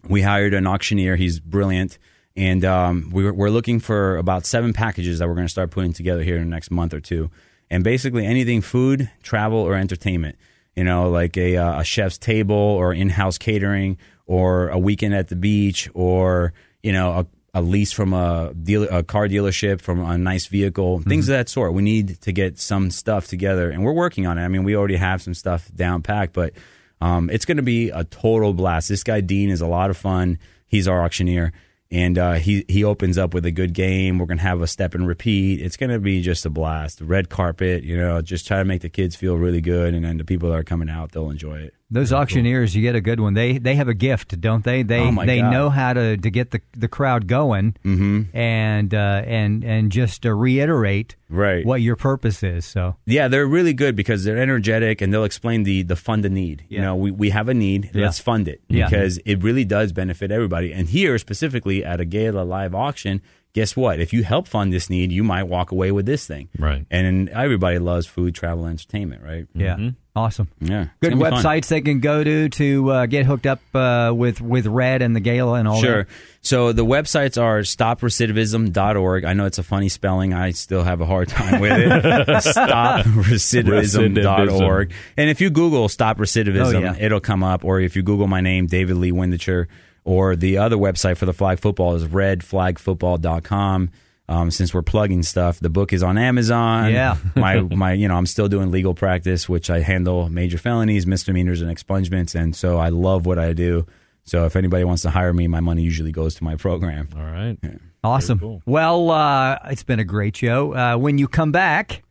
We 0.09 0.23
hired 0.23 0.55
an 0.55 0.67
auctioneer. 0.67 1.17
He's 1.17 1.41
brilliant, 1.41 1.99
and 2.37 2.65
um, 2.65 3.11
we're 3.13 3.33
we're 3.33 3.51
looking 3.51 3.81
for 3.81 4.17
about 4.17 4.47
seven 4.47 4.73
packages 4.73 5.19
that 5.19 5.29
we're 5.29 5.35
going 5.35 5.47
to 5.47 5.53
start 5.53 5.71
putting 5.71 5.93
together 5.93 6.23
here 6.23 6.37
in 6.37 6.43
the 6.43 6.51
next 6.51 6.71
month 6.71 6.95
or 6.95 7.01
two. 7.01 7.31
And 7.71 7.83
basically 7.83 8.25
anything 8.25 8.61
food, 8.61 9.11
travel, 9.23 9.59
or 9.59 9.75
entertainment. 9.75 10.37
You 10.77 10.85
know, 10.85 11.11
like 11.11 11.37
a 11.37 11.57
uh, 11.57 11.81
a 11.81 11.85
chef's 11.85 12.19
table 12.19 12.55
or 12.55 12.93
in-house 12.93 13.39
catering 13.39 13.99
or 14.27 14.69
a 14.69 14.79
weekend 14.79 15.15
at 15.15 15.29
the 15.29 15.37
beach 15.37 15.89
or 15.95 16.53
you 16.83 16.93
know 16.93 17.11
a 17.11 17.27
a 17.57 17.63
lease 17.63 17.91
from 17.91 18.13
a 18.13 18.53
dealer, 18.53 18.87
a 18.89 19.03
car 19.03 19.29
dealership, 19.29 19.81
from 19.81 20.05
a 20.05 20.19
nice 20.19 20.45
vehicle, 20.45 21.01
things 21.01 21.27
of 21.27 21.33
that 21.33 21.49
sort. 21.49 21.73
We 21.73 21.81
need 21.81 22.21
to 22.21 22.31
get 22.31 22.59
some 22.59 22.91
stuff 22.91 23.29
together, 23.29 23.71
and 23.71 23.83
we're 23.83 23.95
working 23.95 24.27
on 24.27 24.37
it. 24.37 24.45
I 24.45 24.49
mean, 24.49 24.63
we 24.63 24.77
already 24.77 24.97
have 24.97 25.23
some 25.23 25.33
stuff 25.33 25.71
down 25.75 26.03
packed, 26.03 26.35
but 26.35 26.53
um, 27.01 27.31
it's 27.31 27.45
going 27.45 27.59
to 27.59 27.63
be 27.63 27.91
a 27.91 28.05
total 28.05 28.53
blast. 28.53 28.89
This 28.89 29.05
guy 29.05 29.21
Dean 29.21 29.51
is 29.51 29.61
a 29.61 29.67
lot 29.67 29.91
of 29.91 29.97
fun. 29.97 30.39
He's 30.67 30.89
our 30.89 31.05
auctioneer, 31.05 31.53
and 31.91 32.19
uh, 32.19 32.35
he 32.35 32.65
he 32.69 32.83
opens 32.83 33.19
up 33.19 33.35
with 33.35 33.47
a 33.47 33.53
good 33.53 33.73
game. 33.73 34.19
We're 34.19 34.27
going 34.27 34.39
to 34.39 34.45
have 34.45 34.61
a 34.61 34.67
step 34.67 34.95
and 34.95 35.07
repeat. 35.07 35.61
It's 35.61 35.77
going 35.77 35.91
to 35.91 36.01
be 36.01 36.23
just 36.23 36.45
a 36.45 36.51
blast. 36.51 37.01
Red 37.01 37.29
carpet, 37.29 37.85
you 37.85 37.97
know, 37.97 38.21
just 38.23 38.47
try 38.47 38.59
to 38.59 38.65
make 38.65 38.83
the 38.83 38.89
kids 38.89 39.15
feel 39.15 39.37
really 39.37 39.61
good, 39.61 39.95
and 39.95 40.05
then 40.05 40.17
the 40.17 40.25
people 40.25 40.51
that 40.51 40.59
are 40.59 40.65
coming 40.65 40.91
out, 40.91 41.13
they'll 41.13 41.31
enjoy 41.31 41.59
it. 41.59 41.76
Those 41.89 42.13
auctioneers, 42.13 42.75
you 42.75 42.83
get 42.83 42.97
a 42.97 43.01
good 43.01 43.21
one. 43.21 43.35
They 43.35 43.59
they 43.59 43.77
have 43.77 43.87
a 43.87 43.95
gift, 43.95 44.41
don't 44.41 44.65
they? 44.65 44.83
They 44.83 44.99
Oh, 45.01 45.25
they 45.25 45.39
God. 45.41 45.53
know 45.53 45.71
how 45.71 45.93
to, 45.93 46.17
to 46.17 46.31
get 46.31 46.51
the, 46.51 46.61
the 46.77 46.89
crowd 46.89 47.29
going 47.29 47.77
Mm-hmm. 47.85 48.37
and 48.37 48.93
uh, 48.93 49.23
and 49.25 49.63
and 49.63 49.93
just 49.93 50.27
uh, 50.27 50.33
reiterate 50.33 51.15
Right. 51.29 51.65
what 51.65 51.83
your 51.83 51.95
purpose 51.95 52.43
is. 52.43 52.65
So 52.67 52.97
Yeah, 53.07 53.29
they're 53.29 53.47
really 53.47 53.73
good 53.73 53.95
because 53.95 54.25
they're 54.25 54.37
energetic 54.39 55.01
and 55.01 55.13
they'll 55.13 55.23
explain 55.25 55.63
the 55.63 55.83
the 55.85 55.95
fund 55.97 56.25
a 56.25 56.29
need. 56.29 56.65
You 56.69 56.81
know, 56.81 56.97
we, 56.97 57.13
we 57.13 57.31
have 57.31 57.49
a 57.49 57.55
need, 57.55 57.91
Yeah. 57.95 58.07
let's 58.07 58.19
fund 58.19 58.49
it 58.49 58.61
Yeah. 58.69 58.87
because 58.89 59.19
it 59.25 59.43
really 59.45 59.65
does 59.65 59.93
benefit 59.93 60.33
everybody. 60.33 60.73
And 60.73 60.89
here 60.89 61.19
specifically 61.19 61.85
at 61.85 62.01
a 62.01 62.05
gala 62.05 62.43
live 62.43 62.75
auction, 62.75 63.23
guess 63.57 63.75
what? 63.75 63.99
If 64.01 64.13
you 64.13 64.23
help 64.23 64.47
fund 64.47 64.71
this 64.71 64.91
need, 64.91 65.11
you 65.11 65.25
might 65.25 65.45
walk 65.45 65.71
away 65.73 65.91
with 65.91 66.05
this 66.05 66.27
thing. 66.27 66.51
Right. 66.59 66.85
And 66.91 67.31
everybody 67.31 67.79
loves 67.79 68.07
food, 68.07 68.35
travel, 68.35 68.67
entertainment, 68.67 69.23
right? 69.25 69.47
yeah, 69.55 69.93
awesome. 70.15 70.49
Yeah. 70.61 70.89
Good 71.01 71.15
gonna 71.19 71.31
fun. 71.31 71.43
websites 71.43 71.69
they 71.69 71.81
can 71.81 72.01
go 72.01 72.23
to 72.23 72.51
to 72.51 72.91
uh, 72.91 73.07
get 73.07 73.25
hooked 73.25 73.47
up 73.47 73.61
uh, 73.75 74.13
with 74.15 74.43
with 74.43 74.67
Red 74.67 75.01
and 75.01 75.17
the 75.17 75.21
gala 75.21 75.55
and 75.59 75.67
all 75.67 75.81
Sure. 75.81 76.05
that. 76.05 76.13
So 76.43 76.73
the 76.73 76.85
websites 76.85 77.41
are 77.43 77.61
stoprecidivism.org. 77.61 79.25
I 79.25 79.33
know 79.33 79.47
it's 79.47 79.57
a 79.59 79.63
funny 79.63 79.89
spelling. 79.89 80.35
I 80.35 80.51
still 80.51 80.83
have 80.85 81.01
a 81.01 81.07
hard 81.07 81.29
time 81.29 81.61
with 81.63 81.73
it. 81.73 82.03
stoprecidivism.org. 82.45 84.93
And 85.17 85.31
if 85.31 85.41
you 85.41 85.49
Google 85.51 85.89
stop 85.89 86.19
recidivism, 86.19 86.75
Oh, 86.77 86.81
yeah. 86.81 86.95
it'll 86.99 87.21
come 87.21 87.43
up. 87.43 87.65
Or 87.65 87.81
if 87.81 87.97
you 87.97 88.03
Google 88.03 88.27
my 88.27 88.43
name, 88.43 88.67
David 88.67 88.99
Lee 88.99 89.13
Windecher, 89.13 89.67
or 90.07 90.37
the 90.37 90.57
other 90.57 90.77
website 90.77 91.17
for 91.17 91.27
the 91.27 91.35
flag 91.35 91.59
football 91.59 91.95
is 91.97 92.05
redflagfootball.com. 92.05 93.91
Um, 94.29 94.51
since 94.51 94.73
we're 94.73 94.83
plugging 94.83 95.23
stuff, 95.23 95.61
the 95.61 95.69
book 95.69 95.93
is 95.93 96.03
on 96.03 96.17
Amazon. 96.17 96.93
Yeah. 96.93 97.17
my 97.37 97.61
my, 97.61 97.93
you 97.93 98.09
know, 98.09 98.17
I'm 98.17 98.27
still 98.27 98.49
doing 98.49 98.71
legal 98.71 98.95
practice, 98.95 99.49
which 99.49 99.69
I 99.69 99.81
handle 99.81 100.29
major 100.29 100.59
felonies, 100.59 101.07
misdemeanors, 101.07 101.61
and 101.61 101.77
expungements, 101.77 102.35
and 102.35 102.57
so 102.57 102.79
I 102.79 102.89
love 102.89 103.27
what 103.27 103.39
I 103.39 103.53
do. 103.53 103.87
So 104.25 104.45
if 104.45 104.57
anybody 104.57 104.85
wants 104.85 105.03
to 105.03 105.11
hire 105.11 105.33
me, 105.33 105.47
my 105.47 105.61
money 105.61 105.83
usually 105.83 106.11
goes 106.11 106.35
to 106.37 106.45
my 106.45 106.57
program. 106.57 107.09
All 107.17 107.23
right. 107.23 107.57
Awesome. 108.03 108.41
cool. 108.41 108.63
Well, 108.67 109.11
uh, 109.11 109.59
it's 109.67 109.85
been 109.85 110.01
a 110.01 110.05
great 110.05 110.37
show. 110.37 110.75
Uh, 110.75 110.97
when 110.97 111.19
you 111.19 111.29
come 111.29 111.53
back, 111.53 112.03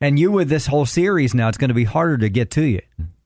and 0.00 0.18
you 0.18 0.30
with 0.32 0.48
this 0.48 0.66
whole 0.66 0.86
series 0.86 1.34
now, 1.34 1.48
it's 1.48 1.58
going 1.58 1.68
to 1.68 1.74
be 1.74 1.84
harder 1.84 2.16
to 2.18 2.30
get 2.30 2.50
to 2.52 2.62
you. 2.62 2.80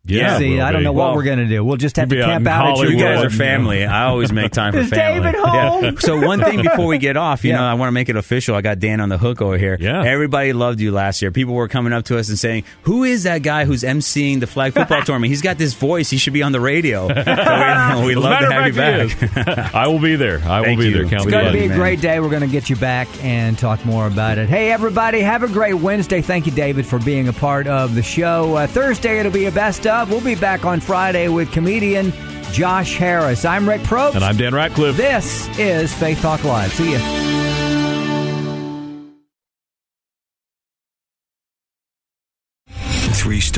Yeah, 0.06 0.36
See, 0.38 0.52
it 0.52 0.56
will 0.56 0.62
I 0.64 0.72
don't 0.72 0.80
be. 0.82 0.84
know 0.84 0.92
what 0.92 1.06
Well, 1.06 1.14
we're 1.16 1.22
going 1.22 1.38
to 1.38 1.46
do. 1.46 1.64
We'll 1.64 1.78
just 1.78 1.96
have 1.96 2.10
to 2.10 2.14
be 2.16 2.22
out 2.22 2.26
camp 2.26 2.46
out 2.46 2.78
at 2.78 2.90
You 2.90 2.98
guys 2.98 3.24
are 3.24 3.30
family. 3.30 3.86
I 3.86 4.04
always 4.04 4.30
make 4.32 4.52
time 4.52 4.74
for 4.74 4.78
Is 4.80 4.90
family. 4.90 5.32
David 5.32 5.40
home? 5.42 5.96
So 5.98 6.20
one 6.20 6.42
thing 6.42 6.60
before 6.62 6.86
we 6.86 6.98
get 6.98 7.16
off, 7.16 7.42
you 7.42 7.50
Yeah. 7.52 7.56
know, 7.60 7.64
I 7.64 7.72
want 7.74 7.88
to 7.88 7.92
make 7.92 8.10
it 8.10 8.16
official. 8.16 8.54
I 8.54 8.60
got 8.60 8.78
Dan 8.80 9.00
on 9.00 9.08
the 9.08 9.16
hook 9.16 9.40
over 9.40 9.56
here. 9.56 9.78
Yeah. 9.80 10.02
Everybody 10.04 10.52
loved 10.52 10.80
you 10.80 10.92
last 10.92 11.22
year. 11.22 11.30
People 11.30 11.54
were 11.54 11.68
coming 11.68 11.94
up 11.94 12.04
to 12.06 12.18
us 12.18 12.28
and 12.28 12.38
saying, 12.38 12.64
"Who 12.82 13.04
is 13.04 13.22
that 13.22 13.38
guy 13.42 13.64
who's 13.64 13.82
emceeing 13.82 14.40
the 14.40 14.46
flag 14.46 14.74
football 14.74 15.00
tournament? 15.04 15.30
He's 15.30 15.40
got 15.42 15.56
this 15.56 15.72
voice. 15.72 16.10
He 16.10 16.18
should 16.18 16.34
be 16.34 16.42
on 16.42 16.52
the 16.52 16.60
radio." 16.60 17.08
So 17.94 18.00
we, 18.00 18.08
we 18.08 18.14
love 18.16 18.40
to 18.40 18.52
have 18.52 18.66
you 18.66 18.72
back. 18.74 19.08
he. 19.10 19.76
I 19.76 19.86
will 19.86 19.98
be 20.00 20.16
there. 20.16 20.40
I 20.44 20.58
will 20.60 20.64
Thank 20.66 20.80
be 20.80 20.86
you. 20.88 20.92
there. 20.94 21.02
Count 21.04 21.22
It's 21.22 21.30
going 21.30 21.46
to 21.46 21.52
be 21.52 21.64
a 21.64 21.68
man. 21.68 21.78
great 21.78 22.00
day. 22.00 22.18
We're 22.20 22.28
going 22.28 22.42
to 22.42 22.46
get 22.48 22.68
you 22.68 22.76
back 22.76 23.08
and 23.24 23.58
talk 23.58 23.84
more 23.86 24.06
about 24.06 24.38
it. 24.38 24.48
Hey, 24.48 24.70
everybody, 24.72 25.20
have 25.20 25.42
a 25.42 25.48
great 25.48 25.74
Wednesday. 25.74 26.20
Thank 26.22 26.46
you, 26.46 26.52
David, 26.52 26.86
for 26.86 26.98
being 26.98 27.28
a 27.28 27.32
part 27.32 27.66
of 27.66 27.94
the 27.94 28.02
show. 28.02 28.56
Uh, 28.56 28.66
Thursday, 28.66 29.18
it'll 29.20 29.32
be 29.32 29.46
a 29.46 29.52
best 29.52 29.86
of. 29.86 29.93
We'll 30.02 30.20
be 30.20 30.34
back 30.34 30.64
on 30.64 30.80
Friday 30.80 31.28
with 31.28 31.52
comedian 31.52 32.12
Josh 32.50 32.96
Harris. 32.96 33.44
I'm 33.44 33.68
Rick 33.68 33.82
Probst. 33.82 34.16
And 34.16 34.24
I'm 34.24 34.36
Dan 34.36 34.54
Ratcliffe. 34.54 34.96
This 34.96 35.48
is 35.58 35.94
Faith 35.94 36.20
Talk 36.20 36.42
Live. 36.42 36.72
See 36.72 36.92
you. 36.92 37.43